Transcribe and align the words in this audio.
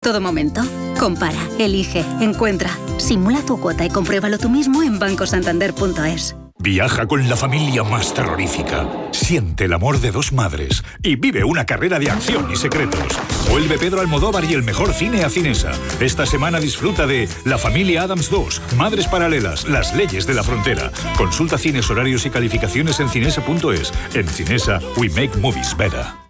todo 0.00 0.20
momento. 0.20 0.62
Compara, 0.98 1.38
elige, 1.58 2.04
encuentra. 2.20 2.70
Simula 2.96 3.44
tu 3.44 3.60
cuota 3.60 3.84
y 3.84 3.90
compruébalo 3.90 4.38
tú 4.38 4.48
mismo 4.48 4.82
en 4.82 4.98
bancosantander.es. 4.98 6.36
Viaja 6.58 7.06
con 7.06 7.26
la 7.28 7.36
familia 7.36 7.84
más 7.84 8.12
terrorífica. 8.12 8.86
Siente 9.12 9.64
el 9.64 9.72
amor 9.72 9.98
de 10.00 10.10
dos 10.10 10.32
madres 10.32 10.84
y 11.02 11.16
vive 11.16 11.44
una 11.44 11.64
carrera 11.64 11.98
de 11.98 12.10
acción 12.10 12.50
y 12.52 12.56
secretos. 12.56 13.18
Vuelve 13.50 13.78
Pedro 13.78 14.00
Almodóvar 14.00 14.44
y 14.44 14.52
el 14.52 14.62
mejor 14.62 14.92
cine 14.92 15.24
a 15.24 15.30
Cinesa. 15.30 15.72
Esta 16.00 16.26
semana 16.26 16.60
disfruta 16.60 17.06
de 17.06 17.28
La 17.44 17.56
familia 17.56 18.02
Adams 18.02 18.30
2, 18.30 18.62
Madres 18.76 19.06
Paralelas, 19.06 19.68
Las 19.68 19.94
leyes 19.94 20.26
de 20.26 20.34
la 20.34 20.42
frontera. 20.42 20.90
Consulta 21.16 21.56
cines, 21.56 21.88
horarios 21.90 22.26
y 22.26 22.30
calificaciones 22.30 23.00
en 23.00 23.08
cinesa.es. 23.08 23.92
En 24.14 24.28
Cinesa, 24.28 24.80
we 24.98 25.08
make 25.10 25.38
movies 25.38 25.74
better. 25.74 26.29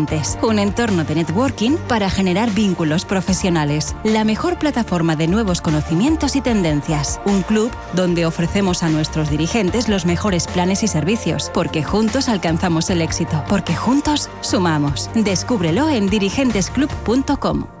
un 0.41 0.59
entorno 0.59 1.03
de 1.03 1.15
networking 1.15 1.77
para 1.87 2.09
generar 2.09 2.51
vínculos 2.51 3.05
profesionales, 3.05 3.95
la 4.03 4.23
mejor 4.23 4.57
plataforma 4.57 5.15
de 5.15 5.27
nuevos 5.27 5.61
conocimientos 5.61 6.35
y 6.35 6.41
tendencias, 6.41 7.21
un 7.25 7.41
club 7.43 7.71
donde 7.93 8.25
ofrecemos 8.25 8.83
a 8.83 8.89
nuestros 8.89 9.29
dirigentes 9.29 9.87
los 9.89 10.05
mejores 10.05 10.47
planes 10.47 10.83
y 10.83 10.87
servicios, 10.87 11.51
porque 11.53 11.83
juntos 11.83 12.29
alcanzamos 12.29 12.89
el 12.89 13.01
éxito, 13.01 13.43
porque 13.47 13.75
juntos 13.75 14.29
sumamos. 14.41 15.09
Descúbrelo 15.13 15.87
en 15.89 16.09
dirigentesclub.com. 16.09 17.80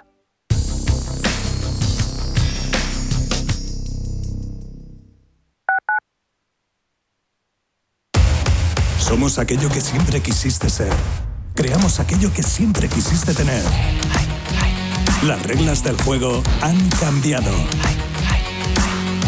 Somos 9.11 9.37
aquello 9.39 9.67
que 9.67 9.81
siempre 9.81 10.21
quisiste 10.21 10.69
ser. 10.69 10.93
Creamos 11.53 11.99
aquello 11.99 12.31
que 12.31 12.41
siempre 12.41 12.87
quisiste 12.87 13.33
tener. 13.33 13.61
Las 15.27 15.43
reglas 15.43 15.83
del 15.83 15.97
juego 15.97 16.41
han 16.61 16.77
cambiado. 16.91 17.51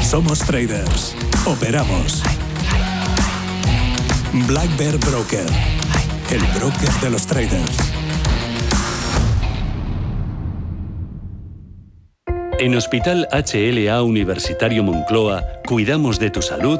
Somos 0.02 0.40
traders. 0.40 1.18
Operamos. 1.46 2.24
Black 4.48 4.78
Bear 4.78 4.98
Broker. 5.00 5.46
El 6.32 6.42
broker 6.58 6.92
de 7.02 7.10
los 7.10 7.28
traders. 7.28 7.78
En 12.58 12.74
Hospital 12.74 13.28
HLA 13.34 14.02
Universitario 14.02 14.82
Moncloa 14.82 15.44
cuidamos 15.68 16.20
de 16.20 16.30
tu 16.30 16.42
salud 16.42 16.80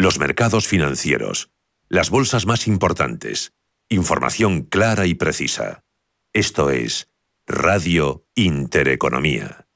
Los 0.00 0.20
mercados 0.20 0.68
financieros. 0.68 1.50
Las 1.88 2.08
bolsas 2.08 2.46
más 2.46 2.68
importantes. 2.68 3.52
Información 3.88 4.62
clara 4.62 5.06
y 5.06 5.14
precisa. 5.14 5.82
Esto 6.32 6.70
es 6.70 7.10
Radio 7.48 8.24
Intereconomía. 8.36 9.66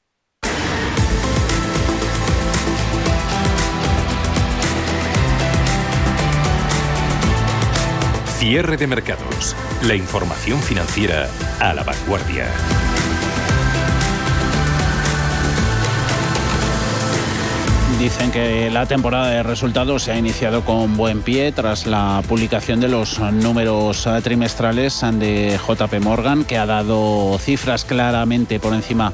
Cierre 8.39 8.77
de 8.77 8.87
mercados. 8.87 9.57
La 9.83 9.97
información 9.97 10.61
financiera 10.61 11.29
a 11.59 11.75
la 11.75 11.83
vanguardia. 11.83 12.47
Dicen 18.03 18.33
que 18.33 18.69
la 18.69 18.87
temporada 18.87 19.29
de 19.29 19.45
resultados 19.45 20.03
se 20.03 20.11
ha 20.11 20.19
iniciado 20.19 20.65
con 20.65 20.97
buen 20.97 21.23
pie 21.23 21.53
tras 21.53 21.87
la 21.87 22.21
publicación 22.29 22.81
de 22.81 22.89
los 22.89 23.21
números 23.21 24.09
trimestrales 24.25 25.03
de 25.21 25.57
JP 25.57 26.01
Morgan, 26.01 26.43
que 26.45 26.59
ha 26.59 26.67
dado 26.67 27.39
cifras 27.39 27.85
claramente 27.85 28.59
por 28.59 28.75
encima 28.75 29.13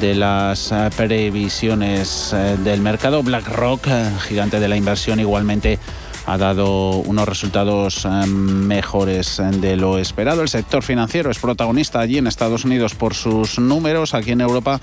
de 0.00 0.14
las 0.14 0.72
previsiones 0.96 2.32
del 2.62 2.80
mercado. 2.80 3.24
BlackRock, 3.24 3.88
gigante 4.28 4.60
de 4.60 4.68
la 4.68 4.76
inversión, 4.76 5.18
igualmente 5.18 5.80
ha 6.24 6.38
dado 6.38 6.98
unos 6.98 7.28
resultados 7.28 8.06
mejores 8.06 9.42
de 9.54 9.74
lo 9.76 9.98
esperado. 9.98 10.42
El 10.42 10.48
sector 10.48 10.84
financiero 10.84 11.28
es 11.32 11.40
protagonista 11.40 11.98
allí 11.98 12.18
en 12.18 12.28
Estados 12.28 12.64
Unidos 12.64 12.94
por 12.94 13.14
sus 13.14 13.58
números, 13.58 14.14
aquí 14.14 14.30
en 14.30 14.42
Europa 14.42 14.80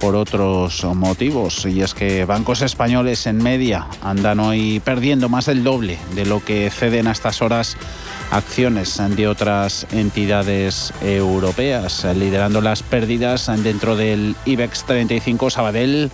por 0.00 0.16
otros 0.16 0.84
motivos. 0.84 1.66
Y 1.66 1.82
es 1.82 1.94
que 1.94 2.24
bancos 2.24 2.62
españoles 2.62 3.26
en 3.26 3.36
media 3.36 3.86
andan 4.02 4.40
hoy 4.40 4.80
perdiendo 4.80 5.28
más 5.28 5.46
del 5.46 5.62
doble 5.62 5.98
de 6.14 6.26
lo 6.26 6.42
que 6.44 6.70
ceden 6.70 7.06
a 7.06 7.12
estas 7.12 7.42
horas 7.42 7.76
acciones 8.30 9.00
de 9.16 9.28
otras 9.28 9.86
entidades 9.92 10.92
europeas, 11.02 12.04
liderando 12.16 12.60
las 12.60 12.82
pérdidas 12.82 13.50
dentro 13.62 13.96
del 13.96 14.36
IBEX 14.46 14.84
35 14.84 15.50
Sabadell 15.50 16.10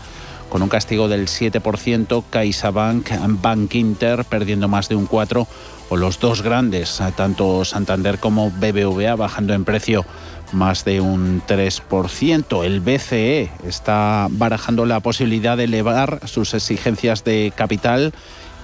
con 0.48 0.62
un 0.62 0.68
castigo 0.68 1.08
del 1.08 1.26
7%, 1.26 2.24
CaixaBank, 2.30 3.10
Bank 3.40 3.74
Inter 3.74 4.24
perdiendo 4.24 4.68
más 4.68 4.88
de 4.88 4.96
un 4.96 5.08
4% 5.08 5.46
o 5.88 5.96
los 5.96 6.18
dos 6.18 6.42
grandes, 6.42 7.00
tanto 7.14 7.64
Santander 7.64 8.18
como 8.18 8.50
BBVA 8.50 9.14
bajando 9.14 9.54
en 9.54 9.64
precio 9.64 10.04
más 10.52 10.84
de 10.84 11.00
un 11.00 11.42
3%. 11.46 12.64
El 12.64 12.80
BCE 12.80 13.50
está 13.66 14.26
barajando 14.30 14.86
la 14.86 15.00
posibilidad 15.00 15.56
de 15.56 15.64
elevar 15.64 16.20
sus 16.26 16.54
exigencias 16.54 17.24
de 17.24 17.52
capital 17.54 18.12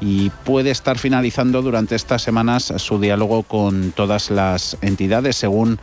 y 0.00 0.30
puede 0.44 0.70
estar 0.70 0.98
finalizando 0.98 1.62
durante 1.62 1.94
estas 1.94 2.22
semanas 2.22 2.72
su 2.76 2.98
diálogo 2.98 3.44
con 3.44 3.92
todas 3.92 4.30
las 4.30 4.76
entidades. 4.80 5.36
Según 5.36 5.78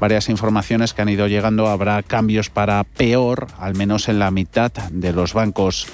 varias 0.00 0.28
informaciones 0.28 0.94
que 0.94 1.02
han 1.02 1.08
ido 1.08 1.26
llegando, 1.26 1.68
habrá 1.68 2.02
cambios 2.02 2.50
para 2.50 2.84
peor, 2.84 3.46
al 3.58 3.74
menos 3.74 4.08
en 4.08 4.18
la 4.18 4.30
mitad 4.30 4.72
de 4.90 5.12
los 5.12 5.34
bancos 5.34 5.86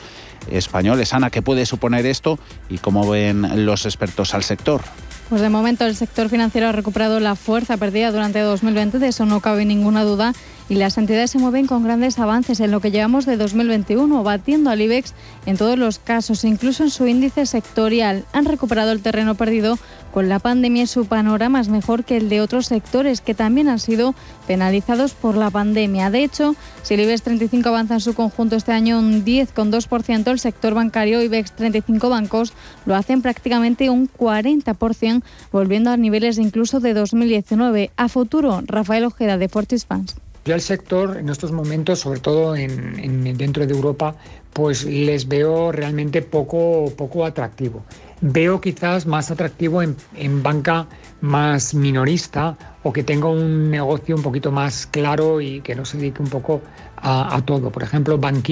españoles. 0.51 1.15
Ana, 1.15 1.31
¿qué 1.31 1.43
puede 1.43 1.67
suponer 1.67 2.07
esto 2.07 2.39
y 2.69 2.79
cómo 2.79 3.09
ven 3.09 3.65
los 3.65 3.87
expertos 3.87 4.35
al 4.35 4.43
sector? 4.43 4.83
Pues 5.29 5.41
de 5.41 5.49
momento 5.49 5.87
el 5.87 5.97
sector 5.97 6.29
financiero 6.29 6.69
ha 6.69 6.73
recuperado 6.73 7.19
la 7.19 7.35
fuerza 7.35 7.79
perdida 7.79 8.13
durante 8.13 8.41
2020, 8.41 8.99
de 8.99 9.09
eso 9.09 9.25
no 9.25 9.41
cabe 9.41 9.65
ninguna 9.65 10.05
duda, 10.05 10.35
y 10.69 10.75
las 10.75 10.99
entidades 10.99 11.31
se 11.31 11.39
mueven 11.39 11.67
con 11.67 11.83
grandes 11.83 12.19
avances 12.19 12.61
en 12.61 12.71
lo 12.71 12.81
que 12.81 12.91
llevamos 12.91 13.25
de 13.25 13.39
2021, 13.39 14.23
batiendo 14.23 14.69
al 14.69 14.83
IBEX 14.83 15.15
en 15.47 15.57
todos 15.57 15.79
los 15.79 15.99
casos, 15.99 16.45
incluso 16.45 16.83
en 16.83 16.91
su 16.91 17.07
índice 17.07 17.47
sectorial. 17.47 18.25
Han 18.35 18.45
recuperado 18.45 18.93
el 18.93 19.01
terreno 19.01 19.35
perdido 19.35 19.79
con 20.15 20.29
la 20.29 20.39
pandemia 20.39 20.87
su 20.87 21.07
panorama 21.07 21.61
es 21.61 21.69
mejor 21.69 22.05
que 22.05 22.17
el 22.17 22.29
de 22.29 22.41
otros 22.41 22.67
sectores 22.67 23.21
que 23.21 23.35
también 23.35 23.67
han 23.67 23.81
sido 23.81 24.15
penalizados 24.47 25.13
por 25.13 25.37
la 25.37 25.51
pandemia. 25.51 26.09
De 26.09 26.23
hecho, 26.23 26.55
si 26.85 26.95
el 26.95 27.01
IBEX 27.01 27.23
35 27.23 27.69
avanza 27.69 27.95
en 27.95 28.01
su 28.01 28.15
conjunto 28.15 28.55
este 28.55 28.71
año 28.71 28.97
un 29.01 29.25
10,2%, 29.25 30.31
el 30.31 30.39
sector 30.39 30.73
bancario 30.73 31.21
IBEX 31.21 31.51
35 31.57 32.09
bancos 32.11 32.53
lo 32.87 32.95
hacen 32.95 33.23
prácticamente 33.23 33.91
un 33.91 34.09
40%, 34.09 35.25
volviendo 35.51 35.91
a 35.91 35.97
niveles 35.97 36.39
incluso 36.39 36.79
de 36.79 36.95
2019. 36.95 37.91
A 37.97 38.09
futuro, 38.09 38.63
Rafael 38.67 39.07
Ojeda 39.07 39.37
de 39.37 39.49
Fortis 39.49 39.85
Funds. 39.85 40.15
Yo 40.45 40.55
al 40.55 40.61
sector 40.61 41.17
en 41.17 41.29
estos 41.29 41.51
momentos, 41.51 41.99
sobre 42.01 42.21
todo 42.21 42.55
en, 42.55 43.37
dentro 43.37 43.67
de 43.67 43.75
Europa, 43.75 44.15
pues 44.53 44.85
les 44.85 45.27
veo 45.27 45.73
realmente 45.73 46.23
poco, 46.23 46.93
poco 46.97 47.25
atractivo. 47.25 47.83
Veo 48.27 48.59
quizás 48.59 49.05
más 49.05 49.31
atractivo 49.31 49.83
en, 49.83 50.43
banca 50.43 50.87
más 51.21 51.75
minorista 51.75 52.57
o 52.83 52.91
que 52.91 53.03
tenga 53.03 53.29
un 53.29 53.71
negocio 53.71 54.17
un 54.17 54.23
poquito 54.23 54.51
más 54.51 54.87
claro 54.87 55.43
y 55.43 55.61
que 55.61 55.75
no 55.75 55.85
se 55.85 55.99
dedique 55.99 56.23
un 56.23 56.31
poco 56.31 56.63
a, 56.97 57.37
a 57.37 57.45
todo. 57.45 57.69
Por 57.71 57.83
ejemplo, 57.83 58.17
Bank 58.17 58.49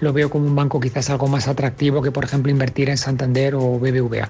lo 0.00 0.12
veo 0.12 0.28
como 0.28 0.46
un 0.46 0.56
banco 0.56 0.80
quizás 0.80 1.08
algo 1.08 1.28
más 1.28 1.46
atractivo 1.46 2.02
que, 2.02 2.10
por 2.10 2.24
ejemplo, 2.24 2.50
invertir 2.50 2.90
en 2.90 2.96
Santander 2.96 3.54
o 3.54 3.78
BBVA. 3.78 4.28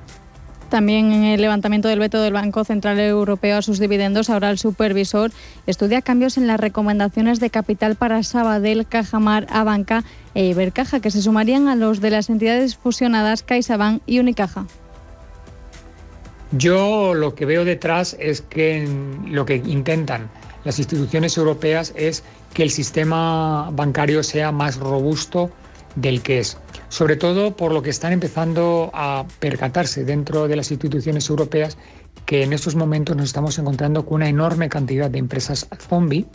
También 0.68 1.12
en 1.12 1.22
el 1.22 1.40
levantamiento 1.40 1.86
del 1.86 2.00
veto 2.00 2.20
del 2.20 2.32
Banco 2.32 2.64
Central 2.64 2.98
Europeo 2.98 3.58
a 3.58 3.62
sus 3.62 3.78
dividendos, 3.78 4.30
ahora 4.30 4.50
el 4.50 4.58
supervisor 4.58 5.30
estudia 5.66 6.02
cambios 6.02 6.36
en 6.38 6.48
las 6.48 6.58
recomendaciones 6.58 7.38
de 7.38 7.50
capital 7.50 7.94
para 7.94 8.22
Sabadell, 8.24 8.86
Cajamar, 8.86 9.46
Abanca 9.48 10.02
e 10.34 10.46
Ibercaja, 10.46 10.98
que 10.98 11.12
se 11.12 11.22
sumarían 11.22 11.68
a 11.68 11.76
los 11.76 12.00
de 12.00 12.10
las 12.10 12.30
entidades 12.30 12.76
fusionadas 12.76 13.44
CaixaBank 13.44 14.02
y 14.06 14.18
Unicaja. 14.18 14.66
Yo 16.52 17.14
lo 17.14 17.34
que 17.34 17.44
veo 17.44 17.64
detrás 17.64 18.16
es 18.18 18.40
que 18.40 18.88
lo 19.26 19.46
que 19.46 19.56
intentan 19.56 20.28
las 20.64 20.78
instituciones 20.78 21.36
europeas 21.36 21.92
es 21.96 22.24
que 22.54 22.64
el 22.64 22.70
sistema 22.70 23.70
bancario 23.72 24.24
sea 24.24 24.50
más 24.50 24.76
robusto 24.78 25.50
del 25.96 26.22
que 26.22 26.38
es 26.38 26.56
sobre 26.88 27.16
todo 27.16 27.56
por 27.56 27.72
lo 27.72 27.82
que 27.82 27.90
están 27.90 28.12
empezando 28.12 28.90
a 28.94 29.26
percatarse 29.40 30.04
dentro 30.04 30.48
de 30.48 30.56
las 30.56 30.70
instituciones 30.70 31.28
europeas 31.28 31.76
que 32.24 32.42
en 32.42 32.52
estos 32.52 32.76
momentos 32.76 33.16
nos 33.16 33.26
estamos 33.26 33.58
encontrando 33.58 34.04
con 34.04 34.16
una 34.16 34.28
enorme 34.28 34.68
cantidad 34.68 35.10
de 35.10 35.18
empresas 35.18 35.66
zombie 35.88 36.26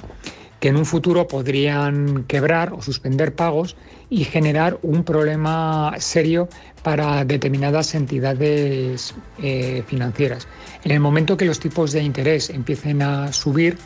que 0.62 0.70
en 0.70 0.78
un 0.78 0.86
futuro 0.86 1.28
podrían 1.28 2.24
quebrar 2.26 2.72
o 2.74 2.82
suspender 2.84 3.34
pagos 3.34 3.76
y 4.12 4.26
generar 4.26 4.78
un 4.84 5.04
problema 5.04 5.94
serio 5.98 6.48
para 6.84 7.26
determinadas 7.26 7.96
entidades 7.96 9.16
eh, 9.42 9.84
financieras. 9.88 10.48
En 10.84 10.92
el 10.92 11.00
momento 11.00 11.36
que 11.36 11.46
los 11.46 11.60
tipos 11.60 11.92
de 11.92 12.04
interés 12.04 12.52
empiecen 12.52 13.02
a 13.02 13.34
subir, 13.34 13.78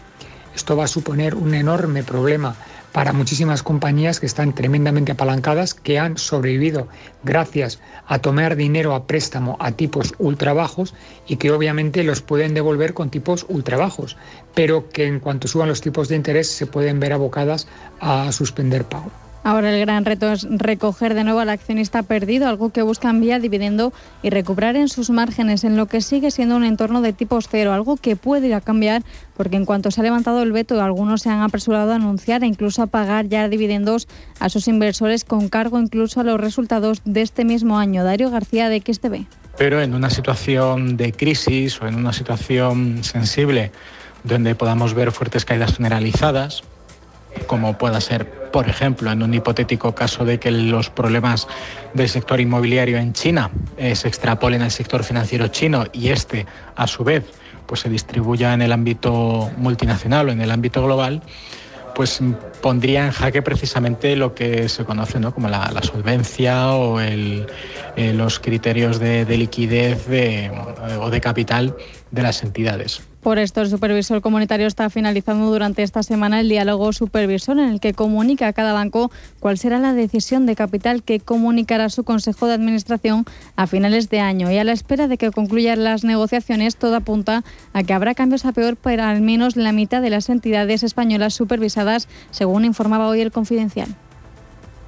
esto 0.53 0.75
va 0.75 0.83
a 0.83 0.87
suponer 0.87 1.35
un 1.35 1.53
enorme 1.53 2.03
problema 2.03 2.57
para 2.95 3.11
muchísimas 3.11 3.61
compañías 3.61 4.21
que 4.21 4.25
están 4.25 4.55
tremendamente 4.55 5.11
apalancadas, 5.11 5.73
que 5.73 5.99
han 5.99 6.17
sobrevivido 6.17 6.87
gracias 7.25 7.81
a 8.07 8.19
tomar 8.19 8.55
dinero 8.55 8.95
a 8.95 9.05
préstamo 9.05 9.57
a 9.59 9.73
tipos 9.73 10.13
ultra 10.17 10.53
bajos 10.53 10.93
y 11.27 11.35
que 11.35 11.51
obviamente 11.51 12.05
los 12.05 12.21
pueden 12.21 12.53
devolver 12.53 12.93
con 12.93 13.09
tipos 13.09 13.45
ultra 13.49 13.75
bajos, 13.75 14.15
pero 14.53 14.87
que 14.87 15.07
en 15.07 15.19
cuanto 15.19 15.49
suban 15.49 15.67
los 15.67 15.81
tipos 15.81 16.07
de 16.07 16.15
interés 16.15 16.47
se 16.49 16.67
pueden 16.67 17.01
ver 17.01 17.11
abocadas 17.11 17.67
a 17.99 18.31
suspender 18.31 18.85
pago. 18.85 19.11
Ahora 19.45 19.71
el 19.71 19.79
gran 19.79 20.05
reto 20.05 20.31
es 20.31 20.47
recoger 20.49 21.13
de 21.13 21.23
nuevo 21.23 21.39
al 21.39 21.49
accionista 21.49 22.01
perdido, 22.01 22.49
algo 22.49 22.71
que 22.71 22.81
buscan 22.81 23.21
vía 23.21 23.37
dividendo 23.37 23.93
y 24.23 24.31
recuperar 24.31 24.75
en 24.75 24.89
sus 24.89 25.11
márgenes 25.11 25.63
en 25.63 25.77
lo 25.77 25.85
que 25.85 26.01
sigue 26.01 26.31
siendo 26.31 26.55
un 26.55 26.63
entorno 26.63 26.99
de 27.03 27.13
tipos 27.13 27.47
cero, 27.47 27.71
algo 27.71 27.95
que 27.95 28.15
puede 28.15 28.47
ir 28.47 28.55
a 28.55 28.61
cambiar 28.61 29.03
porque 29.37 29.55
en 29.55 29.65
cuanto 29.65 29.91
se 29.91 30.01
ha 30.01 30.03
levantado 30.03 30.41
el 30.41 30.51
veto, 30.51 30.81
algunos 30.81 31.21
se 31.21 31.29
han 31.29 31.41
apresurado 31.41 31.91
a 31.91 31.97
anunciar 31.97 32.41
e 32.43 32.47
incluso 32.47 32.81
a 32.81 32.87
pagar 32.87 33.27
ya 33.27 33.47
dividendos 33.47 34.07
a 34.39 34.49
sus 34.49 34.67
inversores 34.67 35.23
con 35.23 35.47
cargo 35.47 35.79
incluso 35.79 36.21
a 36.21 36.23
los 36.23 36.41
resultados 36.41 37.03
de 37.05 37.21
este 37.21 37.45
mismo 37.45 37.77
año. 37.77 38.03
Dario 38.03 38.31
García 38.31 38.67
de 38.67 38.79
XTB. 38.79 39.27
Pero 39.59 39.79
en 39.79 39.93
una 39.93 40.09
situación 40.09 40.97
de 40.97 41.11
crisis 41.11 41.79
o 41.83 41.87
en 41.87 41.93
una 41.93 42.13
situación 42.13 43.03
sensible 43.03 43.71
donde 44.23 44.55
podamos 44.55 44.95
ver 44.95 45.11
fuertes 45.11 45.45
caídas 45.45 45.75
generalizadas, 45.75 46.63
como 47.47 47.77
pueda 47.77 48.01
ser, 48.01 48.49
por 48.51 48.67
ejemplo, 48.69 49.11
en 49.11 49.23
un 49.23 49.33
hipotético 49.33 49.93
caso 49.93 50.25
de 50.25 50.39
que 50.39 50.51
los 50.51 50.89
problemas 50.89 51.47
del 51.93 52.09
sector 52.09 52.39
inmobiliario 52.39 52.97
en 52.97 53.13
China 53.13 53.51
eh, 53.77 53.95
se 53.95 54.07
extrapolen 54.07 54.61
al 54.61 54.71
sector 54.71 55.03
financiero 55.03 55.47
chino 55.47 55.85
y 55.93 56.09
este, 56.09 56.45
a 56.75 56.87
su 56.87 57.03
vez, 57.03 57.25
pues 57.65 57.81
se 57.81 57.89
distribuya 57.89 58.53
en 58.53 58.61
el 58.61 58.71
ámbito 58.71 59.49
multinacional 59.57 60.29
o 60.29 60.31
en 60.31 60.41
el 60.41 60.51
ámbito 60.51 60.83
global, 60.83 61.21
pues 61.95 62.19
pondría 62.61 63.05
en 63.05 63.11
jaque 63.11 63.41
precisamente 63.41 64.15
lo 64.15 64.35
que 64.35 64.67
se 64.67 64.83
conoce 64.83 65.19
como 65.31 65.47
la, 65.47 65.81
solvencia 65.81 66.73
o 66.73 66.99
eh, 66.99 67.45
los 67.95 68.39
criterios 68.39 68.99
de, 68.99 69.25
liquidez 69.37 70.05
o 70.99 71.09
de 71.09 71.21
capital 71.21 71.75
de 72.11 72.21
las 72.21 72.43
entidades. 72.43 73.01
Por 73.25 73.39
esto, 73.39 73.61
el 73.61 73.69
supervisor 73.71 74.21
comunitario 74.21 74.67
está 74.67 74.87
finalizando 74.91 75.47
durante 75.47 75.81
esta 75.81 76.03
semana 76.03 76.41
el 76.41 76.47
diálogo 76.47 76.93
supervisor 76.93 77.57
en 77.57 77.69
el 77.69 77.79
que 77.79 77.95
comunica 77.95 78.45
a 78.45 78.53
cada 78.53 78.71
banco 78.71 79.09
cuál 79.39 79.57
será 79.57 79.79
la 79.79 79.93
decisión 79.95 80.45
de 80.45 80.55
capital 80.55 81.01
que 81.01 81.19
comunicará 81.19 81.89
su 81.89 82.03
Consejo 82.03 82.45
de 82.45 82.53
Administración 82.53 83.25
a 83.55 83.65
finales 83.65 84.11
de 84.11 84.19
año. 84.19 84.51
Y 84.51 84.59
a 84.59 84.63
la 84.63 84.73
espera 84.73 85.07
de 85.07 85.17
que 85.17 85.31
concluyan 85.31 85.83
las 85.83 86.03
negociaciones, 86.03 86.75
todo 86.75 86.97
apunta 86.97 87.43
a 87.73 87.81
que 87.81 87.93
habrá 87.93 88.13
cambios 88.13 88.45
a 88.45 88.51
peor 88.51 88.75
para 88.75 89.09
al 89.09 89.21
menos 89.21 89.55
la 89.55 89.71
mitad 89.71 90.03
de 90.03 90.11
las 90.11 90.29
entidades 90.29 90.83
españolas 90.83 91.33
supervisadas, 91.33 92.07
según 92.29 92.63
informaba 92.63 93.07
hoy 93.07 93.21
el 93.21 93.31
Confidencial. 93.31 93.87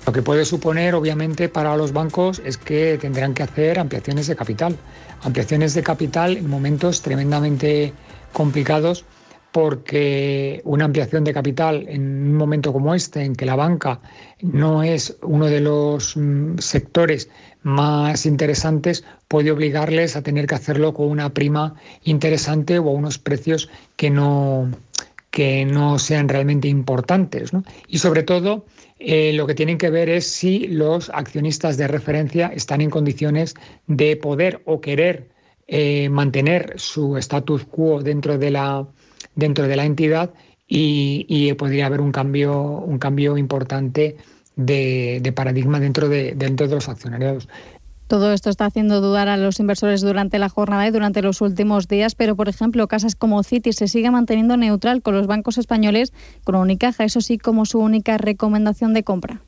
Lo 0.05 0.13
que 0.13 0.21
puede 0.21 0.45
suponer, 0.45 0.93
obviamente, 0.93 1.49
para 1.49 1.75
los 1.75 1.91
bancos 1.91 2.39
es 2.45 2.57
que 2.57 2.99
tendrán 3.01 3.33
que 3.33 3.41
hacer 3.41 3.79
ampliaciones 3.79 4.27
de 4.27 4.35
capital. 4.35 4.77
Ampliaciones 5.23 5.73
de 5.73 5.81
capital 5.81 6.37
en 6.37 6.47
momentos 6.47 7.01
tremendamente 7.01 7.93
complicados 8.37 9.03
porque 9.51 10.61
una 10.63 10.85
ampliación 10.85 11.23
de 11.23 11.33
capital 11.33 11.87
en 11.89 12.03
un 12.03 12.35
momento 12.35 12.71
como 12.71 12.93
este, 12.93 13.23
en 13.23 13.35
que 13.35 13.47
la 13.47 13.55
banca 13.55 13.99
no 14.43 14.83
es 14.83 15.17
uno 15.23 15.47
de 15.47 15.59
los 15.59 16.15
mm, 16.15 16.59
sectores 16.59 17.31
más 17.63 18.27
interesantes, 18.27 19.03
puede 19.27 19.49
obligarles 19.49 20.15
a 20.15 20.21
tener 20.21 20.45
que 20.45 20.53
hacerlo 20.53 20.93
con 20.93 21.07
una 21.09 21.33
prima 21.33 21.73
interesante 22.03 22.77
o 22.77 22.87
a 22.89 22.91
unos 22.91 23.17
precios 23.17 23.71
que 23.95 24.11
no, 24.11 24.69
que 25.31 25.65
no 25.65 25.97
sean 25.97 26.29
realmente 26.29 26.67
importantes. 26.67 27.49
Y 27.87 27.97
sobre 27.97 28.21
todo, 28.21 28.65
eh, 28.99 29.33
lo 29.33 29.47
que 29.47 29.55
tienen 29.55 29.79
que 29.79 29.89
ver 29.89 30.09
es 30.09 30.27
si 30.27 30.67
los 30.67 31.09
accionistas 31.09 31.77
de 31.77 31.87
referencia 31.87 32.51
están 32.53 32.81
en 32.81 32.91
condiciones 32.91 33.55
de 33.87 34.15
poder 34.15 34.61
o 34.65 34.79
querer 34.79 35.25
eh, 35.67 36.07
mantener 36.09 36.73
su 36.77 37.17
status 37.17 37.65
quo 37.65 38.01
dentro 38.01 38.37
de 38.37 38.51
la, 38.51 38.87
dentro 39.35 39.67
de 39.67 39.75
la 39.75 39.85
entidad 39.85 40.31
y, 40.67 41.53
podría 41.53 41.85
haber 41.85 42.01
un 42.01 42.11
cambio, 42.11 42.61
un 42.61 42.99
cambio 42.99 43.37
importante 43.37 44.17
de, 44.55 45.33
paradigma 45.35 45.79
dentro 45.79 46.09
de, 46.09 46.33
dentro 46.35 46.67
de 46.67 46.75
los 46.75 46.89
accionariados. 46.89 47.47
Todo 48.07 48.31
esto 48.31 48.49
está 48.49 48.65
haciendo 48.65 49.01
dudar 49.01 49.27
a 49.27 49.35
los 49.35 49.59
inversores 49.59 49.99
durante 49.99 50.39
la 50.39 50.47
jornada 50.47 50.87
y 50.87 50.91
durante 50.91 51.21
los 51.21 51.41
últimos 51.41 51.89
días, 51.89 52.15
pero 52.15 52.37
por 52.37 52.47
ejemplo, 52.47 52.87
casas 52.87 53.15
como 53.15 53.43
Citi 53.43 53.73
se 53.73 53.89
sigue 53.89 54.09
manteniendo 54.11 54.55
neutral 54.55 55.01
con 55.01 55.15
los 55.15 55.27
bancos 55.27 55.57
españoles, 55.57 56.13
con 56.45 56.55
Unicaja, 56.55 57.03
eso 57.03 57.19
sí, 57.19 57.37
como 57.37 57.65
su 57.65 57.79
única 57.79 58.17
recomendación 58.17 58.93
de 58.93 59.03
compra. 59.03 59.41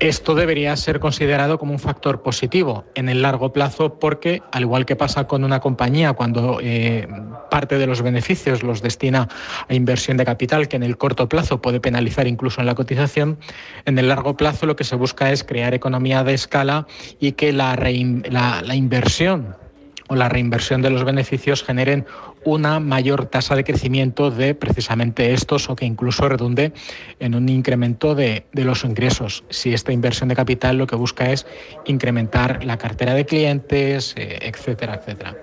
Esto 0.00 0.34
debería 0.34 0.76
ser 0.76 0.98
considerado 0.98 1.56
como 1.56 1.72
un 1.72 1.78
factor 1.78 2.22
positivo 2.22 2.84
en 2.96 3.08
el 3.08 3.22
largo 3.22 3.52
plazo 3.52 4.00
porque, 4.00 4.42
al 4.50 4.62
igual 4.62 4.86
que 4.86 4.96
pasa 4.96 5.28
con 5.28 5.44
una 5.44 5.60
compañía 5.60 6.14
cuando 6.14 6.58
eh, 6.60 7.06
parte 7.48 7.78
de 7.78 7.86
los 7.86 8.02
beneficios 8.02 8.64
los 8.64 8.82
destina 8.82 9.28
a 9.68 9.72
inversión 9.74 10.16
de 10.16 10.24
capital, 10.24 10.66
que 10.66 10.74
en 10.74 10.82
el 10.82 10.96
corto 10.96 11.28
plazo 11.28 11.62
puede 11.62 11.78
penalizar 11.78 12.26
incluso 12.26 12.60
en 12.60 12.66
la 12.66 12.74
cotización, 12.74 13.38
en 13.84 13.96
el 13.96 14.08
largo 14.08 14.36
plazo 14.36 14.66
lo 14.66 14.74
que 14.74 14.82
se 14.82 14.96
busca 14.96 15.30
es 15.30 15.44
crear 15.44 15.74
economía 15.74 16.24
de 16.24 16.34
escala 16.34 16.88
y 17.20 17.32
que 17.32 17.52
la, 17.52 17.76
la 17.76 18.74
inversión 18.74 19.56
o 20.08 20.16
la 20.16 20.28
reinversión 20.28 20.82
de 20.82 20.90
los 20.90 21.04
beneficios 21.04 21.62
generen 21.62 22.04
una 22.44 22.80
mayor 22.80 23.26
tasa 23.26 23.54
de 23.56 23.64
crecimiento 23.64 24.30
de 24.30 24.54
precisamente 24.54 25.32
estos 25.32 25.68
o 25.70 25.76
que 25.76 25.84
incluso 25.84 26.28
redunde 26.28 26.72
en 27.20 27.34
un 27.34 27.48
incremento 27.48 28.14
de, 28.14 28.46
de, 28.52 28.64
los 28.64 28.84
ingresos. 28.84 29.44
Si 29.50 29.74
esta 29.74 29.92
inversión 29.92 30.28
de 30.28 30.36
capital 30.36 30.78
lo 30.78 30.86
que 30.86 30.96
busca 30.96 31.30
es 31.30 31.46
incrementar 31.84 32.64
la 32.64 32.78
cartera 32.78 33.14
de 33.14 33.26
clientes, 33.26 34.14
eh, 34.16 34.38
etcétera, 34.42 34.94
etcétera. 34.94 35.36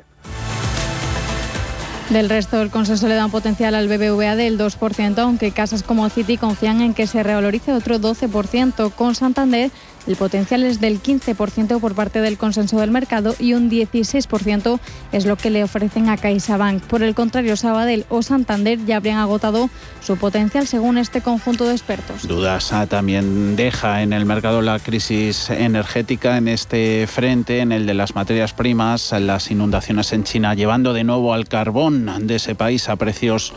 Del 2.11 2.27
resto, 2.27 2.61
el 2.61 2.69
consenso 2.69 3.07
le 3.07 3.15
da 3.15 3.23
un 3.23 3.31
potencial 3.31 3.73
al 3.73 3.87
BBVA 3.87 4.35
del 4.35 4.57
2%, 4.59 5.17
aunque 5.19 5.51
casas 5.51 5.81
como 5.81 6.09
Citi 6.09 6.35
confían 6.35 6.81
en 6.81 6.93
que 6.93 7.07
se 7.07 7.23
revalorice 7.23 7.71
otro 7.71 7.99
12%. 7.99 8.91
Con 8.91 9.15
Santander 9.15 9.71
el 10.07 10.15
potencial 10.15 10.63
es 10.63 10.79
del 10.79 11.01
15% 11.01 11.79
por 11.79 11.95
parte 11.95 12.21
del 12.21 12.37
consenso 12.37 12.79
del 12.79 12.91
mercado 12.91 13.35
y 13.39 13.53
un 13.53 13.69
16% 13.69 14.79
es 15.11 15.25
lo 15.25 15.35
que 15.35 15.49
le 15.49 15.63
ofrecen 15.63 16.09
a 16.09 16.17
CaixaBank. 16.17 16.83
Por 16.83 17.03
el 17.03 17.15
contrario, 17.15 17.55
Sabadell 17.55 18.05
o 18.09 18.23
Santander 18.23 18.83
ya 18.85 18.97
habrían 18.97 19.19
agotado 19.19 19.69
su 20.01 20.17
potencial 20.17 20.67
según 20.67 20.97
este 20.97 21.21
conjunto 21.21 21.65
de 21.65 21.73
expertos. 21.73 22.27
Dudas 22.27 22.73
ah, 22.73 22.87
también 22.87 23.55
deja 23.55 24.01
en 24.01 24.13
el 24.13 24.25
mercado 24.25 24.61
la 24.61 24.79
crisis 24.79 25.49
energética 25.49 26.37
en 26.37 26.47
este 26.47 27.07
frente, 27.07 27.59
en 27.59 27.71
el 27.71 27.85
de 27.85 27.93
las 27.93 28.15
materias 28.15 28.53
primas, 28.53 29.11
las 29.11 29.51
inundaciones 29.51 30.11
en 30.13 30.23
China, 30.23 30.53
llevando 30.53 30.93
de 30.93 31.03
nuevo 31.03 31.33
al 31.33 31.47
carbón 31.47 32.27
de 32.27 32.35
ese 32.35 32.55
país 32.55 32.89
a 32.89 32.95
precios 32.95 33.53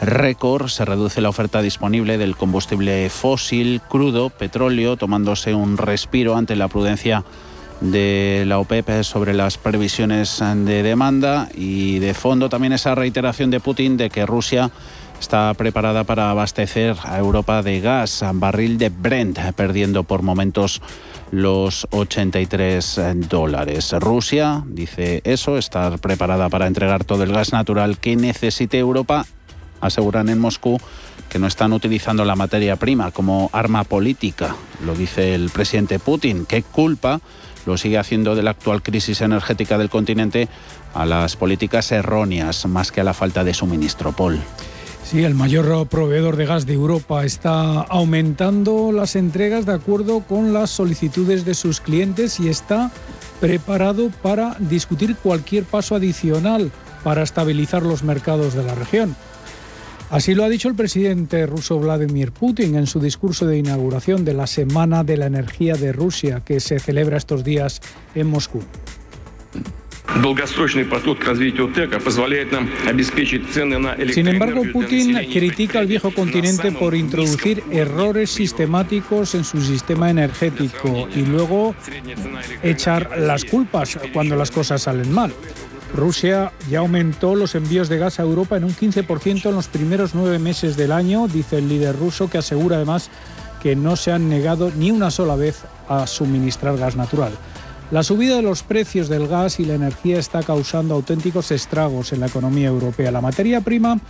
récord. 0.00 0.68
Se 0.68 0.84
reduce 0.84 1.20
la 1.20 1.28
oferta 1.28 1.62
disponible 1.62 2.18
del 2.18 2.36
combustible 2.36 3.08
fósil, 3.10 3.80
crudo, 3.88 4.30
petróleo, 4.30 4.96
tomándose 4.96 5.54
un 5.54 5.76
respiro 5.76 6.36
ante 6.36 6.56
la 6.56 6.68
prudencia 6.68 7.24
de 7.80 8.44
la 8.46 8.58
OPEP 8.58 9.02
sobre 9.02 9.34
las 9.34 9.58
previsiones 9.58 10.38
de 10.40 10.82
demanda 10.82 11.48
y 11.54 11.98
de 11.98 12.14
fondo 12.14 12.48
también 12.48 12.72
esa 12.72 12.94
reiteración 12.94 13.50
de 13.50 13.60
Putin 13.60 13.96
de 13.96 14.08
que 14.08 14.24
Rusia 14.24 14.70
está 15.20 15.52
preparada 15.54 16.04
para 16.04 16.30
abastecer 16.30 16.96
a 17.04 17.18
Europa 17.18 17.62
de 17.62 17.80
gas, 17.80 18.24
barril 18.34 18.78
de 18.78 18.90
Brent, 18.90 19.38
perdiendo 19.54 20.04
por 20.04 20.22
momentos 20.22 20.82
los 21.30 21.86
83 21.90 23.00
dólares. 23.28 23.94
Rusia 23.98 24.62
dice 24.66 25.20
eso, 25.24 25.58
estar 25.58 25.98
preparada 25.98 26.48
para 26.48 26.66
entregar 26.66 27.04
todo 27.04 27.24
el 27.24 27.32
gas 27.32 27.52
natural 27.52 27.98
que 27.98 28.16
necesite 28.16 28.78
Europa 28.78 29.26
aseguran 29.86 30.28
en 30.28 30.38
Moscú 30.38 30.78
que 31.28 31.38
no 31.38 31.46
están 31.46 31.72
utilizando 31.72 32.24
la 32.24 32.36
materia 32.36 32.76
prima 32.76 33.10
como 33.10 33.50
arma 33.52 33.84
política, 33.84 34.54
lo 34.84 34.94
dice 34.94 35.34
el 35.34 35.50
presidente 35.50 35.98
Putin. 35.98 36.46
¿Qué 36.46 36.62
culpa 36.62 37.20
lo 37.66 37.76
sigue 37.76 37.98
haciendo 37.98 38.34
de 38.34 38.42
la 38.42 38.50
actual 38.50 38.82
crisis 38.82 39.20
energética 39.20 39.76
del 39.78 39.90
continente 39.90 40.48
a 40.94 41.04
las 41.04 41.36
políticas 41.36 41.90
erróneas 41.92 42.66
más 42.66 42.92
que 42.92 43.00
a 43.00 43.04
la 43.04 43.14
falta 43.14 43.44
de 43.44 43.54
suministro? 43.54 44.12
Paul. 44.12 44.38
Sí, 45.04 45.22
el 45.22 45.36
mayor 45.36 45.86
proveedor 45.86 46.36
de 46.36 46.46
gas 46.46 46.66
de 46.66 46.74
Europa 46.74 47.24
está 47.24 47.80
aumentando 47.82 48.90
las 48.90 49.14
entregas 49.14 49.64
de 49.64 49.72
acuerdo 49.72 50.20
con 50.20 50.52
las 50.52 50.70
solicitudes 50.70 51.44
de 51.44 51.54
sus 51.54 51.80
clientes 51.80 52.40
y 52.40 52.48
está 52.48 52.90
preparado 53.40 54.10
para 54.20 54.56
discutir 54.58 55.14
cualquier 55.14 55.62
paso 55.62 55.94
adicional 55.94 56.72
para 57.04 57.22
estabilizar 57.22 57.84
los 57.84 58.02
mercados 58.02 58.54
de 58.54 58.64
la 58.64 58.74
región. 58.74 59.14
Así 60.10 60.34
lo 60.34 60.44
ha 60.44 60.48
dicho 60.48 60.68
el 60.68 60.76
presidente 60.76 61.46
ruso 61.46 61.80
Vladimir 61.80 62.30
Putin 62.30 62.76
en 62.76 62.86
su 62.86 63.00
discurso 63.00 63.44
de 63.46 63.58
inauguración 63.58 64.24
de 64.24 64.34
la 64.34 64.46
Semana 64.46 65.02
de 65.02 65.16
la 65.16 65.26
Energía 65.26 65.74
de 65.74 65.92
Rusia 65.92 66.42
que 66.44 66.60
se 66.60 66.78
celebra 66.78 67.16
estos 67.16 67.42
días 67.42 67.80
en 68.14 68.28
Moscú. 68.28 68.62
Sin 74.12 74.28
embargo, 74.28 74.62
Putin 74.72 75.14
critica 75.32 75.80
al 75.80 75.86
viejo 75.86 76.12
continente 76.12 76.70
por 76.70 76.94
introducir 76.94 77.64
errores 77.72 78.30
sistemáticos 78.30 79.34
en 79.34 79.44
su 79.44 79.60
sistema 79.60 80.08
energético 80.08 81.08
y 81.14 81.22
luego 81.22 81.74
echar 82.62 83.18
las 83.18 83.44
culpas 83.44 83.98
cuando 84.12 84.36
las 84.36 84.52
cosas 84.52 84.82
salen 84.82 85.12
mal. 85.12 85.32
Rusia 85.94 86.52
ya 86.68 86.80
aumentó 86.80 87.34
los 87.34 87.54
envíos 87.54 87.88
de 87.88 87.98
gas 87.98 88.18
a 88.18 88.22
Europa 88.22 88.56
en 88.56 88.64
un 88.64 88.74
15% 88.74 89.48
en 89.48 89.54
los 89.54 89.68
primeros 89.68 90.14
nueve 90.14 90.38
meses 90.38 90.76
del 90.76 90.92
año, 90.92 91.28
dice 91.28 91.58
el 91.58 91.68
líder 91.68 91.96
ruso, 91.98 92.28
que 92.28 92.38
asegura 92.38 92.76
además 92.76 93.10
que 93.62 93.76
no 93.76 93.96
se 93.96 94.12
han 94.12 94.28
negado 94.28 94.70
ni 94.76 94.90
una 94.90 95.10
sola 95.10 95.36
vez 95.36 95.62
a 95.88 96.06
suministrar 96.06 96.76
gas 96.76 96.96
natural. 96.96 97.32
La 97.90 98.02
subida 98.02 98.36
de 98.36 98.42
los 98.42 98.64
precios 98.64 99.08
del 99.08 99.28
gas 99.28 99.60
y 99.60 99.64
la 99.64 99.74
energía 99.74 100.18
está 100.18 100.42
causando 100.42 100.94
auténticos 100.94 101.52
estragos 101.52 102.12
en 102.12 102.18
la 102.18 102.26
economía 102.26 102.66
europea. 102.66 103.12
La 103.12 103.20
materia 103.20 103.60
prima 103.60 104.00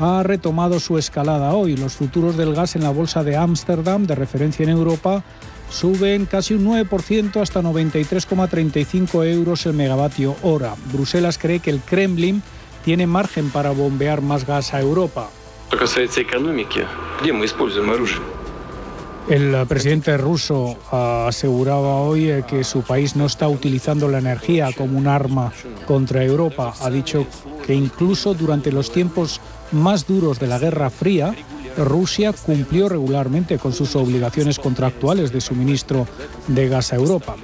ha 0.00 0.22
retomado 0.22 0.78
su 0.78 0.98
escalada 0.98 1.52
hoy. 1.52 1.76
Los 1.76 1.94
futuros 1.94 2.36
del 2.36 2.54
gas 2.54 2.76
en 2.76 2.84
la 2.84 2.90
bolsa 2.90 3.24
de 3.24 3.36
Ámsterdam, 3.36 4.06
de 4.06 4.14
referencia 4.14 4.62
en 4.62 4.70
Europa, 4.70 5.24
suben 5.70 6.26
casi 6.26 6.54
un 6.54 6.66
9% 6.66 7.40
hasta 7.40 7.62
93,35 7.62 9.26
euros 9.26 9.66
el 9.66 9.74
megavatio 9.74 10.36
hora. 10.42 10.74
Bruselas 10.92 11.38
cree 11.38 11.60
que 11.60 11.70
el 11.70 11.80
Kremlin 11.80 12.42
tiene 12.84 13.06
margen 13.06 13.50
para 13.50 13.70
bombear 13.70 14.22
más 14.22 14.46
gas 14.46 14.74
a 14.74 14.80
Europa. 14.80 15.28
El 19.28 19.66
presidente 19.66 20.16
ruso 20.16 20.78
aseguraba 20.90 21.96
hoy 21.96 22.42
que 22.48 22.64
su 22.64 22.80
país 22.80 23.14
no 23.14 23.26
está 23.26 23.46
utilizando 23.46 24.08
la 24.08 24.18
energía 24.18 24.70
como 24.74 24.96
un 24.96 25.06
arma 25.06 25.52
contra 25.86 26.24
Europa. 26.24 26.72
Ha 26.80 26.88
dicho 26.88 27.26
que 27.66 27.74
incluso 27.74 28.32
durante 28.32 28.72
los 28.72 28.90
tiempos 28.90 29.42
más 29.70 30.06
duros 30.06 30.38
de 30.38 30.46
la 30.46 30.58
Guerra 30.58 30.88
Fría, 30.88 31.34
Rusia 31.78 32.32
cumplió 32.32 32.88
regularmente 32.88 33.58
con 33.58 33.72
sus 33.72 33.96
obligaciones 33.96 34.58
contractuales 34.58 35.32
de 35.32 35.40
suministro 35.40 36.06
de 36.48 36.68
gas 36.68 36.92
a 36.92 36.96
Europa. 36.96 37.36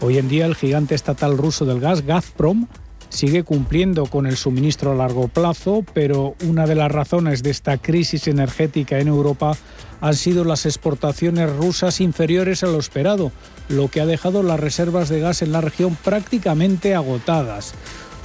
Hoy 0.00 0.18
en 0.18 0.28
día 0.28 0.46
el 0.46 0.54
gigante 0.54 0.94
estatal 0.94 1.38
ruso 1.38 1.64
del 1.64 1.80
gas, 1.80 2.02
Gazprom, 2.02 2.66
sigue 3.08 3.44
cumpliendo 3.44 4.06
con 4.06 4.26
el 4.26 4.36
suministro 4.36 4.92
a 4.92 4.94
largo 4.94 5.28
plazo, 5.28 5.84
pero 5.94 6.34
una 6.44 6.66
de 6.66 6.74
las 6.74 6.90
razones 6.90 7.42
de 7.42 7.50
esta 7.50 7.78
crisis 7.78 8.26
energética 8.26 8.98
en 8.98 9.08
Europa 9.08 9.56
han 10.00 10.14
sido 10.14 10.44
las 10.44 10.66
exportaciones 10.66 11.54
rusas 11.56 12.00
inferiores 12.00 12.64
a 12.64 12.66
lo 12.66 12.78
esperado, 12.78 13.32
lo 13.68 13.88
que 13.88 14.00
ha 14.00 14.06
dejado 14.06 14.42
las 14.42 14.60
reservas 14.60 15.08
de 15.08 15.20
gas 15.20 15.42
en 15.42 15.52
la 15.52 15.60
región 15.60 15.96
prácticamente 16.04 16.94
agotadas. 16.94 17.74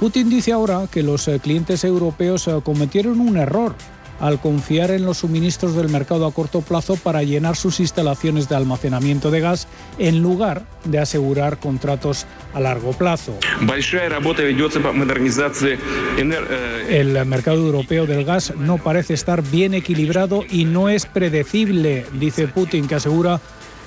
Putin 0.00 0.28
dice 0.28 0.52
ahora 0.52 0.88
que 0.90 1.02
los 1.02 1.28
eh, 1.28 1.38
clientes 1.40 1.84
europeos 1.84 2.48
eh, 2.48 2.60
cometieron 2.64 3.20
un 3.20 3.36
error 3.36 3.74
al 4.20 4.40
confiar 4.40 4.90
en 4.90 5.04
los 5.04 5.18
suministros 5.18 5.74
del 5.74 5.88
mercado 5.88 6.26
a 6.26 6.32
corto 6.32 6.60
plazo 6.60 6.96
para 6.96 7.22
llenar 7.22 7.56
sus 7.56 7.80
instalaciones 7.80 8.48
de 8.48 8.56
almacenamiento 8.56 9.30
de 9.30 9.40
gas 9.40 9.66
en 9.98 10.22
lugar 10.22 10.64
de 10.84 10.98
asegurar 10.98 11.58
contratos 11.58 12.26
a 12.54 12.60
largo 12.60 12.92
plazo. 12.92 13.36
El 16.88 17.26
mercado 17.26 17.58
europeo 17.58 18.06
del 18.06 18.24
gas 18.24 18.54
no 18.56 18.78
parece 18.78 19.14
estar 19.14 19.42
bien 19.42 19.74
equilibrado 19.74 20.44
y 20.48 20.64
no 20.64 20.88
es 20.88 21.06
predecible, 21.06 22.06
dice 22.12 22.48
Putin, 22.48 22.86
que 22.86 22.96
asegura 22.96 23.40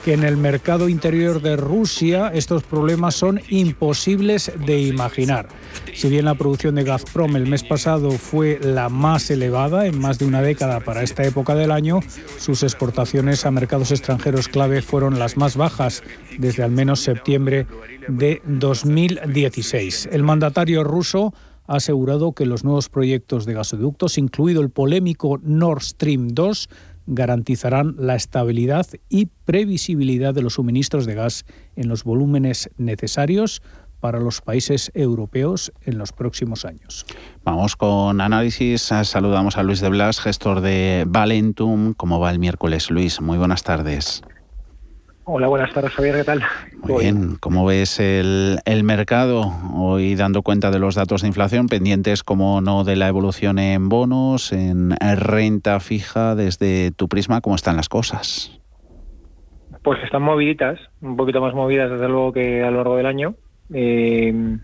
que 0.04 0.14
en 0.14 0.24
el 0.24 0.38
mercado 0.38 0.90
interior 0.90 1.42
de 1.42 1.56
Rusia 1.56 2.30
estos 2.34 2.64
problemas 2.64 3.16
son 3.16 3.40
imposibles 3.50 4.52
de 4.66 4.82
imaginar. 4.82 5.48
Si 5.94 6.10
bien 6.10 6.26
la 6.26 6.36
producción 6.36 6.76
de 6.76 6.84
Gazprom 6.84 7.36
el 7.36 7.48
mes 7.48 7.64
pasado 7.64 8.12
fue 8.12 8.60
la 8.62 8.90
más 8.90 9.32
elevada 9.32 9.86
en 9.86 10.00
más 10.00 10.20
de 10.20 10.26
una 10.26 10.42
década 10.42 10.82
para 10.82 11.04
esta 11.04 11.24
época 11.24 11.56
del 11.56 11.72
año, 11.72 12.02
sus 12.38 12.64
exportaciones 12.64 13.46
a 13.46 13.52
mercados 13.52 13.92
extranjeros 13.92 14.50
clave 14.50 14.82
fueron 14.82 15.20
las 15.20 15.38
más 15.38 15.56
bajas 15.56 16.04
desde 16.38 16.64
al 16.64 16.72
menos 16.72 17.00
septiembre 17.00 17.66
de 18.08 18.42
2016. 18.46 20.10
El 20.12 20.24
mandatario 20.24 20.84
ruso 20.84 21.34
ha 21.68 21.76
asegurado 21.78 22.34
que 22.34 22.46
los 22.46 22.64
nuevos 22.64 22.90
proyectos 22.90 23.46
de 23.46 23.54
gasoductos, 23.54 24.18
incluido 24.18 24.62
el 24.62 24.70
polémico 24.70 25.40
Nord 25.44 25.82
Stream 25.82 26.30
2, 26.30 26.70
garantizarán 27.06 27.96
la 27.98 28.16
estabilidad 28.16 28.88
y 29.10 29.28
previsibilidad 29.46 30.34
de 30.34 30.42
los 30.42 30.54
suministros 30.54 31.06
de 31.06 31.16
gas 31.16 31.46
en 31.76 31.90
los 31.90 32.04
volúmenes 32.04 32.70
necesarios 32.78 33.62
para 34.00 34.20
los 34.20 34.42
países 34.42 34.92
europeos 34.96 35.72
en 35.86 35.98
los 35.98 36.12
próximos 36.12 36.66
años. 36.66 37.06
Vamos 37.46 37.78
con 37.78 38.20
análisis. 38.20 38.82
Saludamos 38.82 39.58
a 39.58 39.64
Luis 39.64 39.80
de 39.80 39.88
Blas, 39.88 40.20
gestor 40.20 40.60
de 40.60 41.06
Valentum. 41.08 41.94
¿Cómo 41.94 42.20
va 42.20 42.32
el 42.32 42.40
miércoles, 42.40 42.92
Luis? 42.92 43.22
Muy 43.22 43.38
buenas 43.38 43.64
tardes. 43.64 44.22
Hola, 45.26 45.48
buenas 45.48 45.72
tardes, 45.72 45.92
Javier. 45.94 46.16
¿Qué 46.16 46.24
tal? 46.26 46.42
Muy 46.82 47.04
bien. 47.04 47.38
¿Cómo 47.40 47.66
ves 47.66 47.98
el, 48.02 48.60
el, 48.66 48.84
mercado 48.84 49.54
hoy 49.74 50.16
dando 50.16 50.42
cuenta 50.42 50.70
de 50.70 50.80
los 50.80 50.96
datos 50.96 51.22
de 51.22 51.30
inflación, 51.30 51.68
pendientes, 51.68 52.24
como 52.24 52.60
no, 52.60 52.84
de 52.84 52.98
la 52.98 53.08
evolución 53.08 53.58
en 53.58 53.88
bonos, 53.88 54.52
en 54.52 54.92
renta 55.00 55.80
fija? 55.80 56.36
Desde 56.36 56.92
tu 56.92 57.08
prisma, 57.08 57.40
¿cómo 57.40 57.56
están 57.56 57.78
las 57.78 57.88
cosas? 57.88 58.60
Pues 59.82 60.04
están 60.04 60.24
moviditas, 60.24 60.78
un 61.02 61.16
poquito 61.16 61.40
más 61.40 61.54
movidas 61.54 61.90
desde 61.90 62.10
luego 62.10 62.34
que 62.34 62.62
a 62.62 62.70
lo 62.70 62.78
largo 62.78 62.98
del 62.98 63.06
año. 63.06 63.36
Eh, 63.74 64.58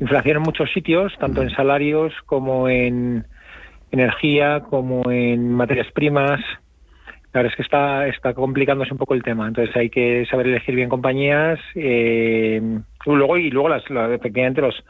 inflación 0.00 0.36
en 0.38 0.42
muchos 0.44 0.72
sitios, 0.72 1.12
tanto 1.18 1.42
en 1.42 1.50
salarios 1.50 2.14
como 2.24 2.70
en 2.70 3.26
energía, 3.90 4.60
como 4.70 5.10
en 5.10 5.52
materias 5.52 5.88
primas. 5.92 6.40
Es 7.46 7.56
que 7.56 7.62
está, 7.62 8.06
está 8.06 8.34
complicándose 8.34 8.92
un 8.92 8.98
poco 8.98 9.14
el 9.14 9.22
tema, 9.22 9.48
entonces 9.48 9.74
hay 9.76 9.90
que 9.90 10.26
saber 10.30 10.46
elegir 10.46 10.74
bien 10.74 10.88
compañías. 10.88 11.58
Eh, 11.74 12.60
luego 13.06 13.36
y 13.36 13.50
luego 13.50 13.68
las, 13.68 13.84
efectivamente 14.12 14.60
los, 14.60 14.84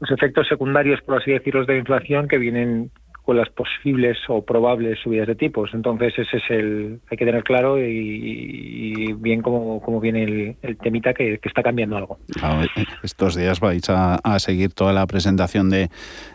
los 0.00 0.10
efectos 0.10 0.46
secundarios, 0.48 1.00
por 1.02 1.20
así 1.20 1.32
decirlo, 1.32 1.64
de 1.64 1.74
la 1.74 1.78
inflación 1.78 2.28
que 2.28 2.38
vienen 2.38 2.90
con 3.26 3.36
las 3.36 3.50
posibles 3.50 4.16
o 4.28 4.44
probables 4.44 5.00
subidas 5.00 5.26
de 5.26 5.34
tipos. 5.34 5.70
Entonces 5.74 6.14
ese 6.16 6.36
es 6.36 6.44
el 6.48 7.00
hay 7.10 7.16
que 7.16 7.24
tener 7.24 7.42
claro 7.42 7.76
y, 7.76 9.12
bien 9.14 9.42
cómo, 9.42 9.82
cómo 9.82 10.00
viene 10.00 10.56
el, 10.62 10.76
temita 10.78 11.12
que, 11.12 11.40
está 11.42 11.64
cambiando 11.64 11.96
algo. 11.96 12.18
estos 13.02 13.34
días 13.34 13.58
vais 13.58 13.82
a, 13.90 14.38
seguir 14.38 14.72
toda 14.72 14.92
la 14.92 15.08
presentación 15.08 15.70
de, 15.70 15.90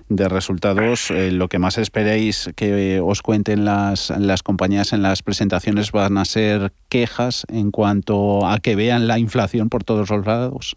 de 0.10 0.28
resultados. 0.28 1.12
Eh, 1.12 1.32
lo 1.32 1.48
que 1.48 1.60
más 1.60 1.78
esperéis 1.78 2.52
que 2.58 3.00
os 3.02 3.22
cuenten 3.22 3.64
las, 3.64 4.10
las 4.10 4.44
compañías 4.44 4.92
en 4.92 5.02
las 5.02 5.24
presentaciones 5.24 5.94
van 5.94 6.18
a 6.18 6.26
ser 6.26 6.74
quejas 6.90 7.46
en 7.48 7.72
cuanto 7.72 8.46
a 8.46 8.60
que 8.60 8.76
vean 8.76 9.08
la 9.08 9.18
inflación 9.18 9.70
por 9.70 9.86
todos 9.86 10.10
los 10.10 10.26
lados. 10.26 10.76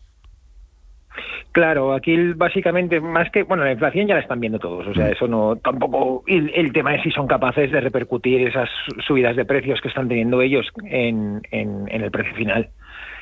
Claro, 1.52 1.92
aquí 1.92 2.32
básicamente, 2.34 3.00
más 3.00 3.30
que, 3.30 3.44
bueno, 3.44 3.64
la 3.64 3.72
inflación 3.72 4.06
ya 4.06 4.14
la 4.14 4.20
están 4.20 4.40
viendo 4.40 4.58
todos, 4.58 4.86
o 4.86 4.94
sea, 4.94 5.08
eso 5.08 5.28
no, 5.28 5.56
tampoco, 5.56 6.24
el, 6.26 6.72
tema 6.72 6.94
es 6.94 7.02
si 7.02 7.10
son 7.10 7.28
capaces 7.28 7.70
de 7.70 7.80
repercutir 7.80 8.48
esas 8.48 8.68
subidas 9.06 9.36
de 9.36 9.44
precios 9.44 9.80
que 9.80 9.88
están 9.88 10.08
teniendo 10.08 10.42
ellos 10.42 10.66
en, 10.84 11.42
en, 11.50 11.88
el 11.88 12.10
precio 12.10 12.34
final. 12.34 12.70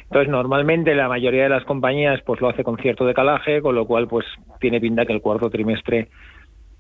Entonces, 0.05 0.31
normalmente 0.31 0.95
la 0.95 1.09
mayoría 1.09 1.45
de 1.45 1.49
las 1.49 1.65
compañías 1.65 2.21
pues 2.23 2.41
lo 2.41 2.49
hace 2.49 2.65
con 2.65 2.77
cierto 2.79 3.05
decalaje, 3.07 3.61
con 3.61 3.75
lo 3.75 3.87
cual 3.87 4.09
pues 4.09 4.27
tiene 4.61 4.81
pinta 4.81 5.07
que 5.07 5.13
el 5.13 5.21
cuarto 5.21 5.51
trimestre 5.51 6.09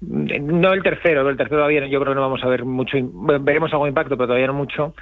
no 0.02 0.72
el 0.72 0.82
tercero, 0.82 1.28
el 1.28 1.36
tercero 1.36 1.58
todavía 1.58 1.86
yo 1.86 2.00
creo 2.00 2.12
que 2.12 2.16
no 2.16 2.22
vamos 2.22 2.42
a 2.42 2.48
ver 2.48 2.64
mucho, 2.64 2.98
veremos 3.40 3.72
algún 3.72 3.88
impacto, 3.88 4.16
pero 4.16 4.26
todavía 4.26 4.48
no 4.48 4.54
mucho, 4.54 4.94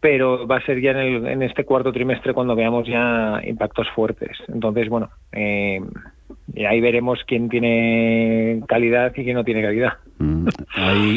pero 0.00 0.46
va 0.46 0.56
a 0.56 0.64
ser 0.64 0.80
ya 0.80 0.90
en, 0.92 1.42
este 1.42 1.64
cuarto 1.64 1.92
trimestre 1.92 2.34
cuando 2.34 2.54
veamos 2.54 2.86
ya 2.86 3.40
impactos 3.44 3.88
fuertes. 3.94 4.36
Entonces, 4.48 4.88
bueno, 4.88 5.10
eh, 5.32 5.80
ahí 6.68 6.80
veremos 6.80 7.20
quién 7.26 7.48
tiene 7.48 8.62
calidad 8.68 9.12
y 9.16 9.24
quién 9.24 9.36
no 9.36 9.44
tiene 9.44 9.62
calidad. 9.62 9.94
Mm, 10.18 10.48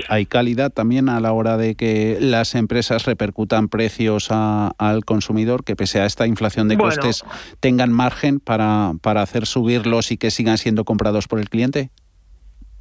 hay, 0.10 0.26
calidad 0.26 0.72
también 0.72 1.10
a 1.10 1.20
la 1.20 1.32
hora 1.32 1.58
de 1.58 1.76
que 1.76 2.18
las 2.20 2.56
empresas 2.56 3.06
repercutan 3.06 3.70
precios 3.70 4.30
al 4.32 5.06
consumidor, 5.06 5.64
que 5.64 5.76
pese 5.76 6.02
a 6.02 6.06
esta 6.06 6.28
inflación 6.28 6.68
de 6.68 6.78
costes 6.78 7.24
tengan 7.60 7.92
margen 7.92 8.40
para, 8.40 8.92
para 9.02 9.22
hacer 9.22 9.46
subirlos 9.46 10.12
y 10.12 10.18
que 10.18 10.32
sigan 10.32 10.58
siendo 10.58 10.84
comprados 10.84 11.28
por 11.28 11.40
el 11.40 11.50
cliente. 11.50 11.90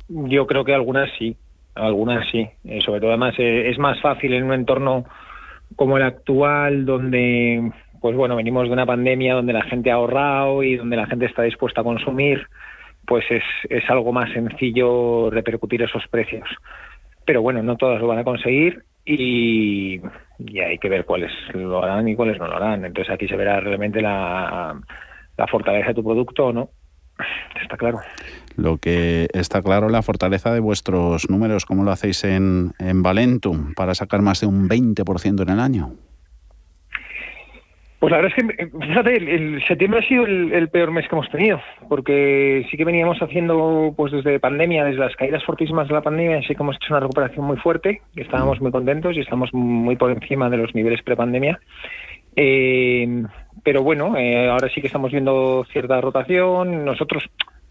Yo 0.09 0.47
creo 0.47 0.64
que 0.64 0.75
algunas 0.75 1.11
sí, 1.19 1.37
algunas 1.75 2.28
sí. 2.31 2.47
Eh, 2.64 2.81
sobre 2.85 3.00
todo, 3.00 3.11
además, 3.11 3.35
eh, 3.38 3.71
es 3.71 3.78
más 3.78 4.00
fácil 4.00 4.32
en 4.32 4.45
un 4.45 4.54
entorno 4.54 5.04
como 5.76 5.97
el 5.97 6.02
actual, 6.02 6.85
donde, 6.85 7.71
pues 8.00 8.17
bueno, 8.17 8.37
venimos 8.37 8.67
de 8.67 8.73
una 8.73 8.87
pandemia 8.87 9.35
donde 9.35 9.52
la 9.52 9.63
gente 9.65 9.91
ha 9.91 9.95
ahorrado 9.95 10.63
y 10.63 10.76
donde 10.76 10.97
la 10.97 11.07
gente 11.07 11.26
está 11.26 11.43
dispuesta 11.43 11.81
a 11.81 11.85
consumir, 11.85 12.47
pues 13.07 13.25
es, 13.31 13.43
es 13.69 13.89
algo 13.91 14.13
más 14.13 14.33
sencillo 14.33 15.31
repercutir 15.31 15.83
esos 15.83 16.07
precios. 16.09 16.49
Pero 17.25 17.43
bueno, 17.43 17.63
no 17.63 17.76
todas 17.76 18.00
lo 18.00 18.07
van 18.07 18.19
a 18.19 18.25
conseguir 18.25 18.83
y, 19.04 20.00
y 20.39 20.59
hay 20.61 20.78
que 20.78 20.89
ver 20.89 21.04
cuáles 21.04 21.33
lo 21.54 21.83
harán 21.83 22.09
y 22.09 22.17
cuáles 22.17 22.39
no 22.39 22.47
lo 22.47 22.57
harán. 22.57 22.85
Entonces 22.85 23.13
aquí 23.13 23.26
se 23.26 23.37
verá 23.37 23.61
realmente 23.61 24.00
la, 24.00 24.78
la 25.37 25.47
fortaleza 25.47 25.89
de 25.89 25.95
tu 25.95 26.04
producto 26.04 26.47
o 26.47 26.52
no. 26.52 26.71
Está 27.61 27.76
claro. 27.76 28.00
Lo 28.57 28.78
que 28.78 29.28
está 29.35 29.63
claro, 29.63 29.89
la 29.89 30.02
fortaleza 30.02 30.52
de 30.52 30.61
vuestros 30.61 31.28
números, 31.31 31.65
¿cómo 31.65 31.85
lo 31.85 31.91
hacéis 31.91 32.25
en, 32.25 32.73
en 32.78 33.02
Valentum 33.02 33.75
para 33.75 33.95
sacar 33.95 34.23
más 34.23 34.41
de 34.41 34.47
un 34.47 34.69
20% 34.69 35.43
en 35.43 35.49
el 35.49 35.61
año? 35.61 35.93
Pues 37.99 38.13
la 38.13 38.19
verdad 38.19 38.33
es 38.37 38.45
que, 38.47 38.67
fíjate, 38.67 39.17
el, 39.17 39.63
septiembre 39.67 40.00
ha 40.00 40.09
sido 40.09 40.25
el, 40.25 40.69
peor 40.69 40.93
mes 40.93 41.09
que 41.09 41.17
hemos 41.17 41.28
tenido, 41.31 41.61
porque 41.89 42.65
sí 42.71 42.76
que 42.76 42.85
veníamos 42.85 43.19
haciendo, 43.21 43.93
pues 43.97 44.13
desde 44.13 44.39
pandemia, 44.39 44.85
desde 44.85 45.00
las 45.00 45.17
caídas 45.17 45.43
fortísimas 45.43 45.89
de 45.89 45.95
la 45.95 46.02
pandemia, 46.02 46.41
sí 46.43 46.54
que 46.54 46.63
hemos 46.63 46.76
hecho 46.76 46.95
una 46.95 47.00
recuperación 47.00 47.45
muy 47.45 47.57
fuerte, 47.57 48.00
y 48.15 48.21
estábamos 48.21 48.61
muy 48.61 48.71
contentos 48.71 49.17
y 49.17 49.21
estamos 49.21 49.52
muy 49.52 49.97
por 49.97 50.13
encima 50.13 50.49
de 50.49 50.59
los 50.59 50.76
niveles 50.76 51.02
prepandemia. 51.02 51.59
Eh, 52.37 53.25
pero 53.62 53.82
bueno, 53.82 54.16
eh, 54.16 54.49
ahora 54.49 54.68
sí 54.68 54.80
que 54.80 54.86
estamos 54.86 55.10
viendo 55.10 55.64
cierta 55.73 56.00
rotación. 56.00 56.84
Nosotros 56.84 57.28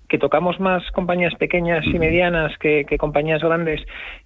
que 0.08 0.18
tocamos 0.18 0.60
más 0.60 0.90
compañías 0.92 1.36
pequeñas 1.36 1.86
y 1.86 2.00
medianas 2.00 2.58
que, 2.60 2.86
compañías 2.98 3.42
grandes, 3.42 3.82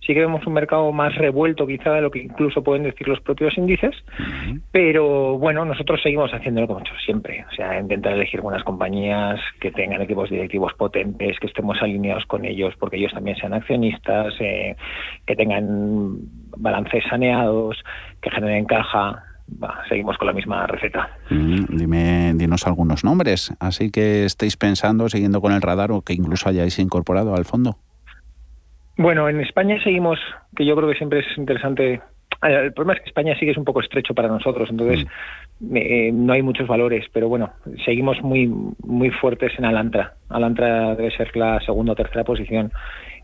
sí 0.05 0.13
que 0.13 0.19
vemos 0.19 0.45
un 0.45 0.53
mercado 0.53 0.91
más 0.91 1.15
revuelto 1.15 1.65
quizá 1.65 1.93
de 1.93 2.01
lo 2.01 2.11
que 2.11 2.19
incluso 2.19 2.63
pueden 2.63 2.83
decir 2.83 3.07
los 3.07 3.19
propios 3.21 3.57
índices, 3.57 3.95
pero 4.71 5.37
bueno, 5.37 5.65
nosotros 5.65 5.99
seguimos 6.01 6.31
haciéndolo 6.31 6.67
como 6.67 6.81
hecho 6.81 6.93
siempre, 7.03 7.45
o 7.51 7.55
sea, 7.55 7.79
intentar 7.79 8.13
elegir 8.13 8.41
buenas 8.41 8.63
compañías 8.63 9.39
que 9.59 9.71
tengan 9.71 10.01
equipos 10.01 10.29
directivos 10.29 10.73
potentes, 10.75 11.39
que 11.39 11.47
estemos 11.47 11.81
alineados 11.81 12.25
con 12.25 12.45
ellos 12.45 12.75
porque 12.79 12.97
ellos 12.97 13.13
también 13.13 13.37
sean 13.37 13.53
accionistas, 13.53 14.33
eh, 14.39 14.75
que 15.25 15.35
tengan 15.35 16.19
balances 16.57 17.03
saneados, 17.09 17.83
que 18.21 18.29
generen 18.29 18.65
caja, 18.65 19.23
seguimos 19.89 20.17
con 20.17 20.27
la 20.27 20.33
misma 20.33 20.67
receta. 20.67 21.09
Mm, 21.29 21.77
dime, 21.77 22.33
dinos 22.35 22.65
algunos 22.67 23.03
nombres, 23.03 23.53
así 23.59 23.91
que 23.91 24.25
estéis 24.25 24.57
pensando, 24.57 25.09
siguiendo 25.09 25.41
con 25.41 25.53
el 25.53 25.61
radar 25.61 25.91
o 25.91 26.01
que 26.01 26.13
incluso 26.13 26.49
hayáis 26.49 26.79
incorporado 26.79 27.35
al 27.35 27.45
fondo. 27.45 27.77
Bueno, 28.97 29.29
en 29.29 29.39
España 29.41 29.81
seguimos, 29.83 30.19
que 30.55 30.65
yo 30.65 30.75
creo 30.75 30.89
que 30.89 30.95
siempre 30.95 31.19
es 31.19 31.37
interesante. 31.37 32.01
El 32.43 32.73
problema 32.73 32.93
es 32.93 33.01
que 33.01 33.09
España 33.09 33.35
sigue 33.37 33.51
es 33.51 33.57
un 33.57 33.65
poco 33.65 33.81
estrecho 33.81 34.13
para 34.13 34.27
nosotros, 34.27 34.69
entonces 34.69 35.05
mm. 35.59 35.77
eh, 35.77 36.11
no 36.13 36.33
hay 36.33 36.41
muchos 36.41 36.67
valores, 36.67 37.05
pero 37.13 37.29
bueno, 37.29 37.51
seguimos 37.85 38.21
muy 38.21 38.47
muy 38.83 39.09
fuertes 39.11 39.53
en 39.57 39.65
Alantra. 39.65 40.15
Alantra 40.29 40.95
debe 40.95 41.11
ser 41.11 41.35
la 41.35 41.59
segunda 41.61 41.93
o 41.93 41.95
tercera 41.95 42.23
posición. 42.23 42.71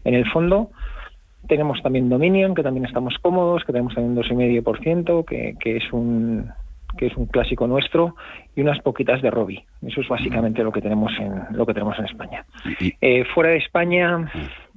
En 0.04 0.14
el 0.14 0.30
fondo, 0.30 0.72
tenemos 1.48 1.82
también 1.82 2.10
Dominion, 2.10 2.54
que 2.54 2.64
también 2.64 2.86
estamos 2.86 3.16
cómodos, 3.22 3.64
que 3.64 3.74
tenemos 3.74 3.94
también 3.94 4.18
un 4.18 4.24
2,5%, 4.24 5.26
que, 5.26 5.56
que 5.60 5.78
es 5.78 5.94
un 5.94 6.52
que 6.98 7.08
es 7.08 7.18
un 7.18 7.28
clásico 7.28 7.68
nuestro 7.68 8.16
y 8.56 8.62
unas 8.62 8.82
poquitas 8.82 9.22
de 9.22 9.30
Robbie. 9.30 9.64
Eso 9.86 10.02
es 10.02 10.08
básicamente 10.08 10.64
lo 10.64 10.72
que 10.72 10.82
tenemos 10.82 11.12
en 11.20 11.56
lo 11.56 11.66
que 11.66 11.74
tenemos 11.74 11.98
en 12.00 12.06
España. 12.06 12.46
Eh, 13.02 13.24
fuera 13.36 13.52
de 13.52 13.58
España, 13.58 14.32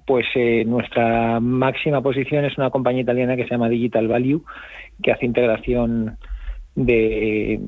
pues 0.06 0.26
eh, 0.34 0.64
nuestra 0.66 1.40
máxima 1.40 2.02
posición 2.02 2.44
es 2.44 2.58
una 2.58 2.70
compañía 2.70 3.02
italiana 3.02 3.36
que 3.36 3.44
se 3.44 3.50
llama 3.50 3.68
Digital 3.68 4.06
Value, 4.06 4.44
que 5.02 5.12
hace 5.12 5.26
integración 5.26 6.18
de 6.74 7.60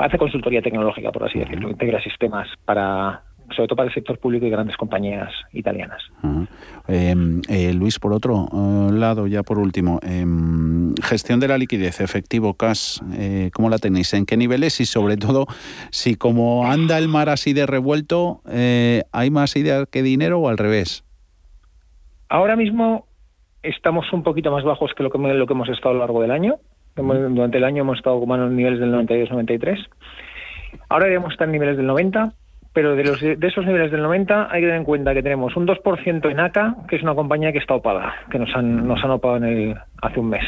hace 0.00 0.18
consultoría 0.18 0.62
tecnológica, 0.62 1.12
por 1.12 1.24
así 1.24 1.38
decirlo, 1.38 1.70
integra 1.70 2.00
sistemas 2.02 2.48
para 2.64 3.22
sobre 3.54 3.68
todo 3.68 3.76
para 3.76 3.88
el 3.88 3.94
sector 3.94 4.18
público 4.18 4.46
y 4.46 4.50
grandes 4.50 4.76
compañías 4.76 5.32
italianas. 5.52 6.02
Em, 6.86 7.40
eh, 7.48 7.72
Luis, 7.74 7.98
por 7.98 8.12
otro 8.12 8.48
eh, 8.52 8.92
lado, 8.92 9.26
ya 9.26 9.42
por 9.42 9.58
último, 9.58 10.00
em, 10.02 10.94
gestión 11.02 11.40
de 11.40 11.48
la 11.48 11.58
liquidez, 11.58 12.00
efectivo, 12.00 12.54
cash, 12.54 13.00
eh, 13.12 13.50
¿cómo 13.52 13.70
la 13.70 13.78
tenéis? 13.78 14.12
¿En 14.14 14.26
qué 14.26 14.36
niveles? 14.36 14.80
Y 14.80 14.86
sobre 14.86 15.16
todo, 15.16 15.46
si 15.90 16.16
como 16.16 16.66
anda 16.66 16.98
el 16.98 17.08
mar 17.08 17.28
así 17.28 17.52
de 17.52 17.66
revuelto, 17.66 18.42
¿hay 19.12 19.30
más 19.30 19.56
idea 19.56 19.86
que 19.86 20.02
dinero 20.02 20.40
o 20.40 20.48
al 20.48 20.58
revés? 20.58 21.04
Ahora 22.28 22.56
mismo 22.56 23.06
estamos 23.62 24.12
un 24.12 24.22
poquito 24.22 24.50
más 24.50 24.64
bajos 24.64 24.92
que 24.96 25.02
lo 25.02 25.10
que, 25.10 25.18
lo 25.18 25.46
que 25.46 25.52
hemos 25.52 25.68
estado 25.68 25.90
a 25.90 25.94
lo 25.94 26.00
largo 26.00 26.22
del 26.22 26.30
año. 26.30 26.56
Durante 26.96 27.58
el 27.58 27.64
año 27.64 27.82
hemos 27.82 27.98
estado 27.98 28.18
como 28.18 28.34
en 28.34 28.40
los 28.42 28.52
niveles 28.52 28.80
del 28.80 28.92
92-93. 28.92 29.86
Ahora 30.88 31.06
debemos 31.06 31.32
estar 31.32 31.46
en 31.46 31.52
niveles 31.52 31.76
del 31.76 31.86
90 31.86 32.32
pero 32.72 32.94
de, 32.94 33.04
los, 33.04 33.20
de 33.20 33.46
esos 33.46 33.64
niveles 33.66 33.90
del 33.90 34.02
90 34.02 34.48
hay 34.50 34.60
que 34.60 34.66
tener 34.66 34.80
en 34.80 34.84
cuenta 34.84 35.14
que 35.14 35.22
tenemos 35.22 35.56
un 35.56 35.66
2% 35.66 36.30
en 36.30 36.40
ACA, 36.40 36.76
que 36.88 36.96
es 36.96 37.02
una 37.02 37.14
compañía 37.14 37.52
que 37.52 37.58
está 37.58 37.74
opada, 37.74 38.14
que 38.30 38.38
nos 38.38 38.54
han, 38.54 38.86
nos 38.86 39.02
han 39.02 39.10
opado 39.10 39.38
en 39.38 39.44
el, 39.44 39.76
hace 40.02 40.20
un 40.20 40.28
mes. 40.28 40.44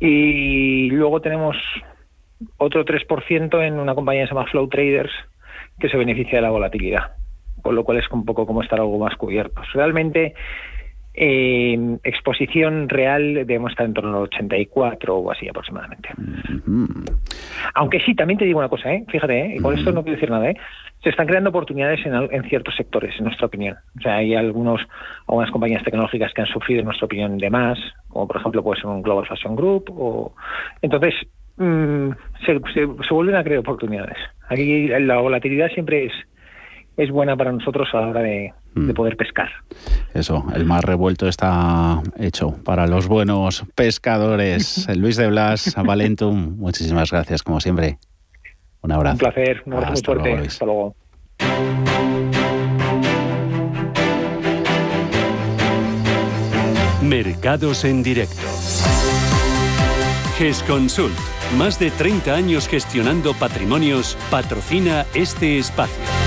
Y 0.00 0.90
luego 0.90 1.20
tenemos 1.20 1.56
otro 2.56 2.84
3% 2.84 3.66
en 3.66 3.78
una 3.78 3.94
compañía 3.94 4.22
que 4.22 4.28
se 4.28 4.34
llama 4.34 4.50
Flow 4.50 4.68
Traders, 4.68 5.12
que 5.78 5.88
se 5.88 5.96
beneficia 5.96 6.38
de 6.38 6.42
la 6.42 6.50
volatilidad, 6.50 7.12
con 7.62 7.74
lo 7.74 7.84
cual 7.84 7.98
es 7.98 8.10
un 8.10 8.24
poco 8.24 8.46
como 8.46 8.62
estar 8.62 8.80
algo 8.80 8.98
más 8.98 9.16
cubiertos. 9.16 9.66
Realmente, 9.74 10.34
eh, 11.14 11.98
exposición 12.04 12.88
real 12.88 13.34
debemos 13.34 13.72
estar 13.72 13.86
en 13.86 13.94
torno 13.94 14.16
al 14.16 14.24
84 14.24 15.16
o 15.16 15.30
así 15.30 15.48
aproximadamente. 15.48 16.08
Aunque 17.74 18.00
sí, 18.00 18.14
también 18.14 18.38
te 18.38 18.44
digo 18.44 18.58
una 18.58 18.68
cosa, 18.68 18.92
¿eh? 18.92 19.04
fíjate, 19.08 19.40
¿eh? 19.40 19.56
y 19.56 19.60
con 19.60 19.76
esto 19.76 19.92
no 19.92 20.02
quiero 20.02 20.16
decir 20.16 20.30
nada, 20.30 20.50
¿eh? 20.50 20.56
se 21.02 21.10
están 21.10 21.26
creando 21.26 21.50
oportunidades 21.50 22.00
en, 22.06 22.44
ciertos 22.44 22.76
sectores, 22.76 23.14
en 23.18 23.24
nuestra 23.24 23.46
opinión. 23.46 23.76
O 23.98 24.00
sea, 24.00 24.16
hay 24.16 24.34
algunos, 24.34 24.80
algunas 25.26 25.50
compañías 25.50 25.82
tecnológicas 25.82 26.32
que 26.32 26.42
han 26.42 26.46
sufrido, 26.46 26.80
en 26.80 26.86
nuestra 26.86 27.06
opinión, 27.06 27.38
de 27.38 27.50
más, 27.50 27.78
como 28.08 28.28
por 28.28 28.36
ejemplo 28.36 28.62
puede 28.62 28.80
ser 28.80 28.88
un 28.88 29.02
Global 29.02 29.26
Fashion 29.26 29.56
Group. 29.56 29.90
O... 29.90 30.32
Entonces, 30.80 31.14
mm, 31.56 32.10
se, 32.46 32.60
se, 32.72 33.14
vuelven 33.14 33.34
a 33.34 33.42
crear 33.42 33.58
oportunidades. 33.58 34.16
Aquí 34.48 34.86
la 34.86 35.18
volatilidad 35.18 35.70
siempre 35.70 36.04
es, 36.06 36.12
es 36.96 37.10
buena 37.10 37.36
para 37.36 37.52
nosotros 37.52 37.88
a 37.92 38.00
la 38.00 38.08
hora 38.08 38.20
de, 38.20 38.52
de 38.74 38.92
mm. 38.92 38.94
poder 38.94 39.16
pescar. 39.16 39.48
Eso, 40.14 40.44
el 40.54 40.64
mar 40.64 40.84
revuelto 40.84 41.28
está 41.28 42.02
hecho 42.18 42.56
para 42.64 42.86
los 42.86 43.08
buenos 43.08 43.64
pescadores. 43.74 44.88
Luis 44.96 45.16
de 45.16 45.28
Blas, 45.28 45.74
Valentum, 45.82 46.56
muchísimas 46.58 47.10
gracias, 47.10 47.42
como 47.42 47.60
siempre. 47.60 47.98
Un 48.82 48.92
abrazo. 48.92 49.14
Un 49.14 49.18
placer, 49.18 49.62
un 49.66 49.74
abrazo 49.74 49.92
muy 49.92 50.02
fuerte. 50.02 50.46
Hasta 50.46 50.64
luego. 50.64 50.96
Mercados 57.02 57.84
en 57.84 58.02
directo. 58.02 58.42
GESConsult, 60.38 61.14
más 61.58 61.78
de 61.78 61.90
30 61.90 62.34
años 62.34 62.68
gestionando 62.68 63.34
patrimonios, 63.34 64.16
patrocina 64.30 65.04
este 65.14 65.58
espacio. 65.58 66.21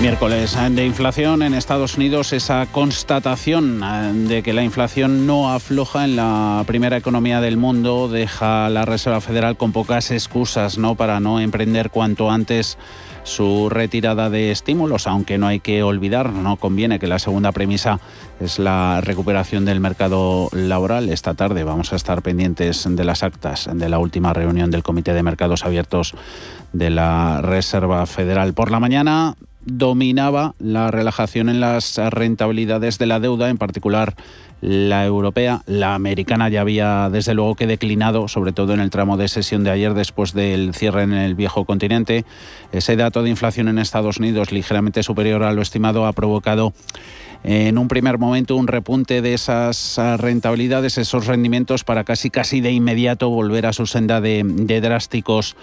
Miércoles 0.00 0.56
de 0.70 0.84
inflación 0.84 1.42
en 1.42 1.54
Estados 1.54 1.96
Unidos, 1.96 2.32
esa 2.32 2.66
constatación 2.66 3.82
eh, 3.82 4.12
de 4.28 4.42
que 4.42 4.52
la 4.52 4.62
inflación 4.62 5.26
no 5.26 5.52
afloja 5.52 6.04
en 6.04 6.16
la 6.16 6.62
primera 6.66 6.96
economía 6.96 7.40
del 7.40 7.56
mundo 7.56 8.08
deja 8.08 8.66
a 8.66 8.70
la 8.70 8.84
Reserva 8.84 9.20
Federal 9.20 9.56
con 9.56 9.72
pocas 9.72 10.10
excusas 10.10 10.76
¿no? 10.76 10.94
para 10.94 11.20
no 11.20 11.40
emprender 11.40 11.90
cuanto 11.90 12.30
antes 12.30 12.76
su 13.22 13.70
retirada 13.70 14.28
de 14.28 14.50
estímulos, 14.50 15.06
aunque 15.06 15.38
no 15.38 15.46
hay 15.46 15.60
que 15.60 15.82
olvidar, 15.82 16.30
no 16.30 16.56
conviene 16.56 16.98
que 16.98 17.06
la 17.06 17.18
segunda 17.18 17.52
premisa 17.52 17.98
es 18.38 18.58
la 18.58 19.00
recuperación 19.00 19.64
del 19.64 19.80
mercado 19.80 20.50
laboral. 20.52 21.08
Esta 21.08 21.34
tarde 21.34 21.64
vamos 21.64 21.92
a 21.92 21.96
estar 21.96 22.20
pendientes 22.20 22.86
de 22.86 23.04
las 23.04 23.22
actas 23.22 23.70
de 23.72 23.88
la 23.88 23.98
última 23.98 24.34
reunión 24.34 24.70
del 24.70 24.82
Comité 24.82 25.14
de 25.14 25.22
Mercados 25.22 25.64
Abiertos 25.64 26.14
de 26.74 26.90
la 26.90 27.40
Reserva 27.40 28.04
Federal. 28.04 28.52
Por 28.52 28.70
la 28.70 28.80
mañana, 28.80 29.36
dominaba 29.66 30.54
la 30.58 30.90
relajación 30.90 31.48
en 31.48 31.60
las 31.60 31.96
rentabilidades 31.96 32.98
de 32.98 33.06
la 33.06 33.20
deuda, 33.20 33.48
en 33.48 33.58
particular 33.58 34.14
la 34.60 35.04
europea. 35.04 35.62
La 35.66 35.94
americana 35.94 36.48
ya 36.48 36.62
había 36.62 37.10
desde 37.10 37.34
luego 37.34 37.54
que 37.54 37.66
declinado, 37.66 38.28
sobre 38.28 38.52
todo 38.52 38.72
en 38.72 38.80
el 38.80 38.90
tramo 38.90 39.16
de 39.16 39.28
sesión 39.28 39.62
de 39.62 39.70
ayer 39.70 39.94
después 39.94 40.32
del 40.32 40.74
cierre 40.74 41.02
en 41.02 41.12
el 41.12 41.34
viejo 41.34 41.64
continente. 41.64 42.24
Ese 42.72 42.96
dato 42.96 43.22
de 43.22 43.30
inflación 43.30 43.68
en 43.68 43.78
Estados 43.78 44.18
Unidos 44.18 44.52
ligeramente 44.52 45.02
superior 45.02 45.42
a 45.42 45.52
lo 45.52 45.60
estimado 45.60 46.06
ha 46.06 46.12
provocado 46.12 46.72
en 47.44 47.76
un 47.76 47.88
primer 47.88 48.18
momento 48.18 48.56
un 48.56 48.66
repunte 48.66 49.20
de 49.20 49.34
esas 49.34 50.00
rentabilidades, 50.18 50.96
esos 50.96 51.26
rendimientos 51.26 51.84
para 51.84 52.04
casi 52.04 52.30
casi 52.30 52.62
de 52.62 52.72
inmediato 52.72 53.28
volver 53.28 53.66
a 53.66 53.74
su 53.74 53.86
senda 53.86 54.22
de, 54.22 54.42
de 54.44 54.80
drásticos 54.80 55.54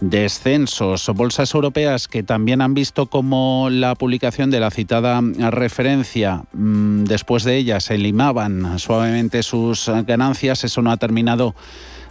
descensos. 0.00 1.10
Bolsas 1.14 1.54
europeas 1.54 2.06
que 2.06 2.22
también 2.22 2.60
han 2.60 2.74
visto 2.74 3.06
como 3.06 3.68
la 3.70 3.94
publicación 3.94 4.50
de 4.50 4.60
la 4.60 4.70
citada 4.70 5.22
referencia, 5.50 6.42
mm, 6.52 7.04
después 7.04 7.44
de 7.44 7.56
ella 7.56 7.80
se 7.80 7.96
limaban 7.96 8.78
suavemente 8.78 9.42
sus 9.42 9.90
ganancias. 10.06 10.64
Eso 10.64 10.82
no 10.82 10.90
ha 10.90 10.98
terminado 10.98 11.54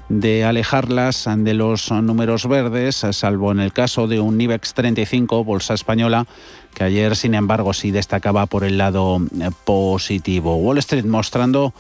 de 0.10 0.44
alejarlas 0.44 1.30
de 1.38 1.54
los 1.54 1.90
números 1.92 2.48
verdes, 2.48 3.06
salvo 3.12 3.52
en 3.52 3.62
el 3.62 3.72
caso 3.72 4.08
de 4.08 4.20
un 4.20 4.40
IBEX 4.42 4.74
35, 4.74 5.44
bolsa 5.46 5.74
española, 5.74 6.28
que 6.74 6.84
ayer, 6.84 7.16
sin 7.16 7.34
embargo, 7.36 7.74
sí 7.74 7.92
destacaba 7.92 8.46
por 8.46 8.64
el 8.64 8.78
lado 8.78 9.20
positivo. 9.64 10.56
Wall 10.58 10.78
Street 10.80 11.06
mostrando 11.06 11.74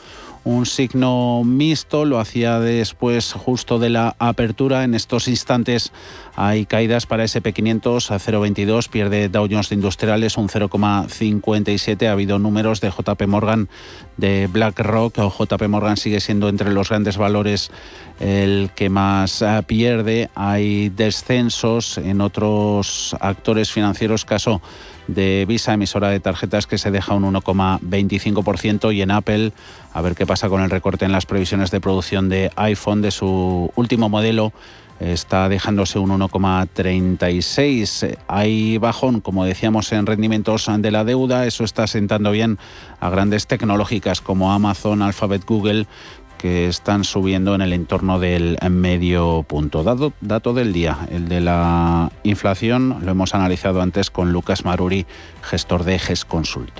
un 0.43 0.65
signo 0.65 1.43
mixto, 1.45 2.05
lo 2.05 2.19
hacía 2.19 2.59
después 2.59 3.33
justo 3.33 3.77
de 3.77 3.89
la 3.89 4.15
apertura. 4.17 4.83
En 4.83 4.95
estos 4.95 5.27
instantes 5.27 5.91
hay 6.35 6.65
caídas 6.65 7.05
para 7.05 7.23
SP500 7.23 8.09
a 8.11 8.19
0,22, 8.19 8.89
pierde 8.89 9.29
Dow 9.29 9.47
Jones 9.49 9.71
Industriales 9.71 10.37
un 10.37 10.49
0,57. 10.49 12.07
Ha 12.07 12.11
habido 12.11 12.39
números 12.39 12.81
de 12.81 12.89
JP 12.89 13.21
Morgan, 13.27 13.69
de 14.17 14.47
BlackRock. 14.47 15.17
JP 15.17 15.67
Morgan 15.67 15.97
sigue 15.97 16.19
siendo 16.19 16.49
entre 16.49 16.71
los 16.71 16.89
grandes 16.89 17.17
valores 17.17 17.71
el 18.19 18.71
que 18.75 18.89
más 18.89 19.41
eh, 19.41 19.63
pierde. 19.65 20.29
Hay 20.35 20.89
descensos 20.89 21.97
en 21.97 22.21
otros 22.21 23.15
actores 23.19 23.71
financieros, 23.71 24.25
caso 24.25 24.61
de 25.07 25.45
Visa, 25.47 25.73
emisora 25.73 26.09
de 26.09 26.19
tarjetas, 26.19 26.67
que 26.67 26.77
se 26.77 26.91
deja 26.91 27.13
un 27.13 27.23
1,25% 27.33 28.93
y 28.93 29.01
en 29.01 29.11
Apple, 29.11 29.53
a 29.93 30.01
ver 30.01 30.15
qué 30.15 30.25
pasa 30.25 30.49
con 30.49 30.61
el 30.61 30.69
recorte 30.69 31.05
en 31.05 31.11
las 31.11 31.25
previsiones 31.25 31.71
de 31.71 31.79
producción 31.79 32.29
de 32.29 32.51
iPhone 32.55 33.01
de 33.01 33.11
su 33.11 33.71
último 33.75 34.09
modelo 34.09 34.53
está 35.01 35.49
dejándose 35.49 35.99
un 35.99 36.11
1,36. 36.11 38.17
Hay 38.27 38.77
bajón, 38.77 39.19
como 39.19 39.43
decíamos, 39.45 39.91
en 39.91 40.05
rendimientos 40.05 40.69
de 40.77 40.91
la 40.91 41.03
deuda. 41.03 41.47
Eso 41.47 41.63
está 41.63 41.87
sentando 41.87 42.29
bien 42.31 42.59
a 42.99 43.09
grandes 43.09 43.47
tecnológicas 43.47 44.21
como 44.21 44.53
Amazon, 44.53 45.01
Alphabet, 45.01 45.43
Google, 45.45 45.87
que 46.41 46.67
están 46.67 47.03
subiendo 47.03 47.53
en 47.53 47.61
el 47.61 47.71
entorno 47.71 48.19
del 48.19 48.57
medio 48.69 49.43
punto. 49.43 49.83
Dato, 49.83 50.11
dato 50.21 50.53
del 50.53 50.73
día, 50.73 50.97
el 51.11 51.29
de 51.29 51.39
la 51.39 52.11
inflación, 52.23 52.97
lo 53.05 53.11
hemos 53.11 53.35
analizado 53.35 53.81
antes 53.81 54.09
con 54.09 54.33
Lucas 54.33 54.65
Maruri, 54.65 55.05
gestor 55.43 55.83
de 55.83 55.99
GES 55.99 56.25
Consult. 56.25 56.73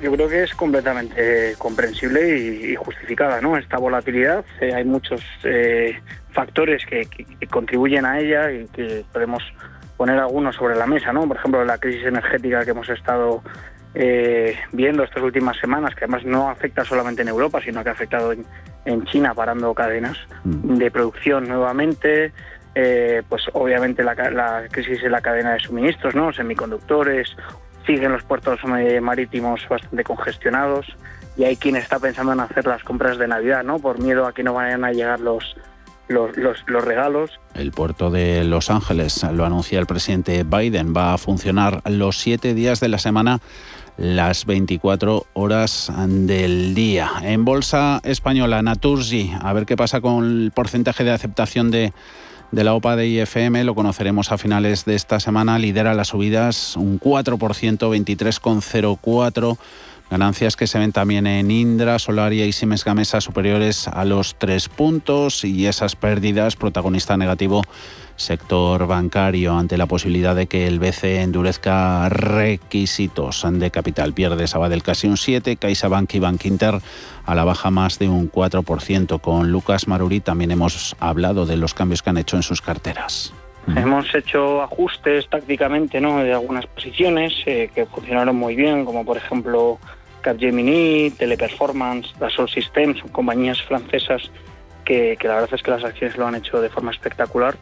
Yo 0.00 0.12
creo 0.12 0.28
que 0.28 0.44
es 0.44 0.54
completamente 0.54 1.56
comprensible 1.58 2.38
y, 2.38 2.76
justificada, 2.76 3.40
¿no? 3.40 3.56
Esta 3.56 3.78
volatilidad, 3.78 4.44
eh, 4.60 4.72
hay 4.72 4.84
muchos 4.84 5.22
eh, 5.42 5.98
factores 6.30 6.86
que, 6.86 7.08
contribuyen 7.50 8.04
a 8.04 8.20
ella 8.20 8.52
y 8.52 8.66
que 8.66 9.04
podemos 9.12 9.42
poner 9.96 10.20
algunos 10.20 10.54
sobre 10.54 10.76
la 10.76 10.86
mesa, 10.86 11.12
¿no? 11.12 11.26
Por 11.26 11.36
ejemplo, 11.36 11.64
la 11.64 11.78
crisis 11.78 12.06
energética 12.06 12.64
que 12.64 12.70
hemos 12.70 12.88
estado 12.88 13.42
eh, 13.94 14.56
viendo 14.72 15.02
estas 15.02 15.22
últimas 15.22 15.56
semanas, 15.58 15.94
que 15.94 16.04
además 16.04 16.24
no 16.24 16.50
afecta 16.50 16.84
solamente 16.84 17.22
en 17.22 17.28
Europa, 17.28 17.60
sino 17.64 17.82
que 17.82 17.88
ha 17.88 17.92
afectado 17.92 18.32
en, 18.32 19.04
China, 19.04 19.34
parando 19.34 19.74
cadenas 19.74 20.16
mm. 20.44 20.76
de 20.76 20.90
producción 20.90 21.48
nuevamente. 21.48 22.32
Eh, 22.74 23.22
pues 23.28 23.42
obviamente 23.54 24.04
la, 24.04 24.14
crisis 24.70 25.02
en 25.02 25.10
la 25.10 25.20
cadena 25.20 25.52
de 25.52 25.60
suministros, 25.60 26.14
¿no? 26.14 26.32
Semiconductores, 26.32 27.36
siguen 27.86 28.12
los 28.12 28.22
puertos 28.22 28.60
marítimos 29.00 29.66
bastante 29.68 30.04
congestionados 30.04 30.86
y 31.36 31.44
hay 31.44 31.56
quien 31.56 31.76
está 31.76 31.98
pensando 31.98 32.32
en 32.32 32.40
hacer 32.40 32.66
las 32.66 32.82
compras 32.84 33.16
de 33.16 33.26
Navidad, 33.26 33.64
¿no? 33.64 33.78
Por 33.78 34.00
miedo 34.00 34.26
a 34.26 34.32
que 34.32 34.42
no 34.42 34.54
vayan 34.54 34.84
a 34.84 34.92
llegar 34.92 35.20
los, 35.20 35.56
los, 36.08 36.36
los, 36.36 36.84
regalos. 36.84 37.30
El 37.54 37.70
puerto 37.70 38.10
de 38.10 38.44
Los 38.44 38.70
Ángeles, 38.70 39.24
lo 39.32 39.44
anuncia 39.44 39.78
el 39.78 39.86
presidente 39.86 40.44
Biden, 40.44 40.94
va 40.96 41.14
a 41.14 41.18
funcionar 41.18 41.82
los 41.88 42.18
siete 42.18 42.54
días 42.54 42.80
de 42.80 42.88
la 42.88 42.98
semana 42.98 43.40
las 43.98 44.46
24 44.46 45.26
horas 45.34 45.92
del 46.06 46.74
día. 46.74 47.10
En 47.22 47.44
Bolsa 47.44 48.00
Española, 48.04 48.62
Naturgy, 48.62 49.32
a 49.40 49.52
ver 49.52 49.66
qué 49.66 49.76
pasa 49.76 50.00
con 50.00 50.24
el 50.24 50.50
porcentaje 50.52 51.04
de 51.04 51.10
aceptación 51.10 51.70
de, 51.70 51.92
de 52.52 52.64
la 52.64 52.74
OPA 52.74 52.96
de 52.96 53.08
IFM, 53.08 53.64
lo 53.64 53.74
conoceremos 53.74 54.32
a 54.32 54.38
finales 54.38 54.84
de 54.84 54.94
esta 54.94 55.20
semana, 55.20 55.58
lidera 55.58 55.94
las 55.94 56.08
subidas 56.08 56.76
un 56.76 57.00
4%, 57.00 57.36
23,04%. 57.36 59.58
Ganancias 60.10 60.56
que 60.56 60.66
se 60.66 60.78
ven 60.78 60.92
también 60.92 61.26
en 61.26 61.50
Indra, 61.50 61.98
Solaria 61.98 62.46
y 62.46 62.52
Siemens 62.52 62.84
Gamesa 62.84 63.20
superiores 63.20 63.88
a 63.88 64.04
los 64.04 64.36
3 64.36 64.68
puntos 64.70 65.44
y 65.44 65.66
esas 65.66 65.96
pérdidas, 65.96 66.56
protagonista 66.56 67.16
negativo 67.16 67.62
sector 68.18 68.86
bancario 68.86 69.56
ante 69.56 69.78
la 69.78 69.86
posibilidad 69.86 70.34
de 70.34 70.46
que 70.46 70.66
el 70.66 70.80
BCE 70.80 71.22
endurezca 71.22 72.08
requisitos 72.08 73.46
de 73.50 73.70
capital. 73.70 74.12
Pierde 74.12 74.46
Sabadell 74.46 74.82
casi 74.82 75.06
un 75.06 75.16
7, 75.16 75.56
CaixaBank 75.56 76.14
y 76.14 76.18
Bank 76.18 76.44
Inter 76.44 76.80
a 77.24 77.34
la 77.34 77.44
baja 77.44 77.70
más 77.70 77.98
de 77.98 78.08
un 78.08 78.30
4%. 78.30 79.20
Con 79.20 79.52
Lucas 79.52 79.88
Maruri 79.88 80.20
también 80.20 80.50
hemos 80.50 80.96
hablado 80.98 81.46
de 81.46 81.56
los 81.56 81.74
cambios 81.74 82.02
que 82.02 82.10
han 82.10 82.18
hecho 82.18 82.36
en 82.36 82.42
sus 82.42 82.60
carteras. 82.60 83.32
Hemos 83.76 84.14
hecho 84.14 84.62
ajustes 84.62 85.28
tácticamente 85.28 86.00
¿no? 86.00 86.18
de 86.18 86.32
algunas 86.32 86.66
posiciones 86.66 87.34
eh, 87.44 87.70
que 87.74 87.84
funcionaron 87.84 88.34
muy 88.34 88.56
bien, 88.56 88.86
como 88.86 89.04
por 89.04 89.18
ejemplo 89.18 89.78
Capgemini, 90.28 91.10
Teleperformance, 91.12 92.12
Dassault 92.18 92.50
Systems, 92.50 92.98
son 92.98 93.08
compañías 93.08 93.62
francesas 93.62 94.30
que, 94.84 95.16
que 95.18 95.26
la 95.26 95.36
verdad 95.36 95.54
es 95.54 95.62
que 95.62 95.70
las 95.70 95.82
acciones 95.82 96.18
lo 96.18 96.26
han 96.26 96.34
hecho 96.34 96.60
de 96.60 96.68
forma 96.68 96.90
espectacular 96.90 97.56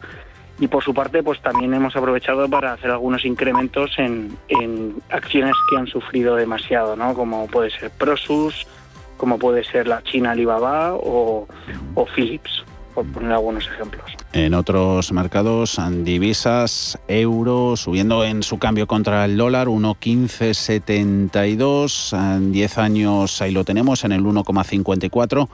y 0.59 0.67
por 0.67 0.83
su 0.83 0.93
parte 0.93 1.23
pues 1.23 1.41
también 1.41 1.73
hemos 1.73 1.95
aprovechado 1.95 2.49
para 2.49 2.73
hacer 2.73 2.91
algunos 2.91 3.23
incrementos 3.23 3.91
en, 3.97 4.37
en 4.49 4.95
acciones 5.09 5.53
que 5.69 5.77
han 5.77 5.87
sufrido 5.87 6.35
demasiado, 6.35 6.97
¿no? 6.97 7.13
como 7.13 7.47
puede 7.47 7.69
ser 7.69 7.89
Prosus, 7.91 8.67
como 9.15 9.39
puede 9.39 9.63
ser 9.63 9.87
la 9.87 10.03
China 10.03 10.31
Alibaba 10.31 10.93
o, 10.93 11.47
o 11.95 12.05
Philips, 12.05 12.65
por 12.93 13.05
poner 13.13 13.31
algunos 13.31 13.65
ejemplos. 13.65 14.16
En 14.33 14.53
otros 14.53 15.13
mercados, 15.13 15.79
divisas, 16.03 16.99
euro 17.07 17.77
subiendo 17.77 18.25
en 18.25 18.43
su 18.43 18.59
cambio 18.59 18.85
contra 18.85 19.25
el 19.25 19.37
dólar, 19.37 19.67
1,1572, 19.67 22.35
en 22.35 22.51
10 22.51 22.77
años 22.77 23.41
ahí 23.41 23.51
lo 23.51 23.63
tenemos 23.63 24.03
en 24.03 24.11
el 24.11 24.23
1,54 24.23 25.47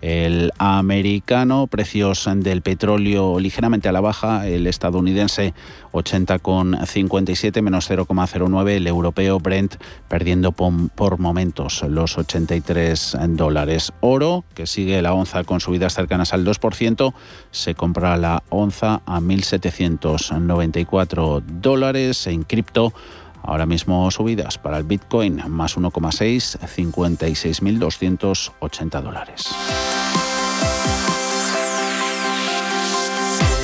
el 0.00 0.52
americano, 0.58 1.66
precios 1.66 2.28
del 2.36 2.62
petróleo 2.62 3.38
ligeramente 3.38 3.88
a 3.88 3.92
la 3.92 4.00
baja, 4.00 4.46
el 4.46 4.66
estadounidense 4.66 5.52
80,57 5.92 7.60
menos 7.62 7.90
0,09, 7.90 8.70
el 8.70 8.86
europeo 8.86 9.40
Brent 9.40 9.74
perdiendo 10.08 10.52
por, 10.52 11.18
momentos 11.18 11.82
los 11.82 12.16
83 12.16 13.18
dólares. 13.30 13.92
Oro, 14.00 14.44
que 14.54 14.66
sigue 14.66 15.02
la 15.02 15.12
onza 15.12 15.44
con 15.44 15.60
subidas 15.60 15.92
cercanas 15.94 16.32
al 16.32 16.46
2%, 16.46 17.12
se 17.50 17.74
compra 17.74 18.16
la 18.16 18.42
onza 18.48 19.02
a 19.06 19.20
1.794 19.20 21.42
dólares 21.42 22.26
en 22.26 22.44
cripto. 22.44 22.94
Ahora 23.42 23.66
mismo 23.66 24.10
subidas 24.10 24.56
para 24.58 24.78
el 24.78 24.84
Bitcoin 24.84 25.42
más 25.48 25.76
1,6, 25.76 26.58
56.280 26.58 29.02
dólares. 29.02 29.50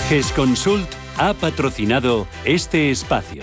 GESConsult 0.08 0.88
ha 1.18 1.34
patrocinado 1.34 2.28
este 2.44 2.90
espacio. 2.92 3.42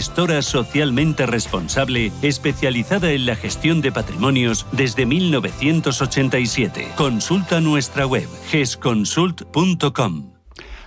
gestora 0.01 0.41
socialmente 0.41 1.27
responsable 1.27 2.11
especializada 2.23 3.11
en 3.11 3.27
la 3.27 3.35
gestión 3.35 3.81
de 3.81 3.91
patrimonios 3.91 4.65
desde 4.71 5.05
1987. 5.05 6.93
Consulta 6.95 7.61
nuestra 7.61 8.07
web 8.07 8.27
gesconsult.com. 8.47 10.31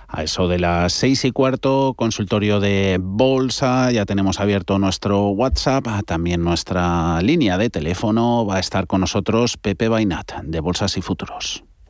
A 0.09 0.23
eso 0.23 0.49
de 0.49 0.59
las 0.59 0.91
seis 0.91 1.23
y 1.23 1.31
cuarto, 1.31 1.93
consultorio 1.95 2.59
de 2.59 2.99
bolsa, 3.01 3.89
ya 3.93 4.05
tenemos 4.05 4.41
abierto 4.41 4.79
nuestro 4.79 5.29
WhatsApp, 5.29 5.87
también 6.05 6.43
nuestra 6.43 7.21
línea 7.21 7.57
de 7.57 7.69
teléfono. 7.69 8.45
Va 8.45 8.57
a 8.57 8.59
estar 8.59 8.85
con 8.85 8.99
nosotros 8.99 9.55
Pepe 9.55 9.87
Bainat, 9.87 10.41
de 10.43 10.59
Bolsas 10.59 10.97
y 10.97 11.01
Futuros. 11.01 11.63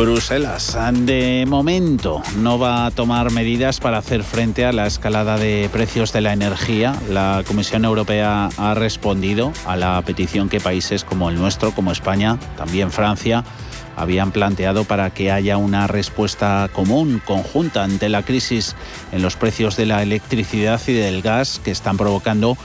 Bruselas, 0.00 0.78
de 0.92 1.44
momento, 1.46 2.22
no 2.38 2.58
va 2.58 2.86
a 2.86 2.90
tomar 2.90 3.30
medidas 3.32 3.80
para 3.80 3.98
hacer 3.98 4.22
frente 4.22 4.64
a 4.64 4.72
la 4.72 4.86
escalada 4.86 5.36
de 5.36 5.68
precios 5.70 6.10
de 6.14 6.22
la 6.22 6.32
energía. 6.32 6.98
La 7.10 7.44
Comisión 7.46 7.84
Europea 7.84 8.48
ha 8.56 8.72
respondido 8.72 9.52
a 9.66 9.76
la 9.76 10.00
petición 10.00 10.48
que 10.48 10.58
países 10.58 11.04
como 11.04 11.28
el 11.28 11.36
nuestro, 11.36 11.72
como 11.72 11.92
España, 11.92 12.38
también 12.56 12.90
Francia, 12.90 13.44
habían 13.94 14.32
planteado 14.32 14.84
para 14.84 15.10
que 15.10 15.30
haya 15.30 15.58
una 15.58 15.86
respuesta 15.86 16.70
común, 16.72 17.20
conjunta, 17.22 17.84
ante 17.84 18.08
la 18.08 18.22
crisis 18.22 18.76
en 19.12 19.20
los 19.20 19.36
precios 19.36 19.76
de 19.76 19.84
la 19.84 20.02
electricidad 20.02 20.80
y 20.86 20.94
del 20.94 21.20
gas 21.20 21.60
que 21.62 21.72
están 21.72 21.98
provocando 21.98 22.56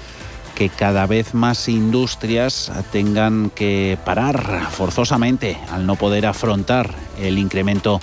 que 0.56 0.70
cada 0.70 1.06
vez 1.06 1.34
más 1.34 1.68
industrias 1.68 2.72
tengan 2.94 3.50
que 3.50 3.98
parar 4.06 4.70
forzosamente 4.72 5.58
al 5.70 5.86
no 5.86 5.98
poder 5.98 6.26
afrontar 6.26 7.05
el 7.20 7.38
incremento 7.38 8.00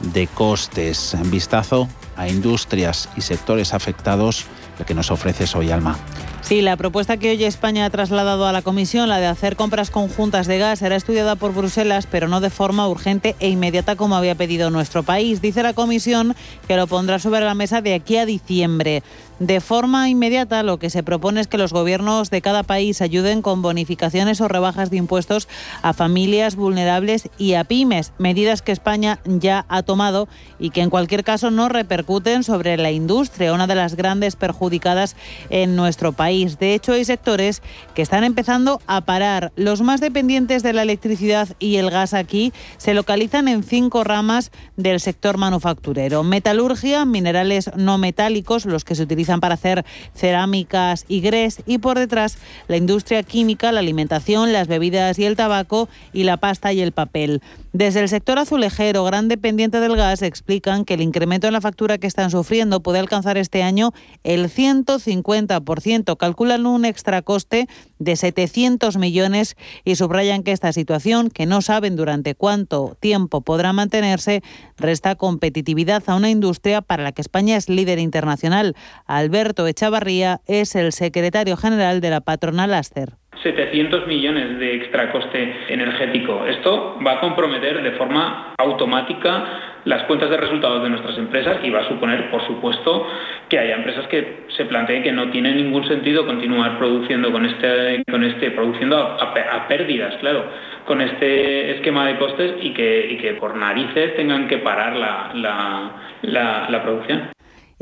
de 0.00 0.26
costes. 0.26 1.16
Vistazo 1.24 1.88
a 2.16 2.28
industrias 2.28 3.08
y 3.16 3.22
sectores 3.22 3.72
afectados, 3.74 4.46
lo 4.78 4.84
que 4.84 4.94
nos 4.94 5.10
ofrece 5.10 5.46
hoy 5.56 5.70
Alma. 5.70 5.98
Sí, 6.42 6.60
la 6.60 6.76
propuesta 6.76 7.16
que 7.16 7.30
hoy 7.30 7.44
España 7.44 7.86
ha 7.86 7.90
trasladado 7.90 8.46
a 8.46 8.52
la 8.52 8.62
Comisión, 8.62 9.08
la 9.08 9.20
de 9.20 9.26
hacer 9.26 9.54
compras 9.54 9.90
conjuntas 9.90 10.48
de 10.48 10.58
gas, 10.58 10.80
será 10.80 10.96
estudiada 10.96 11.36
por 11.36 11.54
Bruselas, 11.54 12.08
pero 12.10 12.26
no 12.26 12.40
de 12.40 12.50
forma 12.50 12.88
urgente 12.88 13.36
e 13.38 13.48
inmediata 13.48 13.94
como 13.94 14.16
había 14.16 14.34
pedido 14.34 14.68
nuestro 14.68 15.04
país. 15.04 15.40
Dice 15.40 15.62
la 15.62 15.72
Comisión 15.72 16.34
que 16.66 16.76
lo 16.76 16.88
pondrá 16.88 17.20
sobre 17.20 17.42
la 17.42 17.54
mesa 17.54 17.80
de 17.80 17.94
aquí 17.94 18.16
a 18.16 18.26
diciembre. 18.26 19.04
De 19.42 19.60
forma 19.60 20.08
inmediata, 20.08 20.62
lo 20.62 20.78
que 20.78 20.88
se 20.88 21.02
propone 21.02 21.40
es 21.40 21.48
que 21.48 21.58
los 21.58 21.72
gobiernos 21.72 22.30
de 22.30 22.40
cada 22.40 22.62
país 22.62 23.02
ayuden 23.02 23.42
con 23.42 23.60
bonificaciones 23.60 24.40
o 24.40 24.46
rebajas 24.46 24.88
de 24.88 24.98
impuestos 24.98 25.48
a 25.82 25.92
familias 25.94 26.54
vulnerables 26.54 27.28
y 27.38 27.54
a 27.54 27.64
pymes, 27.64 28.12
medidas 28.18 28.62
que 28.62 28.70
España 28.70 29.18
ya 29.24 29.66
ha 29.68 29.82
tomado 29.82 30.28
y 30.60 30.70
que 30.70 30.80
en 30.80 30.90
cualquier 30.90 31.24
caso 31.24 31.50
no 31.50 31.68
repercuten 31.68 32.44
sobre 32.44 32.76
la 32.76 32.92
industria, 32.92 33.52
una 33.52 33.66
de 33.66 33.74
las 33.74 33.96
grandes 33.96 34.36
perjudicadas 34.36 35.16
en 35.50 35.74
nuestro 35.74 36.12
país. 36.12 36.60
De 36.60 36.74
hecho, 36.74 36.92
hay 36.92 37.04
sectores 37.04 37.62
que 37.96 38.02
están 38.02 38.22
empezando 38.22 38.80
a 38.86 39.00
parar. 39.00 39.50
Los 39.56 39.80
más 39.80 40.00
dependientes 40.00 40.62
de 40.62 40.72
la 40.72 40.82
electricidad 40.82 41.48
y 41.58 41.78
el 41.78 41.90
gas 41.90 42.14
aquí 42.14 42.52
se 42.76 42.94
localizan 42.94 43.48
en 43.48 43.64
cinco 43.64 44.04
ramas 44.04 44.52
del 44.76 45.00
sector 45.00 45.36
manufacturero. 45.36 46.22
Metalurgia, 46.22 47.04
minerales 47.04 47.72
no 47.74 47.98
metálicos, 47.98 48.66
los 48.66 48.84
que 48.84 48.94
se 48.94 49.02
utilizan 49.02 49.31
para 49.40 49.54
hacer 49.54 49.84
cerámicas 50.14 51.04
y 51.08 51.20
grés 51.20 51.62
y 51.66 51.78
por 51.78 51.98
detrás 51.98 52.38
la 52.68 52.76
industria 52.76 53.22
química, 53.22 53.72
la 53.72 53.80
alimentación, 53.80 54.52
las 54.52 54.68
bebidas 54.68 55.18
y 55.18 55.24
el 55.24 55.36
tabaco 55.36 55.88
y 56.12 56.24
la 56.24 56.36
pasta 56.36 56.72
y 56.72 56.80
el 56.80 56.92
papel. 56.92 57.40
Desde 57.72 58.00
el 58.00 58.10
sector 58.10 58.38
azulejero, 58.38 59.02
gran 59.04 59.28
dependiente 59.28 59.80
del 59.80 59.96
gas, 59.96 60.20
explican 60.20 60.84
que 60.84 60.92
el 60.92 61.00
incremento 61.00 61.46
en 61.46 61.54
la 61.54 61.62
factura 61.62 61.96
que 61.96 62.06
están 62.06 62.30
sufriendo 62.30 62.82
puede 62.82 62.98
alcanzar 62.98 63.38
este 63.38 63.62
año 63.62 63.92
el 64.24 64.50
150%. 64.50 66.16
Calculan 66.18 66.66
un 66.66 66.84
extra 66.84 67.22
coste 67.22 67.68
de 68.04 68.16
700 68.16 68.96
millones 68.96 69.56
y 69.84 69.96
subrayan 69.96 70.42
que 70.42 70.52
esta 70.52 70.72
situación, 70.72 71.30
que 71.30 71.46
no 71.46 71.62
saben 71.62 71.96
durante 71.96 72.34
cuánto 72.34 72.96
tiempo 73.00 73.40
podrá 73.40 73.72
mantenerse, 73.72 74.42
resta 74.76 75.14
competitividad 75.14 76.02
a 76.06 76.16
una 76.16 76.30
industria 76.30 76.82
para 76.82 77.02
la 77.02 77.12
que 77.12 77.22
España 77.22 77.56
es 77.56 77.68
líder 77.68 77.98
internacional. 77.98 78.74
Alberto 79.06 79.66
Echavarría 79.66 80.40
es 80.46 80.74
el 80.74 80.92
secretario 80.92 81.56
general 81.56 82.00
de 82.00 82.10
la 82.10 82.20
patronal 82.20 82.74
Aster. 82.74 83.21
700 83.42 84.06
millones 84.06 84.58
de 84.58 84.74
extra 84.76 85.10
coste 85.10 85.54
energético. 85.68 86.44
Esto 86.46 86.98
va 87.04 87.12
a 87.12 87.20
comprometer 87.20 87.82
de 87.82 87.92
forma 87.92 88.54
automática 88.58 89.44
las 89.84 90.04
cuentas 90.04 90.30
de 90.30 90.36
resultados 90.36 90.82
de 90.82 90.90
nuestras 90.90 91.18
empresas 91.18 91.58
y 91.62 91.70
va 91.70 91.80
a 91.80 91.88
suponer, 91.88 92.30
por 92.30 92.46
supuesto, 92.46 93.06
que 93.48 93.58
haya 93.58 93.74
empresas 93.74 94.06
que 94.06 94.44
se 94.56 94.64
planteen 94.66 95.02
que 95.02 95.12
no 95.12 95.30
tiene 95.30 95.52
ningún 95.54 95.86
sentido 95.88 96.24
continuar 96.24 96.78
produciendo 96.78 97.32
con 97.32 97.44
este, 97.44 98.04
con 98.08 98.22
este 98.22 98.52
produciendo 98.52 98.96
a, 98.96 99.66
pérdidas, 99.66 100.14
claro, 100.20 100.44
con 100.86 101.00
este 101.00 101.72
esquema 101.72 102.06
de 102.06 102.16
costes 102.16 102.54
y 102.60 102.70
que, 102.70 103.18
que 103.20 103.34
por 103.34 103.56
narices 103.56 104.14
tengan 104.14 104.46
que 104.46 104.58
parar 104.58 104.96
la 104.96 106.82
producción. 106.82 107.31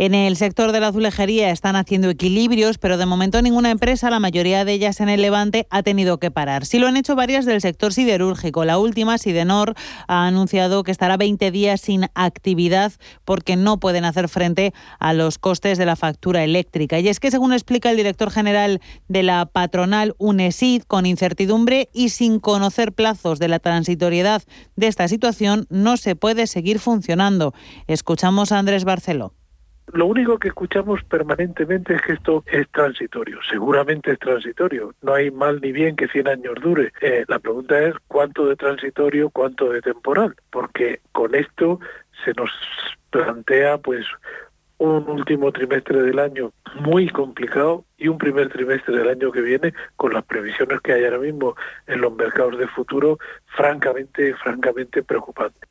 En 0.01 0.15
el 0.15 0.35
sector 0.37 0.73
de 0.73 0.81
la 0.81 0.89
azulejería 0.89 1.51
están 1.51 1.77
haciendo 1.77 2.09
equilibrios, 2.09 2.79
pero 2.79 2.97
de 2.97 3.05
momento 3.05 3.43
ninguna 3.43 3.71
empresa, 3.71 4.09
la 4.09 4.19
mayoría 4.19 4.65
de 4.65 4.73
ellas 4.73 4.99
en 5.01 5.11
el 5.11 5.21
Levante, 5.21 5.67
ha 5.69 5.83
tenido 5.83 6.19
que 6.19 6.31
parar. 6.31 6.65
Sí 6.65 6.79
lo 6.79 6.87
han 6.87 6.97
hecho 6.97 7.17
varias 7.17 7.45
del 7.45 7.61
sector 7.61 7.93
siderúrgico. 7.93 8.65
La 8.65 8.79
última, 8.79 9.19
Sidenor, 9.19 9.75
ha 10.09 10.27
anunciado 10.27 10.85
que 10.85 10.91
estará 10.91 11.19
20 11.19 11.51
días 11.51 11.83
sin 11.83 12.07
actividad 12.15 12.95
porque 13.27 13.57
no 13.57 13.79
pueden 13.79 14.07
hacer 14.07 14.31
frente 14.31 14.73
a 15.01 15.13
los 15.13 15.37
costes 15.37 15.77
de 15.77 15.85
la 15.85 15.97
factura 15.97 16.45
eléctrica. 16.45 16.99
Y 16.99 17.09
es 17.09 17.21
que, 17.21 17.31
según 17.31 17.53
explica 17.53 17.91
el 17.91 17.99
director 17.99 18.31
general 18.31 18.81
de 19.09 19.23
la 19.23 19.45
patronal 19.45 20.15
UNESID, 20.17 20.85
con 20.85 21.05
incertidumbre 21.05 21.91
y 21.93 22.09
sin 22.09 22.41
conocer 22.41 22.95
plazos 22.95 23.39
de 23.39 23.49
la 23.49 23.59
transitoriedad 23.59 24.43
de 24.77 24.87
esta 24.87 25.09
situación, 25.09 25.67
no 25.69 25.99
se 25.99 26.17
puede 26.17 26.47
seguir 26.47 26.79
funcionando. 26.79 27.53
Escuchamos 27.87 28.51
a 28.51 28.59
Andrés 28.59 28.85
Barceló. 28.85 29.35
Lo 29.93 30.07
único 30.07 30.39
que 30.39 30.49
escuchamos 30.49 31.03
permanentemente 31.05 31.95
es 31.95 32.03
que 32.03 32.13
esto 32.13 32.45
es 32.47 32.69
transitorio. 32.71 33.39
Seguramente 33.49 34.13
es 34.13 34.19
transitorio. 34.19 34.95
No 35.03 35.15
hay 35.15 35.31
mal 35.31 35.61
ni 35.61 35.73
bien 35.73 35.97
que 35.97 36.09
100 36.09 36.29
años 36.29 36.55
dure. 36.63 36.93
Eh, 37.01 37.25
la 37.29 37.39
pregunta 37.39 37.79
es 37.81 37.95
cuánto 38.07 38.47
de 38.47 38.57
transitorio, 38.57 39.31
cuánto 39.31 39.71
de 39.71 39.83
temporal. 39.83 40.35
Porque 40.51 41.01
con 41.13 41.35
esto 41.35 41.81
se 42.25 42.33
nos 42.35 42.51
plantea 43.11 43.79
pues 43.79 44.07
un 44.79 45.09
último 45.11 45.53
trimestre 45.53 46.03
del 46.03 46.19
año 46.19 46.53
muy 46.77 47.09
complicado 47.09 47.85
y 47.99 48.09
un 48.09 48.17
primer 48.17 48.49
trimestre 48.49 48.97
del 48.97 49.09
año 49.09 49.31
que 49.31 49.43
viene 49.43 49.75
con 49.97 50.15
las 50.15 50.25
previsiones 50.25 50.81
que 50.81 50.95
hay 50.95 51.05
ahora 51.05 51.19
mismo 51.19 51.55
en 51.87 52.01
los 52.01 52.15
mercados 52.15 52.59
de 52.59 52.67
futuro 52.67 53.19
francamente 53.57 54.35
francamente 54.37 55.03
preocupante. 55.03 55.71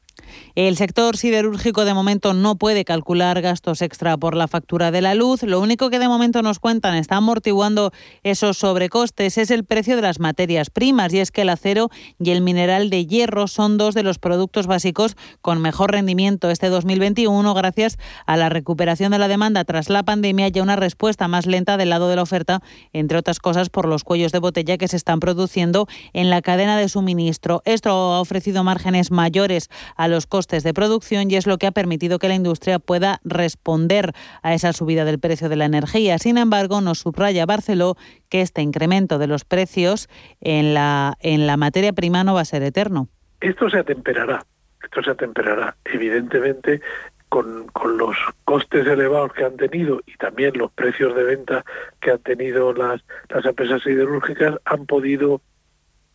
El 0.60 0.76
sector 0.76 1.15
siderúrgico 1.15 1.86
de 1.86 1.93
momento 1.93 2.34
no 2.34 2.58
puede 2.58 2.84
calcular 2.84 3.41
gastos 3.41 3.82
extra 3.82 4.17
por 4.17 4.36
la 4.36 4.50
factura 4.50 4.91
de 4.91 5.00
la 5.00 5.15
luz. 5.15 5.41
Lo 5.43 5.62
único 5.62 5.89
que 5.89 6.00
de 6.00 6.10
momento 6.10 6.41
nos 6.41 6.60
cuentan 6.60 6.95
está 6.95 7.15
amortiguando 7.15 7.93
esos 8.24 8.58
sobrecostes 8.58 9.38
es 9.38 9.52
el 9.52 9.63
precio 9.63 9.95
de 9.95 10.02
las 10.02 10.19
materias 10.19 10.69
primas 10.69 11.13
y 11.13 11.19
es 11.19 11.32
que 11.32 11.43
el 11.43 11.50
acero 11.50 11.88
y 12.19 12.32
el 12.32 12.41
mineral 12.41 12.89
de 12.89 13.06
hierro 13.06 13.48
son 13.48 13.78
dos 13.78 13.95
de 13.95 14.04
los 14.04 14.19
productos 14.19 14.67
básicos 14.67 15.15
con 15.41 15.62
mejor 15.62 15.93
rendimiento 15.93 16.50
este 16.50 16.67
2021 16.67 17.54
gracias 17.54 17.98
a 18.26 18.36
la 18.36 18.50
recuperación 18.50 19.13
de 19.13 19.19
la 19.19 19.30
demanda 19.30 19.63
tras 19.63 19.89
la 19.89 20.04
pandemia 20.04 20.50
y 20.54 20.60
a 20.60 20.63
una 20.63 20.76
respuesta 20.76 21.30
más 21.30 21.45
lenta 21.45 21.78
del 21.78 21.89
lado 21.89 22.10
de 22.10 22.17
la 22.17 22.24
oferta, 22.24 22.60
entre 22.91 23.17
otras 23.17 23.39
cosas 23.39 23.69
por 23.69 23.88
los 23.88 24.04
cuellos 24.04 24.34
de 24.34 24.39
botella 24.39 24.78
que 24.78 24.89
se 24.89 24.98
están 24.98 25.22
produciendo 25.22 25.88
en 26.12 26.30
la 26.30 26.41
cadena 26.41 26.78
de 26.78 26.89
suministro. 26.89 27.62
Esto 27.63 27.91
ha 27.91 28.19
ofrecido 28.19 28.65
márgenes 28.65 29.10
mayores 29.10 29.69
a 29.95 30.10
los 30.10 30.28
costes 30.28 30.49
de 30.50 30.74
producción 30.74 31.30
y 31.30 31.36
es 31.36 31.46
lo 31.46 31.58
que 31.58 31.68
ha 31.68 31.72
permitido 31.72 32.18
que 32.18 32.28
la 32.28 32.36
industria 32.36 32.80
pueda 32.80 33.20
responder 33.24 34.14
a 34.42 34.54
esa 34.54 34.74
subida 34.74 35.06
del 35.06 35.20
precio 35.20 35.48
de 35.48 35.56
la 35.56 35.66
energía. 35.66 36.18
Sin 36.18 36.38
embargo, 36.38 36.82
nos 36.82 37.00
subraya 37.00 37.46
Barceló 37.46 37.96
que 38.30 38.42
este 38.42 38.62
incremento 38.62 39.20
de 39.20 39.28
los 39.28 39.46
precios 39.46 40.10
en 40.42 40.74
la, 40.74 41.14
en 41.20 41.46
la 41.46 41.56
materia 41.56 41.94
prima 41.94 42.24
no 42.24 42.34
va 42.34 42.42
a 42.42 42.46
ser 42.46 42.64
eterno. 42.64 43.08
Esto 43.42 43.70
se 43.70 43.78
atemperará, 43.78 44.44
esto 44.84 45.04
se 45.04 45.12
atemperará. 45.12 45.78
Evidentemente, 45.86 46.82
con, 47.30 47.68
con, 47.68 47.98
los 47.98 48.18
costes 48.44 48.88
elevados 48.88 49.32
que 49.34 49.46
han 49.46 49.56
tenido 49.56 50.02
y 50.08 50.18
también 50.18 50.58
los 50.58 50.72
precios 50.72 51.16
de 51.16 51.24
venta 51.24 51.64
que 52.02 52.12
han 52.12 52.20
tenido 52.20 52.74
las, 52.74 53.02
las 53.30 53.46
empresas 53.46 53.84
siderúrgicas, 53.84 54.56
han 54.66 54.88
podido 54.88 55.42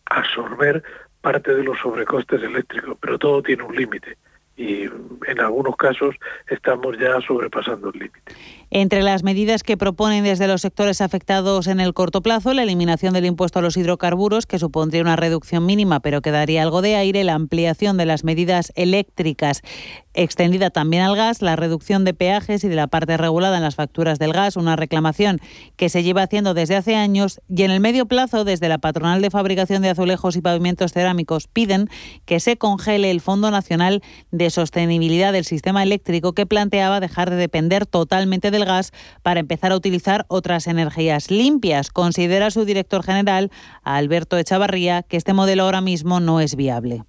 absorber 0.05 0.83
parte 1.25 1.55
de 1.55 1.63
los 1.63 1.79
sobrecostes 1.79 2.39
eléctricos, 2.43 2.95
pero 3.01 3.17
todo 3.17 3.41
tiene 3.41 3.63
un 3.63 3.75
límite 3.75 4.15
y 4.55 4.83
en 4.83 5.39
algunos 5.39 5.75
casos 5.75 6.15
estamos 6.51 6.97
ya 6.99 7.19
sobrepasando 7.27 7.89
el 7.89 7.99
límite. 7.99 8.31
Entre 8.69 9.01
las 9.01 9.23
medidas 9.23 9.63
que 9.63 9.75
proponen 9.75 10.23
desde 10.23 10.47
los 10.47 10.61
sectores 10.61 11.01
afectados 11.01 11.65
en 11.65 11.79
el 11.79 11.95
corto 11.95 12.21
plazo, 12.21 12.53
la 12.53 12.61
eliminación 12.61 13.15
del 13.15 13.25
impuesto 13.25 13.57
a 13.57 13.63
los 13.63 13.75
hidrocarburos, 13.75 14.45
que 14.45 14.59
supondría 14.59 15.01
una 15.01 15.15
reducción 15.15 15.65
mínima 15.65 15.99
pero 15.99 16.21
que 16.21 16.29
daría 16.29 16.61
algo 16.61 16.83
de 16.83 16.95
aire, 16.95 17.23
la 17.23 17.33
ampliación 17.33 17.97
de 17.97 18.05
las 18.05 18.23
medidas 18.23 18.71
eléctricas 18.75 19.63
extendida 20.15 20.69
también 20.69 21.03
al 21.03 21.15
gas, 21.15 21.41
la 21.41 21.55
reducción 21.55 22.05
de 22.05 22.13
peajes 22.13 22.63
y 22.63 22.67
de 22.67 22.75
la 22.75 22.87
parte 22.87 23.17
regulada 23.17 23.57
en 23.57 23.63
las 23.63 23.75
facturas 23.75 24.17
del 24.19 24.33
gas, 24.33 24.55
una 24.55 24.75
reclamación 24.75 25.39
que 25.75 25.89
se 25.89 26.03
lleva 26.03 26.23
haciendo 26.23 26.53
desde 26.53 26.75
hace 26.75 26.95
años 26.95 27.41
y 27.47 27.63
en 27.63 27.71
el 27.71 27.79
medio 27.79 28.05
plazo 28.05 28.43
desde 28.43 28.69
la 28.69 28.77
patronal 28.77 29.21
de 29.21 29.29
fabricación 29.29 29.81
de 29.81 29.89
azulejos 29.89 30.35
y 30.35 30.41
pavimentos 30.41 30.93
cerámicos 30.93 31.47
piden 31.47 31.89
que 32.25 32.39
se 32.39 32.57
congele 32.57 33.11
el 33.11 33.21
Fondo 33.21 33.51
Nacional 33.51 34.01
de 34.31 34.49
Sostenibilidad 34.49 35.33
del 35.33 35.45
Sistema 35.45 35.83
Eléctrico 35.83 36.33
que 36.33 36.45
planteaba 36.45 36.99
dejar 36.99 37.29
de 37.29 37.35
depender 37.35 37.85
totalmente 37.85 38.51
del 38.51 38.65
gas 38.65 38.91
para 39.21 39.39
empezar 39.39 39.71
a 39.71 39.75
utilizar 39.75 40.25
otras 40.27 40.67
energías 40.67 41.29
limpias. 41.29 41.89
Considera 41.91 42.51
su 42.51 42.65
director 42.65 43.03
general, 43.03 43.51
Alberto 43.83 44.37
Echavarría, 44.37 45.03
que 45.03 45.17
este 45.17 45.33
modelo 45.33 45.63
ahora 45.63 45.81
mismo 45.81 46.19
no 46.19 46.39
es 46.39 46.55
viable. 46.55 47.03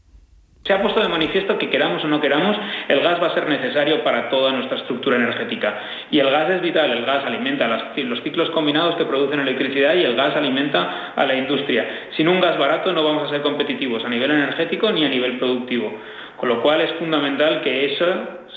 Se 0.66 0.72
ha 0.72 0.82
puesto 0.82 1.00
de 1.00 1.08
manifiesto 1.08 1.56
que 1.58 1.70
queramos 1.70 2.02
o 2.02 2.08
no 2.08 2.20
queramos, 2.20 2.56
el 2.88 3.00
gas 3.00 3.22
va 3.22 3.28
a 3.28 3.34
ser 3.34 3.48
necesario 3.48 4.02
para 4.02 4.28
toda 4.28 4.50
nuestra 4.50 4.78
estructura 4.78 5.14
energética. 5.14 5.78
Y 6.10 6.18
el 6.18 6.28
gas 6.28 6.50
es 6.50 6.60
vital, 6.60 6.90
el 6.90 7.04
gas 7.04 7.24
alimenta 7.24 7.68
los 7.68 8.22
ciclos 8.22 8.50
combinados 8.50 8.96
que 8.96 9.04
producen 9.04 9.38
electricidad 9.38 9.94
y 9.94 10.02
el 10.02 10.16
gas 10.16 10.34
alimenta 10.34 11.12
a 11.14 11.24
la 11.24 11.36
industria. 11.36 12.08
Sin 12.16 12.26
un 12.26 12.40
gas 12.40 12.58
barato 12.58 12.92
no 12.92 13.04
vamos 13.04 13.28
a 13.28 13.30
ser 13.30 13.42
competitivos 13.42 14.04
a 14.04 14.08
nivel 14.08 14.32
energético 14.32 14.90
ni 14.90 15.04
a 15.04 15.08
nivel 15.08 15.38
productivo. 15.38 15.92
Con 16.36 16.48
lo 16.48 16.60
cual 16.62 16.80
es 16.80 16.92
fundamental 16.94 17.62
que 17.62 17.94
eso 17.94 18.06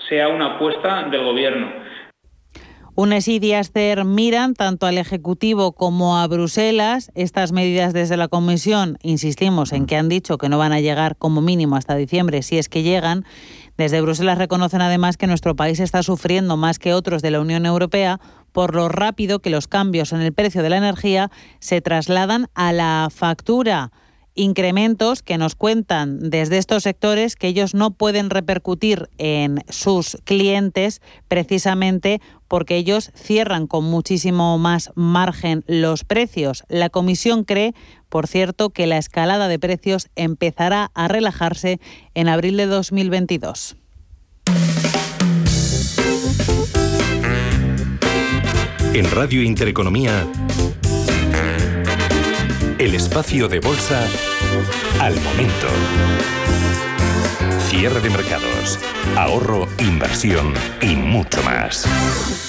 sea 0.10 0.30
una 0.30 0.56
apuesta 0.56 1.04
del 1.04 1.24
Gobierno. 1.24 1.89
UNESID 3.02 3.42
y 3.44 3.54
Aster 3.54 4.04
miran 4.04 4.56
tanto 4.56 4.86
al 4.86 4.98
Ejecutivo 4.98 5.72
como 5.72 6.18
a 6.18 6.28
Bruselas. 6.28 7.14
Estas 7.16 7.54
medidas 7.54 7.94
desde 7.94 8.18
la 8.18 8.28
Comisión, 8.28 8.98
insistimos 9.04 9.72
en 9.72 9.86
que 9.86 9.96
han 9.96 10.10
dicho 10.10 10.38
que 10.38 10.50
no 10.50 10.58
van 10.58 10.74
a 10.74 10.82
llegar 10.82 11.16
como 11.16 11.40
mínimo 11.40 11.78
hasta 11.78 11.96
diciembre, 11.96 12.42
si 12.42 12.58
es 12.58 12.68
que 12.68 12.84
llegan. 12.84 13.24
Desde 13.78 14.02
Bruselas 14.02 14.38
reconocen 14.38 14.82
además 14.82 15.16
que 15.16 15.28
nuestro 15.28 15.56
país 15.56 15.80
está 15.80 16.04
sufriendo 16.04 16.58
más 16.58 16.78
que 16.78 16.94
otros 16.94 17.22
de 17.22 17.32
la 17.32 17.40
Unión 17.40 17.66
Europea 17.66 18.20
por 18.52 18.76
lo 18.76 18.90
rápido 18.90 19.40
que 19.40 19.50
los 19.50 19.70
cambios 19.70 20.12
en 20.12 20.20
el 20.20 20.34
precio 20.34 20.62
de 20.62 20.70
la 20.70 20.76
energía 20.76 21.32
se 21.60 21.80
trasladan 21.80 22.48
a 22.54 22.74
la 22.74 23.08
factura 23.10 23.94
incrementos 24.40 25.22
que 25.22 25.38
nos 25.38 25.56
cuentan 25.56 26.30
desde 26.30 26.58
estos 26.58 26.84
sectores 26.84 27.36
que 27.36 27.48
ellos 27.48 27.74
no 27.74 27.92
pueden 27.92 28.30
repercutir 28.30 29.10
en 29.18 29.64
sus 29.68 30.18
clientes 30.24 31.02
precisamente 31.28 32.22
porque 32.48 32.78
ellos 32.78 33.12
cierran 33.16 33.68
con 33.68 33.84
muchísimo 33.84 34.58
más 34.58 34.92
margen 34.96 35.64
los 35.68 36.06
precios. 36.06 36.64
La 36.70 36.90
comisión 36.90 37.44
cree, 37.44 37.74
por 38.08 38.28
cierto, 38.28 38.70
que 38.70 38.88
la 38.88 38.98
escalada 38.98 39.50
de 39.50 39.60
precios 39.60 40.08
empezará 40.16 40.90
a 40.94 41.10
relajarse 41.10 41.80
en 42.16 42.30
abril 42.30 42.56
de 42.56 42.66
2022. 42.66 43.76
En 48.94 49.12
Radio 49.12 49.44
Intereconomía, 49.44 50.26
el 52.80 52.96
espacio 52.96 53.50
de 53.50 53.60
bolsa 53.60 54.08
al 55.00 55.16
momento. 55.22 55.68
Cierre 57.70 58.02
de 58.02 58.10
mercados, 58.10 58.80
ahorro, 59.16 59.68
inversión 59.80 60.54
y 60.82 60.96
mucho 60.96 61.42
más. 61.44 62.49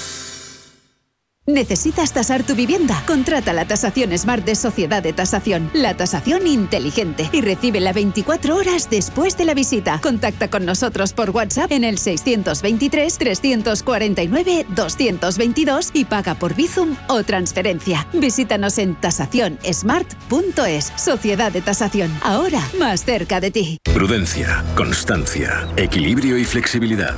¿Necesitas 1.50 2.12
tasar 2.12 2.44
tu 2.44 2.54
vivienda? 2.54 3.02
Contrata 3.06 3.52
la 3.52 3.64
tasación 3.64 4.16
Smart 4.16 4.44
de 4.44 4.54
Sociedad 4.54 5.02
de 5.02 5.12
Tasación, 5.12 5.70
la 5.72 5.96
tasación 5.96 6.46
inteligente 6.46 7.28
y 7.32 7.40
recibe 7.40 7.80
la 7.80 7.92
24 7.92 8.56
horas 8.56 8.88
después 8.88 9.36
de 9.36 9.44
la 9.44 9.54
visita. 9.54 10.00
Contacta 10.00 10.48
con 10.48 10.64
nosotros 10.64 11.12
por 11.12 11.30
WhatsApp 11.30 11.72
en 11.72 11.84
el 11.84 11.98
623 11.98 13.18
349 13.18 14.66
222 14.68 15.90
y 15.92 16.04
paga 16.04 16.36
por 16.36 16.54
Bizum 16.54 16.96
o 17.08 17.22
transferencia. 17.24 18.06
Visítanos 18.12 18.78
en 18.78 18.94
tasacionsmart.es. 18.94 20.92
Sociedad 20.96 21.50
de 21.50 21.62
Tasación, 21.62 22.16
ahora 22.22 22.62
más 22.78 23.04
cerca 23.04 23.40
de 23.40 23.50
ti. 23.50 23.78
Prudencia, 23.92 24.64
constancia, 24.76 25.66
equilibrio 25.76 26.38
y 26.38 26.44
flexibilidad. 26.44 27.16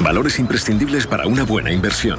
Valores 0.00 0.38
imprescindibles 0.38 1.06
para 1.06 1.26
una 1.26 1.44
buena 1.44 1.70
inversión. 1.70 2.18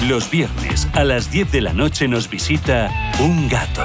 Los 0.08 0.30
viernes 0.30 0.88
a 0.94 1.04
las 1.04 1.30
10 1.30 1.52
de 1.52 1.60
la 1.60 1.72
noche 1.72 2.08
nos 2.08 2.28
visita 2.28 2.90
un 3.20 3.48
gato, 3.48 3.84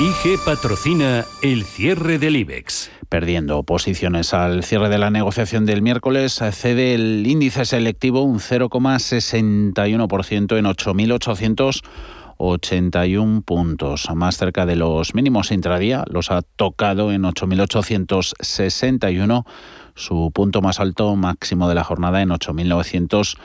IG 0.00 0.38
patrocina 0.44 1.24
el 1.42 1.64
cierre 1.64 2.20
del 2.20 2.36
IBEX. 2.36 2.88
Perdiendo 3.08 3.64
posiciones 3.64 4.32
al 4.32 4.62
cierre 4.62 4.88
de 4.88 4.98
la 4.98 5.10
negociación 5.10 5.66
del 5.66 5.82
miércoles, 5.82 6.40
cede 6.52 6.94
el 6.94 7.26
índice 7.26 7.64
selectivo 7.64 8.22
un 8.22 8.38
0,61% 8.38 10.56
en 10.56 10.66
8.881 10.66 13.42
puntos, 13.42 14.08
más 14.14 14.36
cerca 14.36 14.66
de 14.66 14.76
los 14.76 15.16
mínimos 15.16 15.50
intradía, 15.50 16.04
los 16.08 16.30
ha 16.30 16.42
tocado 16.42 17.10
en 17.10 17.24
8.861, 17.24 19.44
su 19.96 20.30
punto 20.32 20.62
más 20.62 20.78
alto 20.78 21.16
máximo 21.16 21.68
de 21.68 21.74
la 21.74 21.82
jornada 21.82 22.22
en 22.22 22.28
8.900 22.28 23.36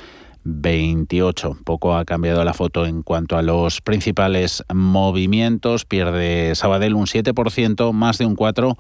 28. 0.44 1.58
Poco 1.64 1.96
ha 1.96 2.06
cambiado 2.06 2.44
la 2.44 2.54
foto 2.54 2.86
en 2.86 3.04
cuanto 3.04 3.38
a 3.38 3.42
los 3.42 3.82
principales 3.82 4.64
movimientos. 4.74 5.86
Pierde 5.86 6.56
Sabadell 6.56 6.96
un 6.96 7.06
7%, 7.06 7.92
más 7.94 8.18
de 8.18 8.26
un 8.26 8.36
4%. 8.36 8.78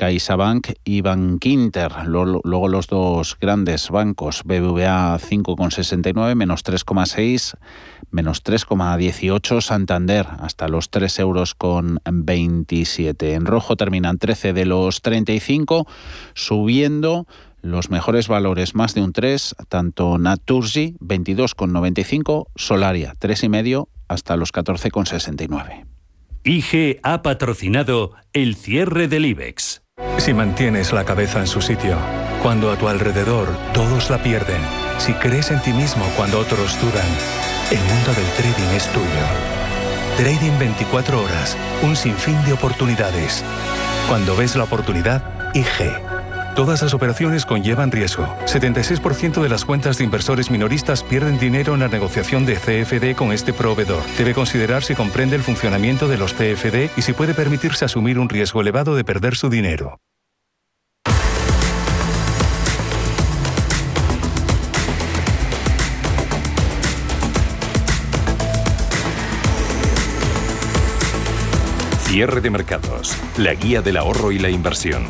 CaixaBank 0.00 0.68
y 0.82 1.02
Bankinter. 1.02 2.06
Luego 2.06 2.68
los 2.68 2.86
dos 2.86 3.36
grandes 3.38 3.90
bancos, 3.90 4.44
BBVA 4.46 5.18
5,69, 5.18 6.34
menos 6.36 6.64
3,6, 6.64 7.58
menos 8.10 8.42
3,18 8.42 9.60
Santander, 9.60 10.26
hasta 10.38 10.68
los 10.68 10.88
3 10.88 11.18
euros 11.18 11.54
con 11.54 12.00
27. 12.10 13.34
En 13.34 13.44
rojo 13.44 13.76
terminan 13.76 14.16
13 14.16 14.54
de 14.54 14.64
los 14.64 15.02
35, 15.02 15.86
subiendo 16.32 17.26
los 17.62 17.90
mejores 17.90 18.28
valores 18.28 18.74
más 18.74 18.94
de 18.94 19.02
un 19.02 19.12
3, 19.12 19.56
tanto 19.68 20.18
Naturgy 20.18 20.96
22,95, 21.00 22.46
Solaria 22.56 23.14
3,5 23.18 23.88
hasta 24.08 24.36
los 24.36 24.52
14,69. 24.52 25.86
IG 26.42 27.00
ha 27.02 27.22
patrocinado 27.22 28.12
el 28.32 28.56
cierre 28.56 29.08
del 29.08 29.26
IBEX. 29.26 29.82
Si 30.18 30.32
mantienes 30.32 30.92
la 30.92 31.04
cabeza 31.04 31.40
en 31.40 31.46
su 31.46 31.60
sitio, 31.60 31.96
cuando 32.42 32.70
a 32.70 32.76
tu 32.76 32.88
alrededor 32.88 33.48
todos 33.74 34.08
la 34.08 34.22
pierden, 34.22 34.60
si 34.98 35.12
crees 35.14 35.50
en 35.50 35.60
ti 35.60 35.72
mismo 35.72 36.04
cuando 36.16 36.38
otros 36.38 36.80
dudan, 36.80 37.06
el 37.70 37.78
mundo 37.78 38.12
del 38.14 38.26
trading 38.36 38.74
es 38.74 38.86
tuyo. 38.92 39.06
Trading 40.16 40.58
24 40.58 41.22
horas, 41.22 41.56
un 41.82 41.94
sinfín 41.94 42.42
de 42.44 42.52
oportunidades. 42.54 43.44
Cuando 44.08 44.34
ves 44.34 44.56
la 44.56 44.64
oportunidad, 44.64 45.54
IG. 45.54 46.19
Todas 46.54 46.82
las 46.82 46.94
operaciones 46.94 47.46
conllevan 47.46 47.92
riesgo. 47.92 48.26
76% 48.46 49.40
de 49.40 49.48
las 49.48 49.64
cuentas 49.64 49.98
de 49.98 50.04
inversores 50.04 50.50
minoristas 50.50 51.04
pierden 51.04 51.38
dinero 51.38 51.74
en 51.74 51.80
la 51.80 51.88
negociación 51.88 52.44
de 52.44 52.56
CFD 52.56 53.16
con 53.16 53.32
este 53.32 53.52
proveedor. 53.52 54.02
Debe 54.18 54.34
considerar 54.34 54.82
si 54.82 54.94
comprende 54.94 55.36
el 55.36 55.42
funcionamiento 55.42 56.08
de 56.08 56.18
los 56.18 56.34
CFD 56.34 56.90
y 56.96 57.02
si 57.02 57.12
puede 57.12 57.34
permitirse 57.34 57.84
asumir 57.84 58.18
un 58.18 58.28
riesgo 58.28 58.60
elevado 58.60 58.96
de 58.96 59.04
perder 59.04 59.36
su 59.36 59.48
dinero. 59.48 60.00
Cierre 72.02 72.40
de 72.40 72.50
mercados. 72.50 73.16
La 73.38 73.54
guía 73.54 73.82
del 73.82 73.96
ahorro 73.96 74.32
y 74.32 74.40
la 74.40 74.50
inversión 74.50 75.06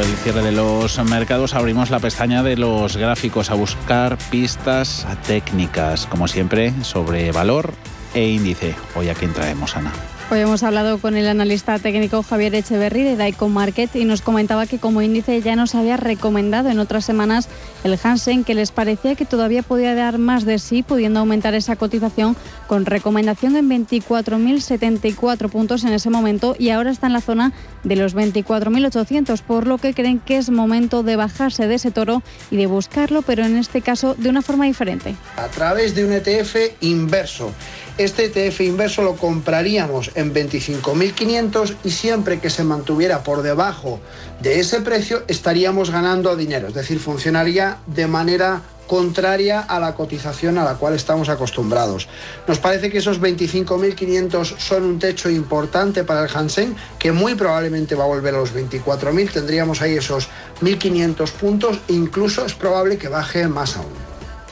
el 0.00 0.16
cierre 0.22 0.42
de 0.42 0.52
los 0.52 0.98
mercados, 1.04 1.54
abrimos 1.54 1.90
la 1.90 2.00
pestaña 2.00 2.42
de 2.42 2.56
los 2.56 2.96
gráficos 2.96 3.50
a 3.50 3.54
buscar 3.54 4.16
pistas 4.30 5.06
técnicas, 5.26 6.06
como 6.06 6.28
siempre, 6.28 6.72
sobre 6.82 7.32
valor 7.32 7.74
e 8.14 8.28
índice. 8.28 8.74
Hoy 8.94 9.08
a 9.08 9.14
quién 9.14 9.32
traemos, 9.32 9.76
Ana. 9.76 9.92
Hoy 10.30 10.38
hemos 10.38 10.62
hablado 10.62 10.98
con 10.98 11.16
el 11.16 11.28
analista 11.28 11.78
técnico 11.78 12.22
Javier 12.22 12.54
Echeverry 12.54 13.02
de 13.02 13.16
Daikon 13.16 13.52
Market 13.52 13.94
y 13.96 14.06
nos 14.06 14.22
comentaba 14.22 14.66
que 14.66 14.78
como 14.78 15.02
índice 15.02 15.42
ya 15.42 15.56
nos 15.56 15.74
había 15.74 15.98
recomendado 15.98 16.70
en 16.70 16.78
otras 16.78 17.04
semanas 17.04 17.48
el 17.84 17.98
Hansen, 18.02 18.42
que 18.44 18.54
les 18.54 18.70
parecía 18.70 19.14
que 19.14 19.26
todavía 19.26 19.62
podía 19.62 19.94
dar 19.94 20.16
más 20.16 20.46
de 20.46 20.58
sí, 20.58 20.82
pudiendo 20.82 21.20
aumentar 21.20 21.54
esa 21.54 21.76
cotización 21.76 22.34
con 22.66 22.86
recomendación 22.86 23.56
en 23.56 23.68
24.074 23.68 25.50
puntos 25.50 25.84
en 25.84 25.92
ese 25.92 26.08
momento 26.08 26.56
y 26.58 26.70
ahora 26.70 26.90
está 26.90 27.08
en 27.08 27.12
la 27.12 27.20
zona 27.20 27.52
de 27.84 27.96
los 27.96 28.16
24.800, 28.16 29.42
por 29.42 29.66
lo 29.66 29.76
que 29.76 29.92
creen 29.92 30.18
que 30.20 30.38
es 30.38 30.48
momento 30.48 31.02
de 31.02 31.16
bajarse 31.16 31.66
de 31.66 31.74
ese 31.74 31.90
toro 31.90 32.22
y 32.50 32.56
de 32.56 32.66
buscarlo, 32.66 33.20
pero 33.20 33.44
en 33.44 33.58
este 33.58 33.82
caso 33.82 34.14
de 34.14 34.30
una 34.30 34.40
forma 34.40 34.64
diferente. 34.64 35.14
A 35.36 35.48
través 35.48 35.94
de 35.94 36.06
un 36.06 36.12
ETF 36.12 36.56
inverso 36.80 37.52
este 37.98 38.24
ETF 38.24 38.62
inverso 38.62 39.02
lo 39.02 39.16
compraríamos 39.16 40.11
en 40.14 40.34
25.500 40.34 41.76
y 41.84 41.90
siempre 41.90 42.40
que 42.40 42.50
se 42.50 42.64
mantuviera 42.64 43.22
por 43.22 43.42
debajo 43.42 44.00
de 44.40 44.60
ese 44.60 44.80
precio 44.80 45.22
estaríamos 45.28 45.90
ganando 45.90 46.36
dinero, 46.36 46.68
es 46.68 46.74
decir, 46.74 46.98
funcionaría 46.98 47.78
de 47.86 48.06
manera 48.06 48.62
contraria 48.86 49.60
a 49.60 49.80
la 49.80 49.94
cotización 49.94 50.58
a 50.58 50.64
la 50.64 50.74
cual 50.74 50.94
estamos 50.94 51.28
acostumbrados. 51.28 52.08
Nos 52.46 52.58
parece 52.58 52.90
que 52.90 52.98
esos 52.98 53.20
25.500 53.20 54.58
son 54.58 54.84
un 54.84 54.98
techo 54.98 55.30
importante 55.30 56.04
para 56.04 56.24
el 56.24 56.30
Hansen, 56.34 56.76
que 56.98 57.12
muy 57.12 57.34
probablemente 57.34 57.94
va 57.94 58.04
a 58.04 58.08
volver 58.08 58.34
a 58.34 58.38
los 58.38 58.54
24.000, 58.54 59.30
tendríamos 59.30 59.80
ahí 59.80 59.94
esos 59.94 60.28
1.500 60.60 61.30
puntos, 61.32 61.78
incluso 61.88 62.44
es 62.44 62.52
probable 62.52 62.98
que 62.98 63.08
baje 63.08 63.48
más 63.48 63.76
aún. 63.76 64.01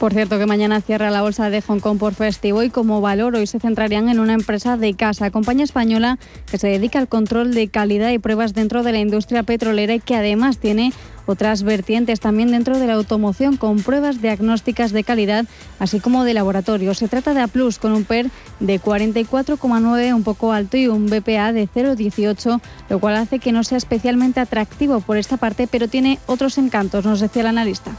Por 0.01 0.15
cierto, 0.15 0.39
que 0.39 0.47
mañana 0.47 0.81
cierra 0.81 1.11
la 1.11 1.21
bolsa 1.21 1.51
de 1.51 1.61
Hong 1.61 1.77
Kong 1.79 1.99
por 1.99 2.15
festivo 2.15 2.63
y 2.63 2.71
como 2.71 3.01
valor 3.01 3.35
hoy 3.35 3.45
se 3.45 3.59
centrarían 3.59 4.09
en 4.09 4.19
una 4.19 4.33
empresa 4.33 4.75
de 4.75 4.95
casa, 4.95 5.29
compañía 5.29 5.63
española 5.63 6.17
que 6.49 6.57
se 6.57 6.69
dedica 6.69 6.97
al 6.97 7.07
control 7.07 7.53
de 7.53 7.67
calidad 7.67 8.09
y 8.09 8.17
pruebas 8.17 8.55
dentro 8.55 8.81
de 8.81 8.93
la 8.93 8.97
industria 8.97 9.43
petrolera 9.43 9.93
y 9.93 9.99
que 9.99 10.15
además 10.15 10.57
tiene 10.57 10.91
otras 11.27 11.61
vertientes 11.61 12.19
también 12.19 12.49
dentro 12.49 12.79
de 12.79 12.87
la 12.87 12.93
automoción 12.93 13.57
con 13.57 13.83
pruebas 13.83 14.23
diagnósticas 14.23 14.91
de 14.91 15.03
calidad, 15.03 15.45
así 15.77 15.99
como 15.99 16.23
de 16.23 16.33
laboratorio. 16.33 16.95
Se 16.95 17.07
trata 17.07 17.35
de 17.35 17.41
A 17.41 17.47
Plus 17.47 17.77
con 17.77 17.91
un 17.91 18.03
PER 18.03 18.31
de 18.59 18.81
44,9, 18.81 20.15
un 20.15 20.23
poco 20.23 20.51
alto, 20.51 20.77
y 20.77 20.87
un 20.87 21.05
BPA 21.05 21.53
de 21.53 21.69
0,18, 21.69 22.59
lo 22.89 22.97
cual 22.97 23.17
hace 23.17 23.37
que 23.37 23.51
no 23.51 23.63
sea 23.63 23.77
especialmente 23.77 24.39
atractivo 24.39 24.99
por 25.01 25.17
esta 25.17 25.37
parte, 25.37 25.67
pero 25.67 25.87
tiene 25.87 26.17
otros 26.25 26.57
encantos, 26.57 27.05
nos 27.05 27.19
decía 27.19 27.43
el 27.43 27.49
analista. 27.49 27.91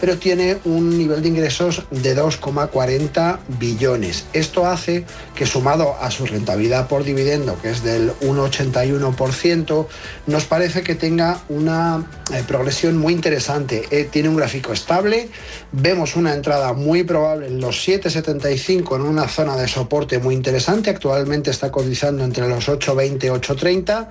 Pero 0.00 0.18
tiene 0.18 0.58
un 0.64 0.96
nivel 0.96 1.22
de 1.22 1.28
ingresos 1.28 1.84
de 1.90 2.16
2,40 2.16 3.38
billones. 3.58 4.24
Esto 4.32 4.66
hace 4.66 5.04
que 5.34 5.46
sumado 5.46 5.94
a 6.00 6.10
su 6.10 6.26
rentabilidad 6.26 6.88
por 6.88 7.04
dividendo, 7.04 7.60
que 7.60 7.70
es 7.70 7.82
del 7.82 8.12
1,81%, 8.20 9.86
nos 10.26 10.44
parece 10.46 10.82
que 10.82 10.94
tenga 10.94 11.42
una 11.48 12.06
eh, 12.32 12.42
progresión 12.46 12.96
muy 12.96 13.12
interesante. 13.12 13.84
Eh, 13.90 14.08
tiene 14.10 14.28
un 14.28 14.36
gráfico 14.36 14.72
estable, 14.72 15.28
vemos 15.72 16.16
una 16.16 16.34
entrada 16.34 16.72
muy 16.72 17.04
probable 17.04 17.48
en 17.48 17.60
los 17.60 17.86
7,75 17.86 18.96
en 18.96 19.02
una 19.02 19.28
zona 19.28 19.56
de 19.56 19.68
soporte 19.68 20.18
muy 20.18 20.34
interesante, 20.34 20.90
actualmente 20.90 21.50
está 21.50 21.70
cotizando 21.70 22.24
entre 22.24 22.48
los 22.48 22.68
8,20 22.68 23.24
y 23.24 23.28
8,30 23.28 24.08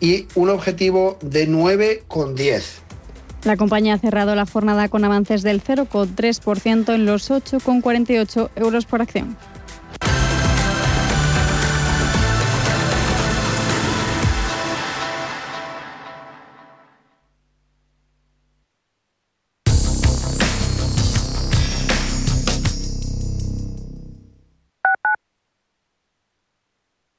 y 0.00 0.26
un 0.34 0.50
objetivo 0.50 1.18
de 1.22 1.48
9,10. 1.48 2.87
La 3.44 3.56
compañía 3.56 3.94
ha 3.94 3.98
cerrado 3.98 4.34
la 4.34 4.46
jornada 4.46 4.88
con 4.88 5.04
avances 5.04 5.42
del 5.42 5.62
0,3% 5.62 6.94
en 6.94 7.06
los 7.06 7.30
8,48 7.30 8.50
euros 8.56 8.84
por 8.84 9.00
acción. 9.00 9.36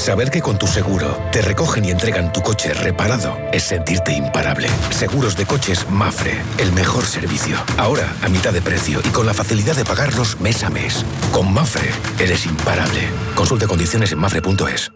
Saber 0.00 0.30
que 0.30 0.40
con 0.40 0.58
tu 0.58 0.66
seguro 0.66 1.14
te 1.30 1.42
recogen 1.42 1.84
y 1.84 1.90
entregan 1.90 2.32
tu 2.32 2.40
coche 2.40 2.72
reparado 2.72 3.36
es 3.52 3.64
sentirte 3.64 4.14
imparable. 4.14 4.66
Seguros 4.88 5.36
de 5.36 5.44
coches 5.44 5.86
Mafre, 5.90 6.40
el 6.56 6.72
mejor 6.72 7.04
servicio. 7.04 7.58
Ahora 7.76 8.10
a 8.22 8.30
mitad 8.30 8.50
de 8.50 8.62
precio 8.62 9.00
y 9.04 9.10
con 9.10 9.26
la 9.26 9.34
facilidad 9.34 9.76
de 9.76 9.84
pagarlos 9.84 10.40
mes 10.40 10.64
a 10.64 10.70
mes. 10.70 11.04
Con 11.32 11.52
Mafre 11.52 11.90
eres 12.18 12.46
imparable. 12.46 13.10
Consulte 13.34 13.66
condiciones 13.66 14.10
en 14.12 14.20
mafre.es. 14.20 14.90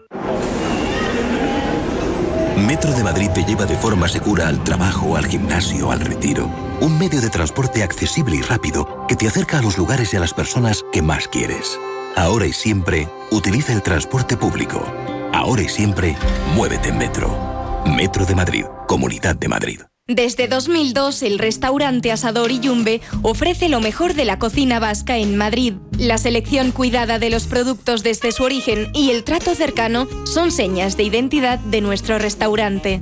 Metro 2.57 2.91
de 2.91 3.03
Madrid 3.03 3.29
te 3.29 3.43
lleva 3.43 3.65
de 3.65 3.77
forma 3.77 4.07
segura 4.07 4.47
al 4.47 4.63
trabajo, 4.63 5.17
al 5.17 5.27
gimnasio, 5.27 5.91
al 5.91 5.99
retiro. 5.99 6.49
Un 6.81 6.97
medio 6.97 7.21
de 7.21 7.29
transporte 7.29 7.83
accesible 7.83 8.37
y 8.37 8.41
rápido 8.41 9.05
que 9.07 9.15
te 9.15 9.27
acerca 9.27 9.59
a 9.59 9.61
los 9.61 9.77
lugares 9.77 10.15
y 10.15 10.17
a 10.17 10.19
las 10.19 10.33
personas 10.33 10.83
que 10.91 11.03
más 11.03 11.27
quieres. 11.27 11.77
Ahora 12.15 12.47
y 12.47 12.53
siempre, 12.53 13.09
utiliza 13.29 13.73
el 13.73 13.81
transporte 13.81 14.37
público. 14.37 14.81
Ahora 15.33 15.63
y 15.63 15.67
siempre, 15.67 16.15
muévete 16.55 16.89
en 16.89 16.97
Metro. 16.97 17.83
Metro 17.85 18.25
de 18.25 18.33
Madrid, 18.33 18.65
Comunidad 18.87 19.35
de 19.35 19.49
Madrid. 19.49 19.81
Desde 20.07 20.47
2002, 20.47 21.23
el 21.23 21.39
restaurante 21.39 22.11
Asador 22.11 22.51
Yumbe 22.51 23.01
ofrece 23.21 23.67
lo 23.69 23.81
mejor 23.81 24.13
de 24.13 24.23
la 24.23 24.39
cocina 24.39 24.79
vasca 24.79 25.17
en 25.17 25.35
Madrid. 25.35 25.73
La 25.97 26.17
selección 26.17 26.71
cuidada 26.71 27.19
de 27.19 27.29
los 27.29 27.47
productos 27.47 28.01
desde 28.03 28.31
su 28.31 28.43
origen 28.43 28.91
y 28.93 29.09
el 29.09 29.23
trato 29.23 29.53
cercano 29.53 30.07
son 30.25 30.51
señas 30.51 30.95
de 30.95 31.03
identidad 31.03 31.59
de 31.59 31.81
nuestro 31.81 32.17
restaurante. 32.17 33.01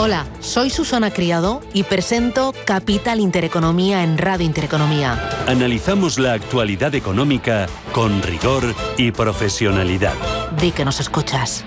Hola, 0.00 0.28
soy 0.38 0.70
Susana 0.70 1.10
Criado 1.10 1.60
y 1.74 1.82
presento 1.82 2.54
Capital 2.64 3.18
Intereconomía 3.18 4.04
en 4.04 4.16
Radio 4.16 4.46
Intereconomía. 4.46 5.28
Analizamos 5.48 6.20
la 6.20 6.34
actualidad 6.34 6.94
económica 6.94 7.66
con 7.92 8.22
rigor 8.22 8.76
y 8.96 9.10
profesionalidad. 9.10 10.14
Di 10.60 10.70
que 10.70 10.84
nos 10.84 11.00
escuchas. 11.00 11.64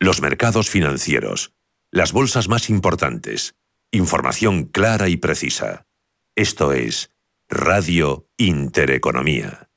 Los 0.00 0.20
mercados 0.20 0.68
financieros. 0.68 1.52
Las 1.92 2.12
bolsas 2.12 2.48
más 2.48 2.68
importantes. 2.68 3.54
Información 3.94 4.64
clara 4.64 5.08
y 5.08 5.16
precisa. 5.16 5.86
Esto 6.34 6.72
es 6.72 7.12
Radio 7.48 8.28
Intereconomía. 8.36 9.70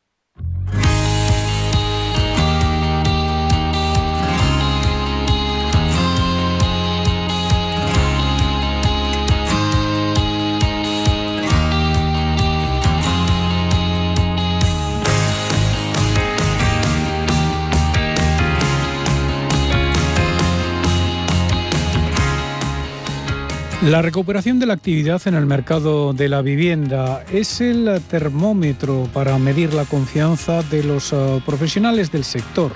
La 23.83 24.01
recuperación 24.01 24.57
de 24.57 24.65
la 24.65 24.73
actividad 24.73 25.21
en 25.27 25.35
el 25.35 25.45
mercado 25.45 26.11
de 26.11 26.29
la 26.29 26.41
vivienda 26.41 27.23
es 27.31 27.61
el 27.61 28.01
termómetro 28.09 29.07
para 29.13 29.37
medir 29.37 29.75
la 29.75 29.85
confianza 29.85 30.63
de 30.63 30.83
los 30.83 31.13
eh, 31.13 31.41
profesionales 31.45 32.11
del 32.11 32.23
sector. 32.23 32.71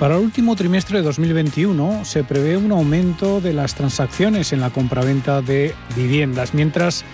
Para 0.00 0.16
el 0.16 0.24
último 0.24 0.56
trimestre 0.56 0.98
de 0.98 1.04
2021 1.04 2.04
se 2.04 2.24
prevé 2.24 2.56
un 2.56 2.72
aumento 2.72 3.40
de 3.40 3.52
las 3.52 3.76
transacciones 3.76 4.52
en 4.52 4.60
la 4.60 4.70
compraventa 4.70 5.40
de 5.40 5.72
viviendas, 5.94 6.52
mientras 6.52 7.04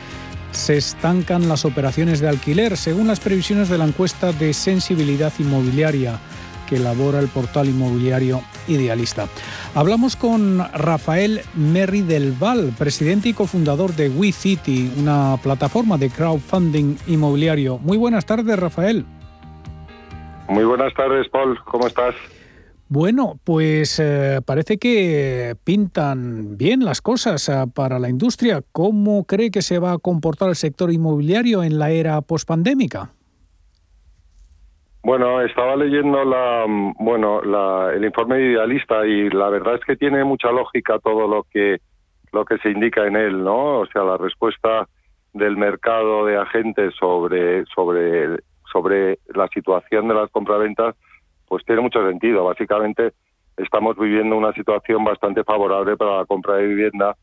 se 0.53 0.79
estancan 0.79 1.47
las 1.47 1.67
operaciones 1.67 2.21
de 2.21 2.31
alquiler, 2.31 2.79
según 2.79 3.07
las 3.09 3.21
previsiones 3.21 3.69
de 3.69 3.77
la 3.77 3.85
encuesta 3.85 4.33
de 4.33 4.55
sensibilidad 4.55 5.33
inmobiliaria 5.39 6.19
que 6.75 6.81
elabora 6.81 7.21
el 7.21 7.29
portal 7.29 7.69
inmobiliario 7.69 8.43
Idealista. 8.67 9.29
Hablamos 9.75 10.17
con 10.17 10.59
Rafael 10.73 11.43
Merri 11.55 12.03
del 12.03 12.33
Val, 12.33 12.73
presidente 12.77 13.29
y 13.29 13.33
cofundador 13.33 13.95
de 13.95 14.09
WeCity, 14.09 14.95
una 14.99 15.37
plataforma 15.41 15.99
de 15.99 16.11
crowdfunding 16.11 16.97
inmobiliario. 17.07 17.79
Muy 17.79 17.97
buenas 17.97 18.27
tardes, 18.27 18.59
Rafael. 18.59 19.05
Muy 20.49 20.65
buenas 20.65 20.93
tardes, 20.95 21.29
Paul. 21.29 21.57
¿Cómo 21.65 21.87
estás? 21.87 22.15
Bueno, 22.89 23.39
pues 23.45 24.01
eh, 24.01 24.41
parece 24.45 24.79
que 24.79 25.55
pintan 25.63 26.59
bien 26.59 26.85
las 26.85 27.01
cosas 27.01 27.49
eh, 27.49 27.65
para 27.73 28.01
la 28.01 28.09
industria. 28.09 28.63
¿Cómo 28.73 29.25
cree 29.25 29.51
que 29.51 29.63
se 29.63 29.79
va 29.79 29.93
a 29.93 29.99
comportar 29.99 30.49
el 30.49 30.57
sector 30.57 30.93
inmobiliario 30.93 31.63
en 31.63 31.79
la 31.79 31.91
era 31.91 32.21
pospandémica? 32.21 33.13
Bueno, 35.05 35.43
estaba 35.43 35.77
leyendo 35.77 36.25
la, 36.25 36.65
bueno, 36.99 37.43
el 37.91 38.03
informe 38.07 38.41
idealista 38.41 39.07
y 39.07 39.29
la 39.29 39.51
verdad 39.51 39.75
es 39.75 39.85
que 39.85 39.97
tiene 39.97 40.25
mucha 40.25 40.51
lógica 40.51 40.99
todo 40.99 41.29
lo 41.29 41.43
que 41.43 41.79
lo 42.33 42.47
que 42.47 42.57
se 42.59 42.71
indica 42.71 43.07
en 43.07 43.15
él, 43.15 43.45
¿no? 43.45 43.81
O 43.81 43.87
sea, 43.87 44.03
la 44.03 44.17
respuesta 44.17 44.89
del 45.35 45.59
mercado 45.59 46.25
de 46.25 46.39
agentes 46.39 46.95
sobre 46.99 47.67
sobre 47.67 48.39
sobre 48.73 49.19
la 49.35 49.47
situación 49.49 50.09
de 50.09 50.15
las 50.15 50.31
compraventas, 50.31 50.97
pues 51.49 51.63
tiene 51.67 51.83
mucho 51.83 52.03
sentido. 52.09 52.45
Básicamente, 52.45 53.13
estamos 53.59 53.99
viviendo 53.99 54.39
una 54.39 54.55
situación 54.55 55.05
bastante 55.05 55.45
favorable 55.45 55.99
para 55.99 56.21
la 56.21 56.25
compra 56.25 56.55
de 56.57 56.67
vivienda 56.67 57.15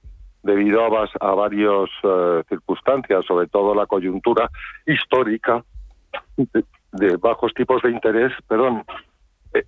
debido 0.44 0.86
a, 0.86 1.10
a 1.20 1.32
varias 1.34 1.90
eh, 2.04 2.44
circunstancias, 2.48 3.26
sobre 3.26 3.48
todo 3.48 3.74
la 3.74 3.88
coyuntura 3.88 4.52
histórica 4.86 5.64
de 6.92 7.18
bajos 7.18 7.54
tipos 7.54 7.82
de 7.82 7.92
interés, 7.92 8.32
perdón, 8.48 8.84
eh, 9.54 9.64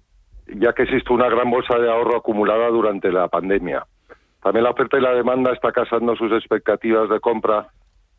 ya 0.48 0.74
que 0.74 0.84
existe 0.84 1.14
una 1.14 1.30
gran 1.30 1.50
bolsa 1.50 1.78
de 1.78 1.90
ahorro 1.90 2.18
acumulada 2.18 2.68
durante 2.68 3.12
la 3.12 3.28
pandemia. 3.28 3.86
También 4.42 4.64
la 4.64 4.72
oferta 4.72 4.98
y 4.98 5.02
la 5.02 5.14
demanda 5.14 5.54
está 5.54 5.72
casando 5.72 6.16
sus 6.16 6.32
expectativas 6.34 7.10
de 7.10 7.20
compra, 7.20 7.68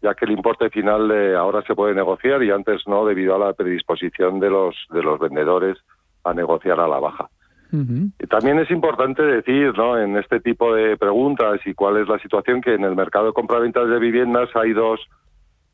ya 0.01 0.15
que 0.15 0.25
el 0.25 0.33
importe 0.33 0.71
final 0.71 1.11
ahora 1.37 1.63
se 1.67 1.75
puede 1.75 1.95
negociar 1.95 2.43
y 2.43 2.51
antes 2.51 2.87
no, 2.87 3.05
debido 3.05 3.35
a 3.35 3.39
la 3.39 3.53
predisposición 3.53 4.41
de 4.41 4.51
los, 4.51 4.75
de 4.91 5.03
los 5.03 5.19
vendedores 5.19 5.79
a 6.25 6.33
negociar 6.33 6.81
a 6.81 6.89
la 6.89 6.99
baja. 6.99 7.29
Y 7.73 8.27
también 8.29 8.61
es 8.61 8.71
importante 8.71 9.21
decir, 9.21 9.77
¿no? 9.77 9.99
en 9.99 10.17
este 10.17 10.39
tipo 10.39 10.73
de 10.73 10.97
preguntas 10.97 11.61
y 11.65 11.75
cuál 11.75 11.97
es 11.97 12.09
la 12.09 12.21
situación, 12.21 12.61
que 12.61 12.75
en 12.75 12.85
el 12.85 12.95
mercado 12.95 13.27
de 13.27 13.33
compra-ventas 13.33 13.89
de 13.89 13.99
viviendas 13.99 14.49
hay 14.55 14.73
dos 14.73 15.01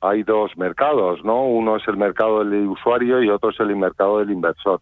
hay 0.00 0.22
dos 0.22 0.56
mercados, 0.56 1.22
¿no? 1.24 1.44
Uno 1.44 1.76
es 1.76 1.86
el 1.86 1.96
mercado 1.96 2.44
del 2.44 2.68
usuario 2.68 3.22
y 3.22 3.28
otro 3.28 3.50
es 3.50 3.60
el 3.60 3.76
mercado 3.76 4.18
del 4.18 4.30
inversor, 4.30 4.80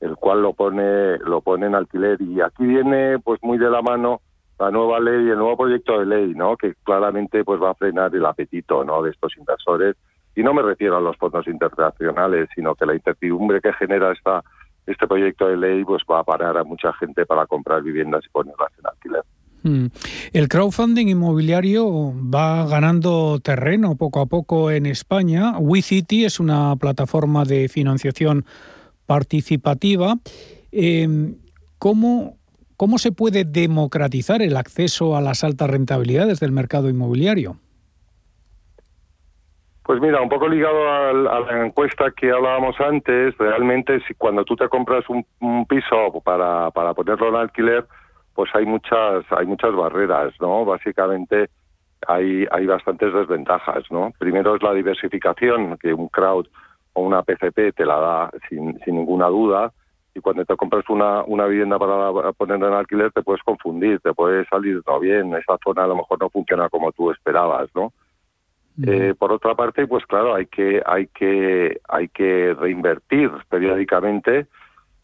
el 0.00 0.16
cual 0.16 0.42
lo 0.42 0.52
pone 0.52 1.18
lo 1.18 1.40
pone 1.40 1.66
en 1.66 1.74
alquiler 1.74 2.20
y 2.22 2.40
aquí 2.40 2.64
viene 2.64 3.18
pues 3.18 3.40
muy 3.42 3.58
de 3.58 3.70
la 3.70 3.82
mano 3.82 4.20
la 4.58 4.70
nueva 4.70 5.00
ley, 5.00 5.28
el 5.28 5.38
nuevo 5.38 5.56
proyecto 5.56 5.98
de 5.98 6.06
ley, 6.06 6.34
¿no? 6.34 6.56
Que 6.56 6.74
claramente 6.84 7.42
pues 7.44 7.60
va 7.60 7.70
a 7.70 7.74
frenar 7.74 8.14
el 8.14 8.24
apetito, 8.24 8.84
¿no? 8.84 9.02
De 9.02 9.10
estos 9.10 9.36
inversores 9.36 9.96
y 10.36 10.42
no 10.42 10.54
me 10.54 10.62
refiero 10.62 10.96
a 10.96 11.00
los 11.00 11.16
fondos 11.16 11.46
internacionales, 11.48 12.48
sino 12.54 12.74
que 12.74 12.86
la 12.86 12.94
incertidumbre 12.94 13.60
que 13.60 13.72
genera 13.72 14.12
esta 14.12 14.42
este 14.86 15.06
proyecto 15.06 15.48
de 15.48 15.56
ley 15.56 15.84
pues 15.84 16.02
va 16.10 16.20
a 16.20 16.24
parar 16.24 16.58
a 16.58 16.64
mucha 16.64 16.92
gente 16.94 17.24
para 17.26 17.46
comprar 17.46 17.82
viviendas 17.82 18.24
y 18.24 18.28
ponerlas 18.28 18.70
en 18.78 18.86
alquiler. 18.86 19.22
Mm. 19.64 19.86
El 20.34 20.48
crowdfunding 20.48 21.08
inmobiliario 21.08 22.12
va 22.14 22.66
ganando 22.66 23.40
terreno 23.40 23.96
poco 23.96 24.20
a 24.20 24.26
poco 24.26 24.70
en 24.70 24.84
España. 24.84 25.58
WeCity 25.58 26.26
es 26.26 26.38
una 26.38 26.76
plataforma 26.76 27.44
de 27.44 27.68
financiación 27.68 28.44
participativa. 29.06 30.16
Em, 30.70 31.36
¿cómo, 31.78 32.36
¿Cómo 32.76 32.98
se 32.98 33.10
puede 33.10 33.44
democratizar 33.44 34.42
el 34.42 34.56
acceso 34.56 35.16
a 35.16 35.22
las 35.22 35.44
altas 35.44 35.70
rentabilidades 35.70 36.40
del 36.40 36.52
mercado 36.52 36.90
inmobiliario? 36.90 37.56
Pues 39.84 40.00
mira, 40.00 40.20
un 40.20 40.28
poco 40.28 40.48
ligado 40.48 40.90
a, 40.90 41.12
la 41.12 41.66
encuesta 41.66 42.10
que 42.10 42.30
hablábamos 42.30 42.74
antes, 42.80 43.36
realmente 43.38 44.00
si 44.08 44.14
cuando 44.14 44.44
tú 44.44 44.56
te 44.56 44.68
compras 44.68 45.04
un, 45.08 45.24
piso 45.66 46.22
para, 46.22 46.70
para 46.70 46.94
ponerlo 46.94 47.28
en 47.28 47.36
alquiler, 47.36 47.86
pues 48.34 48.50
hay 48.54 48.66
muchas 48.66 49.24
hay 49.30 49.46
muchas 49.46 49.74
barreras, 49.74 50.34
¿no? 50.40 50.64
Básicamente 50.64 51.48
hay 52.06 52.46
hay 52.50 52.66
bastantes 52.66 53.12
desventajas, 53.12 53.84
¿no? 53.90 54.12
Primero 54.18 54.56
es 54.56 54.62
la 54.62 54.74
diversificación 54.74 55.78
que 55.78 55.94
un 55.94 56.08
crowd 56.08 56.46
o 56.94 57.02
una 57.02 57.22
PCP 57.22 57.74
te 57.74 57.84
la 57.84 57.98
da 57.98 58.30
sin, 58.48 58.78
sin 58.80 58.96
ninguna 58.96 59.28
duda 59.28 59.72
y 60.14 60.20
cuando 60.20 60.44
te 60.44 60.56
compras 60.56 60.84
una, 60.88 61.24
una 61.24 61.46
vivienda 61.46 61.78
para 61.78 62.32
poner 62.32 62.56
en 62.56 62.72
alquiler 62.72 63.10
te 63.12 63.22
puedes 63.22 63.42
confundir, 63.42 64.00
te 64.00 64.14
puede 64.14 64.44
salir 64.46 64.80
no 64.86 65.00
bien, 65.00 65.34
esa 65.34 65.58
zona 65.62 65.84
a 65.84 65.88
lo 65.88 65.96
mejor 65.96 66.20
no 66.20 66.30
funciona 66.30 66.68
como 66.68 66.92
tú 66.92 67.10
esperabas, 67.10 67.68
¿no? 67.74 67.92
Eh, 68.84 69.14
por 69.16 69.30
otra 69.30 69.54
parte, 69.54 69.86
pues 69.86 70.04
claro, 70.06 70.34
hay 70.34 70.46
que 70.46 70.82
hay 70.84 71.06
que 71.06 71.80
hay 71.88 72.08
que 72.08 72.54
reinvertir 72.58 73.30
periódicamente 73.48 74.48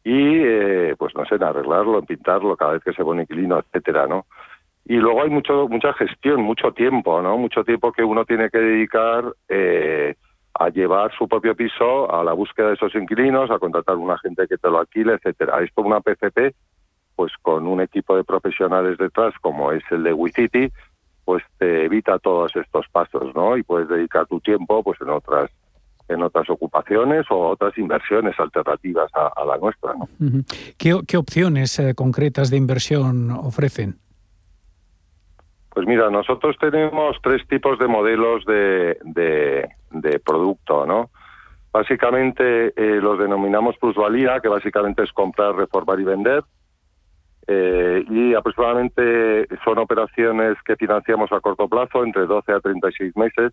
y 0.05 0.39
eh, 0.39 0.95
pues 0.99 1.15
no 1.15 1.25
sé, 1.27 1.35
en 1.37 1.45
arreglarlo, 1.45 1.99
en 1.99 2.07
pintarlo 2.07 2.57
cada 2.57 2.73
vez 2.73 2.83
que 2.83 2.93
se 2.93 3.05
pone 3.05 3.23
inquilino, 3.23 3.59
etcétera, 3.59 4.07
¿no? 4.07 4.27
Y 4.87 4.97
luego 4.97 5.23
hay 5.23 5.31
mucho 5.31 5.69
mucha 5.69 5.93
gestión, 5.93 6.43
mucho 6.43 6.73
tiempo, 6.73 7.21
¿no? 7.21 7.37
Mucho 7.37 7.65
tiempo 7.65 7.93
que 7.93 8.03
uno 8.03 8.25
tiene 8.25 8.51
que 8.51 8.59
dedicar 8.59 9.25
eh, 9.49 10.15
a 10.55 10.69
llevar 10.71 11.13
su 11.17 11.29
propio 11.29 11.55
piso 11.55 12.13
a 12.13 12.25
la 12.25 12.33
búsqueda 12.33 12.69
de 12.69 12.75
esos 12.75 12.95
inquilinos, 12.95 13.51
a 13.51 13.59
contratar 13.59 13.97
un 13.97 14.11
agente 14.11 14.49
que 14.49 14.57
te 14.57 14.69
lo 14.69 14.81
alquile, 14.81 15.15
etcétera. 15.15 15.63
Esto 15.63 15.83
una 15.83 16.01
PCP, 16.01 16.55
pues 17.15 17.33
con 17.43 17.67
un 17.67 17.81
equipo 17.81 18.17
de 18.17 18.25
profesionales 18.25 18.97
detrás, 18.99 19.35
como 19.41 19.71
es 19.73 19.83
el 19.91 20.03
de 20.03 20.13
WeCity, 20.13 20.73
pues 21.25 21.45
te 21.59 21.85
evita 21.85 22.19
todos 22.19 22.57
estos 22.57 22.89
pasos, 22.89 23.35
¿no? 23.35 23.57
Y 23.57 23.63
puedes 23.63 23.89
dedicar 23.89 24.27
tu 24.27 24.41
tiempo 24.41 24.83
pues 24.83 25.01
en 25.01 25.11
otras 25.11 25.51
en 26.11 26.23
otras 26.23 26.51
ocupaciones 26.51 27.27
o 27.31 27.49
otras 27.49 27.77
inversiones 27.79 28.39
alternativas 28.39 29.11
a, 29.15 29.45
la 29.45 29.57
nuestra. 29.57 29.95
¿no? 29.95 30.09
¿Qué, 30.77 31.17
opciones 31.17 31.79
eh, 31.79 31.95
concretas 31.95 32.51
de 32.51 32.57
inversión 32.57 33.31
ofrecen? 33.31 33.97
Pues 35.73 35.87
mira, 35.87 36.11
nosotros 36.11 36.57
tenemos 36.59 37.17
tres 37.23 37.47
tipos 37.47 37.79
de 37.79 37.87
modelos 37.87 38.45
de, 38.45 38.99
de, 39.05 40.19
producto, 40.19 40.85
¿no? 40.85 41.11
Básicamente 41.73 42.73
eh, 42.77 43.01
los 43.01 43.19
denominamos 43.19 43.77
plusvalía, 43.79 44.41
que 44.41 44.49
básicamente 44.49 45.05
es 45.05 45.13
comprar, 45.13 45.55
reformar 45.55 46.01
y 46.01 46.05
vender. 46.05 46.43
Eh, 47.47 48.05
y 48.11 48.35
aproximadamente 48.35 49.47
son 49.65 49.79
operaciones 49.79 50.57
que 50.65 50.75
financiamos 50.75 51.31
a 51.33 51.41
corto 51.41 51.69
plazo, 51.69 52.05
entre 52.05 52.27
12 52.27 52.53
a 52.53 52.61
36 52.61 53.17
meses, 53.17 53.53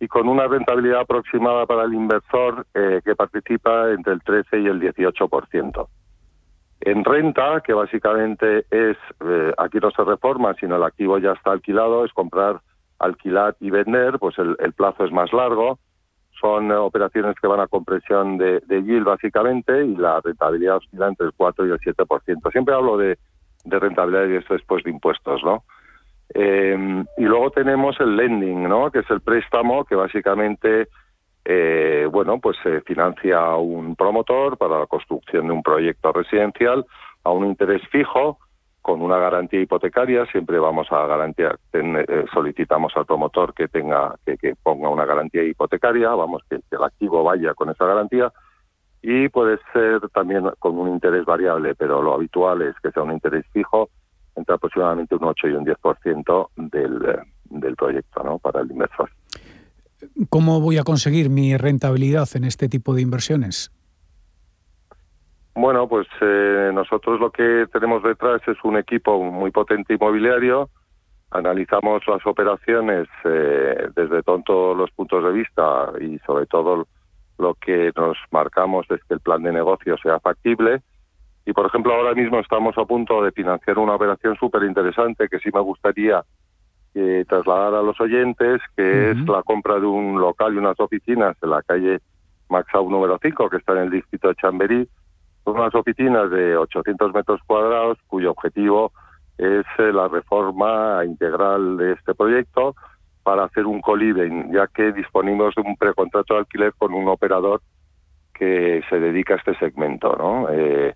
y 0.00 0.08
con 0.08 0.28
una 0.28 0.46
rentabilidad 0.46 1.00
aproximada 1.00 1.66
para 1.66 1.84
el 1.84 1.94
inversor 1.94 2.66
eh, 2.74 3.00
que 3.04 3.16
participa 3.16 3.90
entre 3.90 4.12
el 4.12 4.22
13 4.22 4.60
y 4.60 4.66
el 4.66 4.80
18%. 4.80 5.88
En 6.80 7.04
renta, 7.04 7.60
que 7.60 7.72
básicamente 7.72 8.66
es, 8.70 8.96
eh, 9.24 9.52
aquí 9.58 9.78
no 9.78 9.90
se 9.90 10.04
reforma, 10.04 10.54
sino 10.60 10.76
el 10.76 10.84
activo 10.84 11.18
ya 11.18 11.32
está 11.32 11.50
alquilado, 11.50 12.04
es 12.04 12.12
comprar, 12.12 12.60
alquilar 13.00 13.56
y 13.58 13.70
vender, 13.70 14.18
pues 14.18 14.36
el 14.38 14.72
plazo 14.74 15.04
es 15.04 15.12
más 15.12 15.32
largo, 15.32 15.78
son 16.40 16.70
operaciones 16.72 17.34
que 17.40 17.46
van 17.46 17.60
a 17.60 17.66
compresión 17.66 18.38
de, 18.38 18.60
de, 18.60 18.82
yield 18.82 19.04
básicamente 19.04 19.84
y 19.84 19.96
la 19.96 20.20
rentabilidad 20.20 20.76
oscila 20.76 21.08
entre 21.08 21.26
el 21.26 21.32
4 21.36 21.66
y 21.66 21.70
el 21.70 21.80
7%. 21.80 22.52
Siempre 22.52 22.74
hablo 22.74 22.96
de, 22.96 23.18
de 23.64 23.78
rentabilidad 23.78 24.28
y 24.28 24.36
esto 24.36 24.54
después 24.54 24.84
de 24.84 24.90
impuestos, 24.90 25.42
¿no? 25.42 25.64
Eh, 26.34 27.04
y 27.16 27.22
luego 27.22 27.50
tenemos 27.50 27.98
el 28.00 28.16
lending, 28.16 28.68
¿no? 28.68 28.90
Que 28.90 29.00
es 29.00 29.10
el 29.10 29.20
préstamo 29.20 29.84
que 29.84 29.94
básicamente, 29.94 30.88
eh, 31.44 32.06
bueno, 32.10 32.38
pues 32.38 32.56
se 32.62 32.80
financia 32.82 33.54
un 33.56 33.96
promotor 33.96 34.58
para 34.58 34.78
la 34.78 34.86
construcción 34.86 35.46
de 35.46 35.52
un 35.52 35.62
proyecto 35.62 36.12
residencial 36.12 36.84
a 37.24 37.30
un 37.30 37.46
interés 37.46 37.82
fijo 37.88 38.38
con 38.88 39.02
una 39.02 39.18
garantía 39.18 39.60
hipotecaria, 39.60 40.24
siempre 40.26 40.58
vamos 40.58 40.90
a 40.90 41.06
garantía, 41.06 41.54
eh, 41.74 42.24
solicitamos 42.32 42.92
al 42.96 43.04
promotor 43.04 43.52
que 43.52 43.68
tenga, 43.68 44.14
que, 44.24 44.54
ponga 44.62 44.88
una 44.88 45.04
garantía 45.04 45.42
hipotecaria, 45.42 46.08
vamos, 46.10 46.42
que, 46.48 46.60
el 46.70 46.82
activo 46.82 47.22
vaya 47.22 47.52
con 47.52 47.68
esa 47.68 47.84
garantía, 47.84 48.32
y 49.02 49.28
puede 49.28 49.58
ser 49.74 50.00
también 50.10 50.48
con 50.58 50.78
un 50.78 50.88
interés 50.88 51.26
variable, 51.26 51.74
pero 51.74 52.00
lo 52.00 52.14
habitual 52.14 52.62
es 52.62 52.74
que 52.80 52.90
sea 52.90 53.02
un 53.02 53.12
interés 53.12 53.44
fijo 53.52 53.90
entre 54.38 54.54
aproximadamente 54.54 55.14
un 55.14 55.24
8 55.24 55.48
y 55.48 55.52
un 55.52 55.66
10% 55.66 56.48
del, 56.56 57.18
del 57.44 57.76
proyecto, 57.76 58.22
¿no? 58.22 58.38
Para 58.38 58.60
el 58.60 58.70
inversor. 58.70 59.10
¿Cómo 60.30 60.60
voy 60.60 60.78
a 60.78 60.84
conseguir 60.84 61.28
mi 61.28 61.56
rentabilidad 61.56 62.28
en 62.34 62.44
este 62.44 62.68
tipo 62.68 62.94
de 62.94 63.02
inversiones? 63.02 63.72
Bueno, 65.54 65.88
pues 65.88 66.06
eh, 66.20 66.70
nosotros 66.72 67.18
lo 67.18 67.32
que 67.32 67.66
tenemos 67.72 68.04
detrás 68.04 68.40
es 68.46 68.56
un 68.62 68.76
equipo 68.76 69.20
muy 69.20 69.50
potente 69.50 69.94
inmobiliario. 69.94 70.70
Analizamos 71.32 72.06
las 72.06 72.24
operaciones 72.26 73.08
eh, 73.24 73.88
desde 73.96 74.22
todos 74.22 74.76
los 74.76 74.90
puntos 74.92 75.24
de 75.24 75.32
vista 75.32 75.92
y 76.00 76.18
sobre 76.20 76.46
todo 76.46 76.86
lo 77.38 77.54
que 77.54 77.90
nos 77.96 78.16
marcamos 78.30 78.86
es 78.90 79.02
que 79.04 79.14
el 79.14 79.20
plan 79.20 79.42
de 79.42 79.52
negocio 79.52 79.96
sea 79.98 80.20
factible. 80.20 80.80
Y 81.48 81.54
por 81.54 81.64
ejemplo, 81.64 81.94
ahora 81.94 82.12
mismo 82.12 82.38
estamos 82.40 82.76
a 82.76 82.84
punto 82.84 83.22
de 83.22 83.32
financiar 83.32 83.78
una 83.78 83.94
operación 83.94 84.36
súper 84.36 84.64
interesante 84.64 85.30
que 85.30 85.38
sí 85.38 85.48
me 85.50 85.60
gustaría 85.60 86.22
eh, 86.94 87.24
trasladar 87.26 87.72
a 87.72 87.80
los 87.80 87.98
oyentes, 88.02 88.60
que 88.76 89.12
es 89.12 89.16
la 89.26 89.42
compra 89.42 89.80
de 89.80 89.86
un 89.86 90.20
local 90.20 90.52
y 90.52 90.58
unas 90.58 90.78
oficinas 90.78 91.38
en 91.40 91.48
la 91.48 91.62
calle 91.62 92.00
Maxau 92.50 92.90
número 92.90 93.18
5, 93.22 93.48
que 93.48 93.56
está 93.56 93.72
en 93.72 93.84
el 93.84 93.90
distrito 93.90 94.28
de 94.28 94.34
Chamberí 94.34 94.88
unas 95.46 95.74
oficinas 95.74 96.30
de 96.30 96.54
800 96.54 97.14
metros 97.14 97.40
cuadrados 97.46 97.96
cuyo 98.08 98.32
objetivo 98.32 98.92
es 99.38 99.64
eh, 99.78 99.90
la 99.90 100.06
reforma 100.06 101.02
integral 101.06 101.78
de 101.78 101.92
este 101.92 102.14
proyecto 102.14 102.74
para 103.22 103.44
hacer 103.44 103.64
un 103.64 103.80
coliving, 103.80 104.52
ya 104.52 104.66
que 104.66 104.92
disponemos 104.92 105.54
de 105.54 105.62
un 105.62 105.76
precontrato 105.76 106.34
de 106.34 106.40
alquiler 106.40 106.74
con 106.76 106.92
un 106.92 107.08
operador 107.08 107.62
que 108.34 108.82
se 108.90 109.00
dedica 109.00 109.32
a 109.32 109.36
este 109.38 109.54
segmento. 109.54 110.14
¿no? 110.14 110.50
Eh, 110.50 110.94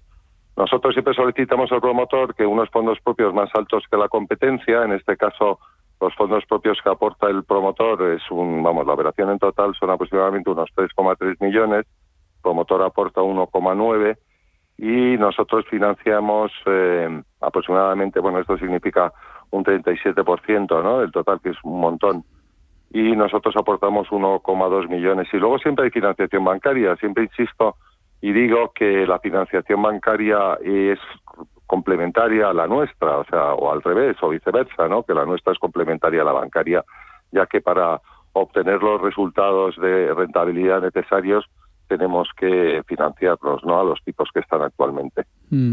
nosotros 0.57 0.95
siempre 0.95 1.15
solicitamos 1.15 1.73
al 1.73 1.81
promotor 1.81 2.35
que 2.35 2.47
unos 2.47 2.69
fondos 2.71 2.99
propios 3.01 3.33
más 3.33 3.51
altos 3.55 3.85
que 3.91 3.97
la 3.97 4.09
competencia, 4.09 4.85
en 4.85 4.93
este 4.93 5.17
caso 5.17 5.59
los 6.01 6.15
fondos 6.15 6.45
propios 6.47 6.79
que 6.83 6.91
aporta 6.91 7.29
el 7.29 7.45
promotor 7.45 8.03
es 8.11 8.23
un, 8.31 8.63
vamos, 8.63 8.87
la 8.87 8.95
operación 8.95 9.31
en 9.31 9.39
total 9.39 9.75
son 9.79 9.91
aproximadamente 9.91 10.51
unos 10.51 10.69
3,3 10.75 11.37
millones, 11.41 11.87
el 11.87 12.43
promotor 12.43 12.83
aporta 12.83 13.21
1,9 13.21 14.17
y 14.79 15.17
nosotros 15.17 15.65
financiamos 15.71 16.51
eh, 16.67 17.23
aproximadamente, 17.41 18.19
bueno, 18.21 18.41
esto 18.41 18.59
significa 18.59 19.13
un 19.53 19.65
37% 19.65 20.83
¿no? 20.83 20.99
del 20.99 21.13
total, 21.13 21.41
que 21.41 21.51
es 21.51 21.57
un 21.63 21.79
montón. 21.79 22.25
Y 22.91 23.13
nosotros 23.13 23.55
aportamos 23.57 24.09
1,2 24.09 24.89
millones. 24.89 25.29
Y 25.33 25.37
luego 25.37 25.59
siempre 25.59 25.85
hay 25.85 25.91
financiación 25.91 26.45
bancaria. 26.45 26.97
Siempre 26.97 27.25
insisto 27.25 27.77
y 28.23 28.33
digo 28.33 28.73
que 28.73 29.05
la 29.05 29.19
financiación 29.19 29.83
bancaria 29.83 30.57
es 30.65 30.99
complementaria 31.67 32.49
a 32.49 32.55
la 32.55 32.69
nuestra, 32.69 33.19
o 33.19 33.25
sea, 33.25 33.55
o 33.55 33.73
al 33.73 33.83
revés, 33.83 34.17
o 34.23 34.29
viceversa, 34.29 34.89
¿no? 34.89 35.03
Que 35.03 35.13
la 35.13 35.27
nuestra 35.27 35.53
es 35.53 35.59
complementaria 35.59 36.23
a 36.23 36.25
la 36.25 36.33
bancaria, 36.33 36.85
ya 37.33 37.47
que 37.47 37.61
para 37.61 38.01
obtener 38.33 38.81
los 38.81 39.01
resultados 39.01 39.77
de 39.77 40.15
rentabilidad 40.15 40.81
necesarios 40.81 41.45
tenemos 41.89 42.29
que 42.39 42.83
financiarnos 42.87 43.63
¿no? 43.65 43.81
a 43.81 43.85
los 43.85 44.03
tipos 44.05 44.29
que 44.33 44.41
están 44.41 44.63
actualmente. 44.63 45.27
Mm. 45.51 45.73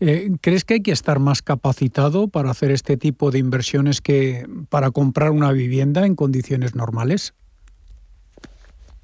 Eh, 0.00 0.30
¿Crees 0.42 0.64
que 0.64 0.74
hay 0.74 0.82
que 0.82 0.90
estar 0.90 1.20
más 1.20 1.42
capacitado 1.42 2.28
para 2.28 2.50
hacer 2.50 2.70
este 2.70 2.96
tipo 2.96 3.30
de 3.30 3.38
inversiones 3.38 4.02
que 4.02 4.46
para 4.68 4.90
comprar 4.90 5.30
una 5.30 5.52
vivienda 5.52 6.04
en 6.04 6.16
condiciones 6.16 6.74
normales? 6.74 7.34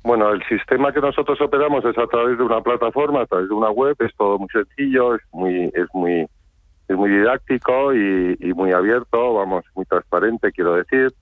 Bueno, 0.03 0.33
el 0.33 0.43
sistema 0.45 0.93
que 0.93 1.01
nosotros 1.01 1.39
operamos 1.41 1.85
es 1.85 1.97
a 1.99 2.07
través 2.07 2.39
de 2.39 2.45
una 2.45 2.63
plataforma, 2.63 3.23
a 3.23 3.27
través 3.27 3.49
de 3.49 3.55
una 3.55 3.71
web, 3.71 3.97
es 3.99 4.15
todo 4.17 4.39
muy 4.39 4.49
sencillo, 4.49 5.15
es 5.15 5.23
muy, 5.33 5.71
es 5.75 5.87
muy, 5.93 6.27
es 6.89 6.97
muy 6.97 7.11
didáctico 7.11 7.95
y, 7.95 8.55
muy 8.55 8.73
abierto, 8.73 9.35
vamos, 9.35 9.65
muy 9.75 9.85
transparente, 9.85 10.53
quiero 10.53 10.75
decir, 10.75 11.13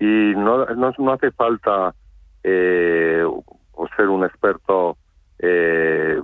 y 0.00 0.34
no, 0.36 0.66
no, 0.66 1.12
hace 1.12 1.30
falta 1.30 1.94
eh, 2.42 3.24
ser 3.96 4.08
un 4.08 4.24
experto 4.24 4.96
eh, 5.38 6.20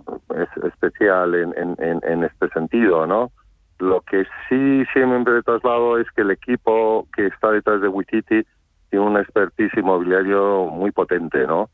especial 0.66 1.34
en, 1.34 1.54
en, 1.78 2.24
este 2.24 2.48
sentido, 2.48 3.06
¿no? 3.06 3.30
Lo 3.78 4.00
que 4.02 4.24
sí 4.48 4.84
siempre 4.92 5.42
traslado 5.42 5.98
es 5.98 6.06
que 6.14 6.22
el 6.22 6.30
equipo 6.32 7.06
que 7.14 7.26
está 7.26 7.50
detrás 7.50 7.80
de 7.80 7.88
Wititi 7.88 8.42
tiene 8.90 9.06
un 9.06 9.16
expertise 9.16 9.74
inmobiliario 9.76 10.66
muy 10.66 10.90
potente, 10.90 11.46
¿no? 11.46 11.70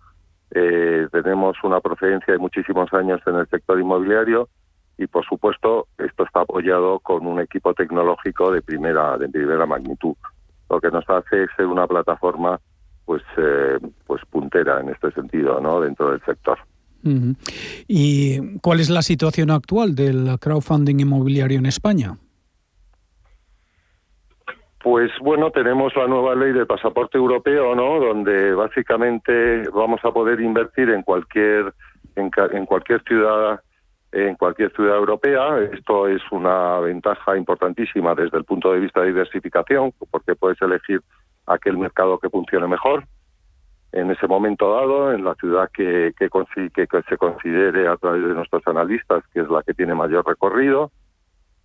Eh, 0.50 1.06
tenemos 1.12 1.56
una 1.62 1.80
procedencia 1.80 2.32
de 2.32 2.38
muchísimos 2.38 2.92
años 2.92 3.20
en 3.26 3.36
el 3.36 3.48
sector 3.48 3.78
inmobiliario 3.78 4.48
y, 4.96 5.06
por 5.06 5.24
supuesto, 5.26 5.86
esto 5.98 6.24
está 6.24 6.40
apoyado 6.40 7.00
con 7.00 7.26
un 7.26 7.40
equipo 7.40 7.74
tecnológico 7.74 8.50
de 8.50 8.62
primera 8.62 9.18
de 9.18 9.28
primera 9.28 9.66
magnitud, 9.66 10.14
lo 10.70 10.80
que 10.80 10.90
nos 10.90 11.08
hace 11.08 11.46
ser 11.56 11.66
una 11.66 11.86
plataforma 11.86 12.60
pues 13.04 13.22
eh, 13.38 13.78
pues 14.06 14.22
puntera 14.30 14.80
en 14.80 14.90
este 14.90 15.10
sentido 15.12 15.60
no 15.60 15.80
dentro 15.80 16.10
del 16.10 16.22
sector. 16.24 16.58
Y 17.86 18.58
cuál 18.58 18.80
es 18.80 18.90
la 18.90 19.02
situación 19.02 19.50
actual 19.50 19.94
del 19.94 20.36
crowdfunding 20.38 21.00
inmobiliario 21.00 21.58
en 21.58 21.66
España 21.66 22.18
pues 24.80 25.10
bueno, 25.20 25.50
tenemos 25.50 25.94
la 25.96 26.06
nueva 26.06 26.34
ley 26.34 26.52
del 26.52 26.66
pasaporte 26.66 27.18
europeo, 27.18 27.74
¿no? 27.74 27.98
Donde 27.98 28.54
básicamente 28.54 29.68
vamos 29.70 30.00
a 30.04 30.12
poder 30.12 30.40
invertir 30.40 30.90
en 30.90 31.02
cualquier 31.02 31.74
en, 32.16 32.66
cualquier 32.66 33.02
ciudad 33.02 33.60
en 34.12 34.36
cualquier 34.36 34.72
ciudad 34.72 34.96
europea. 34.96 35.58
Esto 35.72 36.06
es 36.06 36.22
una 36.30 36.78
ventaja 36.80 37.36
importantísima 37.36 38.14
desde 38.14 38.38
el 38.38 38.44
punto 38.44 38.72
de 38.72 38.80
vista 38.80 39.00
de 39.00 39.08
diversificación, 39.08 39.92
porque 40.10 40.34
puedes 40.34 40.60
elegir 40.62 41.00
aquel 41.46 41.76
mercado 41.76 42.18
que 42.18 42.30
funcione 42.30 42.66
mejor 42.66 43.04
en 43.92 44.10
ese 44.10 44.26
momento 44.26 44.70
dado, 44.74 45.12
en 45.12 45.24
la 45.24 45.34
ciudad 45.34 45.70
que, 45.72 46.12
que, 46.18 46.28
que, 46.28 47.02
se 47.08 47.16
considere 47.16 47.88
a 47.88 47.96
través 47.96 48.22
de 48.22 48.34
nuestros 48.34 48.66
analistas, 48.66 49.24
que 49.32 49.40
es 49.40 49.48
la 49.48 49.62
que 49.62 49.74
tiene 49.74 49.94
mayor 49.94 50.26
recorrido. 50.26 50.90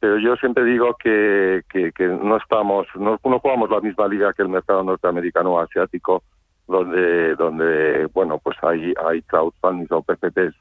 Pero 0.03 0.17
yo 0.17 0.35
siempre 0.35 0.65
digo 0.65 0.97
que, 1.01 1.61
que, 1.71 2.07
no 2.09 2.35
estamos, 2.35 2.85
no, 2.95 3.17
no, 3.23 3.39
jugamos 3.39 3.69
la 3.69 3.79
misma 3.79 4.05
liga 4.09 4.33
que 4.33 4.41
el 4.41 4.49
mercado 4.49 4.83
norteamericano 4.83 5.53
o 5.53 5.59
asiático, 5.61 6.23
donde, 6.67 7.37
donde 7.37 8.09
bueno, 8.13 8.37
pues 8.43 8.57
hay, 8.63 8.93
hay 9.07 9.21
crowdfunding 9.21 9.87
o 9.91 10.01
PPPs 10.01 10.55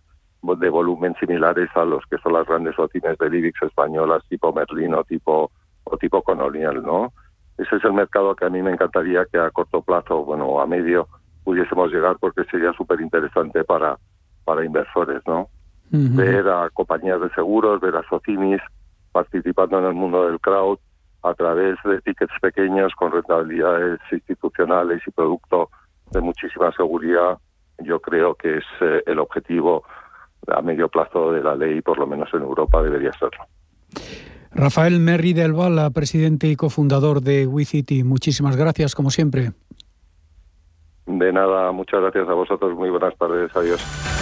de 0.60 0.68
volumen 0.70 1.16
similares 1.18 1.68
a 1.74 1.84
los 1.84 2.06
que 2.06 2.18
son 2.18 2.34
las 2.34 2.46
grandes 2.46 2.78
lotines 2.78 3.18
de 3.18 3.30
Livix 3.30 3.60
españolas 3.60 4.22
tipo 4.28 4.52
Merlin 4.52 4.94
o 4.94 5.02
tipo, 5.02 5.50
o 5.82 5.96
tipo 5.96 6.22
Colonial, 6.22 6.80
¿no? 6.80 7.12
ese 7.58 7.74
es 7.74 7.84
el 7.84 7.94
mercado 7.94 8.36
que 8.36 8.44
a 8.44 8.48
mí 8.48 8.62
me 8.62 8.70
encantaría 8.70 9.24
que 9.24 9.38
a 9.40 9.50
corto 9.50 9.82
plazo, 9.82 10.24
bueno, 10.24 10.60
a 10.60 10.68
medio, 10.68 11.08
pudiésemos 11.42 11.90
llegar 11.90 12.16
porque 12.20 12.44
sería 12.44 12.72
súper 12.74 13.00
interesante 13.00 13.64
para, 13.64 13.98
para 14.44 14.64
inversores, 14.64 15.20
¿no? 15.26 15.48
Ver 15.90 16.48
a 16.48 16.70
compañías 16.70 17.20
de 17.20 17.28
seguros, 17.30 17.80
ver 17.80 17.96
a 17.96 18.08
socinis 18.08 18.62
participando 19.12 19.78
en 19.78 19.84
el 19.84 19.94
mundo 19.94 20.26
del 20.26 20.40
crowd 20.40 20.78
a 21.22 21.34
través 21.34 21.76
de 21.84 22.00
tickets 22.00 22.32
pequeños 22.40 22.92
con 22.96 23.12
rentabilidades 23.12 24.00
institucionales 24.10 25.02
y 25.06 25.10
producto 25.10 25.70
de 26.10 26.20
muchísima 26.20 26.72
seguridad, 26.72 27.38
yo 27.78 28.00
creo 28.00 28.34
que 28.34 28.58
es 28.58 28.64
eh, 28.80 29.02
el 29.06 29.18
objetivo 29.18 29.84
a 30.48 30.60
medio 30.60 30.88
plazo 30.88 31.32
de 31.32 31.42
la 31.42 31.54
ley, 31.54 31.80
por 31.80 31.98
lo 31.98 32.06
menos 32.06 32.28
en 32.34 32.42
Europa 32.42 32.82
debería 32.82 33.12
serlo. 33.12 33.44
Rafael 34.50 34.98
Merri 34.98 35.32
del 35.32 35.52
Vala, 35.52 35.90
presidente 35.90 36.48
y 36.48 36.56
cofundador 36.56 37.22
de 37.22 37.46
WeCity, 37.46 38.04
muchísimas 38.04 38.56
gracias, 38.56 38.94
como 38.94 39.10
siempre. 39.10 39.52
De 41.06 41.32
nada, 41.32 41.72
muchas 41.72 42.00
gracias 42.00 42.28
a 42.28 42.34
vosotros. 42.34 42.74
Muy 42.76 42.90
buenas 42.90 43.16
tardes. 43.16 43.54
Adiós. 43.56 44.21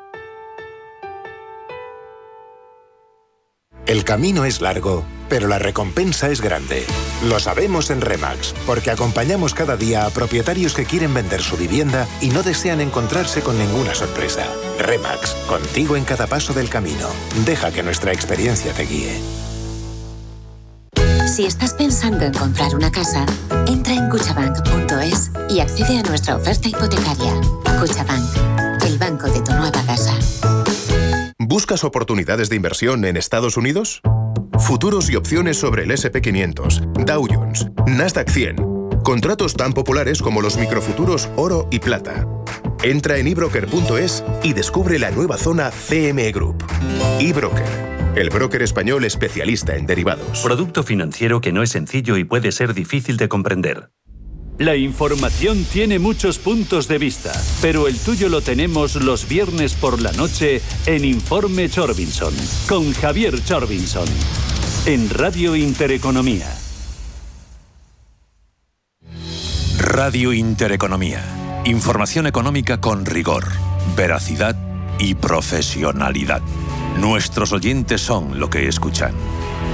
El 3.87 4.03
camino 4.03 4.45
es 4.45 4.61
largo, 4.61 5.03
pero 5.27 5.47
la 5.47 5.57
recompensa 5.57 6.29
es 6.29 6.41
grande. 6.41 6.85
Lo 7.27 7.39
sabemos 7.39 7.89
en 7.89 8.01
Remax, 8.01 8.53
porque 8.65 8.91
acompañamos 8.91 9.53
cada 9.53 9.75
día 9.75 10.05
a 10.05 10.09
propietarios 10.11 10.73
que 10.73 10.85
quieren 10.85 11.13
vender 11.13 11.41
su 11.41 11.57
vivienda 11.57 12.07
y 12.21 12.29
no 12.29 12.43
desean 12.43 12.79
encontrarse 12.79 13.41
con 13.41 13.57
ninguna 13.57 13.95
sorpresa. 13.95 14.45
Remax, 14.79 15.33
contigo 15.47 15.95
en 15.95 16.05
cada 16.05 16.27
paso 16.27 16.53
del 16.53 16.69
camino. 16.69 17.07
Deja 17.45 17.71
que 17.71 17.83
nuestra 17.83 18.13
experiencia 18.13 18.71
te 18.73 18.83
guíe. 18.83 19.19
Si 21.27 21.45
estás 21.45 21.73
pensando 21.73 22.25
en 22.25 22.33
comprar 22.33 22.75
una 22.75 22.91
casa, 22.91 23.25
entra 23.67 23.93
en 23.93 24.09
cuchabank.es 24.09 25.31
y 25.49 25.59
accede 25.59 25.99
a 25.99 26.03
nuestra 26.03 26.35
oferta 26.35 26.67
hipotecaria. 26.67 27.33
Cuchabank, 27.79 28.83
el 28.85 28.97
banco 28.97 29.27
de 29.27 29.41
tu 29.41 29.51
nueva 29.53 29.81
casa. 29.85 30.13
¿Buscas 31.51 31.83
oportunidades 31.83 32.47
de 32.47 32.55
inversión 32.55 33.03
en 33.03 33.17
Estados 33.17 33.57
Unidos? 33.57 33.99
Futuros 34.57 35.09
y 35.09 35.17
opciones 35.17 35.57
sobre 35.57 35.83
el 35.83 35.91
SP500, 35.91 36.93
Dow 37.03 37.27
Jones, 37.29 37.67
Nasdaq 37.87 38.29
100. 38.29 38.55
Contratos 39.03 39.55
tan 39.55 39.73
populares 39.73 40.21
como 40.21 40.41
los 40.41 40.55
microfuturos 40.55 41.27
oro 41.35 41.67
y 41.69 41.79
plata. 41.79 42.25
Entra 42.83 43.17
en 43.17 43.27
ebroker.es 43.27 44.23
y 44.43 44.53
descubre 44.53 44.97
la 44.97 45.11
nueva 45.11 45.37
zona 45.37 45.71
CME 45.71 46.31
Group. 46.31 46.63
eBroker, 47.19 47.67
el 48.15 48.29
broker 48.29 48.61
español 48.61 49.03
especialista 49.03 49.75
en 49.75 49.85
derivados. 49.85 50.43
Producto 50.43 50.83
financiero 50.83 51.41
que 51.41 51.51
no 51.51 51.63
es 51.63 51.71
sencillo 51.71 52.15
y 52.15 52.23
puede 52.23 52.53
ser 52.53 52.73
difícil 52.73 53.17
de 53.17 53.27
comprender. 53.27 53.89
La 54.61 54.75
información 54.75 55.65
tiene 55.65 55.97
muchos 55.97 56.37
puntos 56.37 56.87
de 56.87 56.99
vista, 56.99 57.31
pero 57.63 57.87
el 57.87 57.97
tuyo 57.97 58.29
lo 58.29 58.41
tenemos 58.41 58.93
los 58.93 59.27
viernes 59.27 59.73
por 59.73 59.99
la 59.99 60.11
noche 60.11 60.61
en 60.85 61.03
Informe 61.03 61.67
Chorbinson, 61.67 62.31
con 62.69 62.93
Javier 62.93 63.43
Chorbinson, 63.43 64.05
en 64.85 65.09
Radio 65.09 65.55
Intereconomía. 65.55 66.45
Radio 69.79 70.31
Intereconomía. 70.31 71.23
Información 71.65 72.27
económica 72.27 72.79
con 72.79 73.07
rigor, 73.07 73.47
veracidad 73.97 74.55
y 74.99 75.15
profesionalidad. 75.15 76.43
Nuestros 76.99 77.51
oyentes 77.51 77.99
son 77.99 78.39
lo 78.39 78.51
que 78.51 78.67
escuchan. 78.67 79.15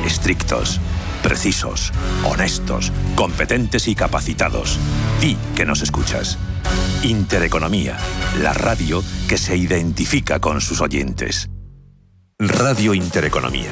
Estrictos 0.05 0.79
precisos, 1.23 1.91
honestos, 2.23 2.91
competentes 3.15 3.87
y 3.87 3.95
capacitados. 3.95 4.77
Di 5.21 5.37
que 5.55 5.65
nos 5.65 5.81
escuchas. 5.81 6.37
Intereconomía, 7.03 7.97
la 8.41 8.53
radio 8.53 9.03
que 9.27 9.37
se 9.37 9.55
identifica 9.55 10.39
con 10.39 10.61
sus 10.61 10.81
oyentes. 10.81 11.49
Radio 12.39 12.93
Intereconomía 12.93 13.71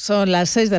Son 0.00 0.32
las 0.32 0.48
6 0.48 0.70
de 0.70 0.78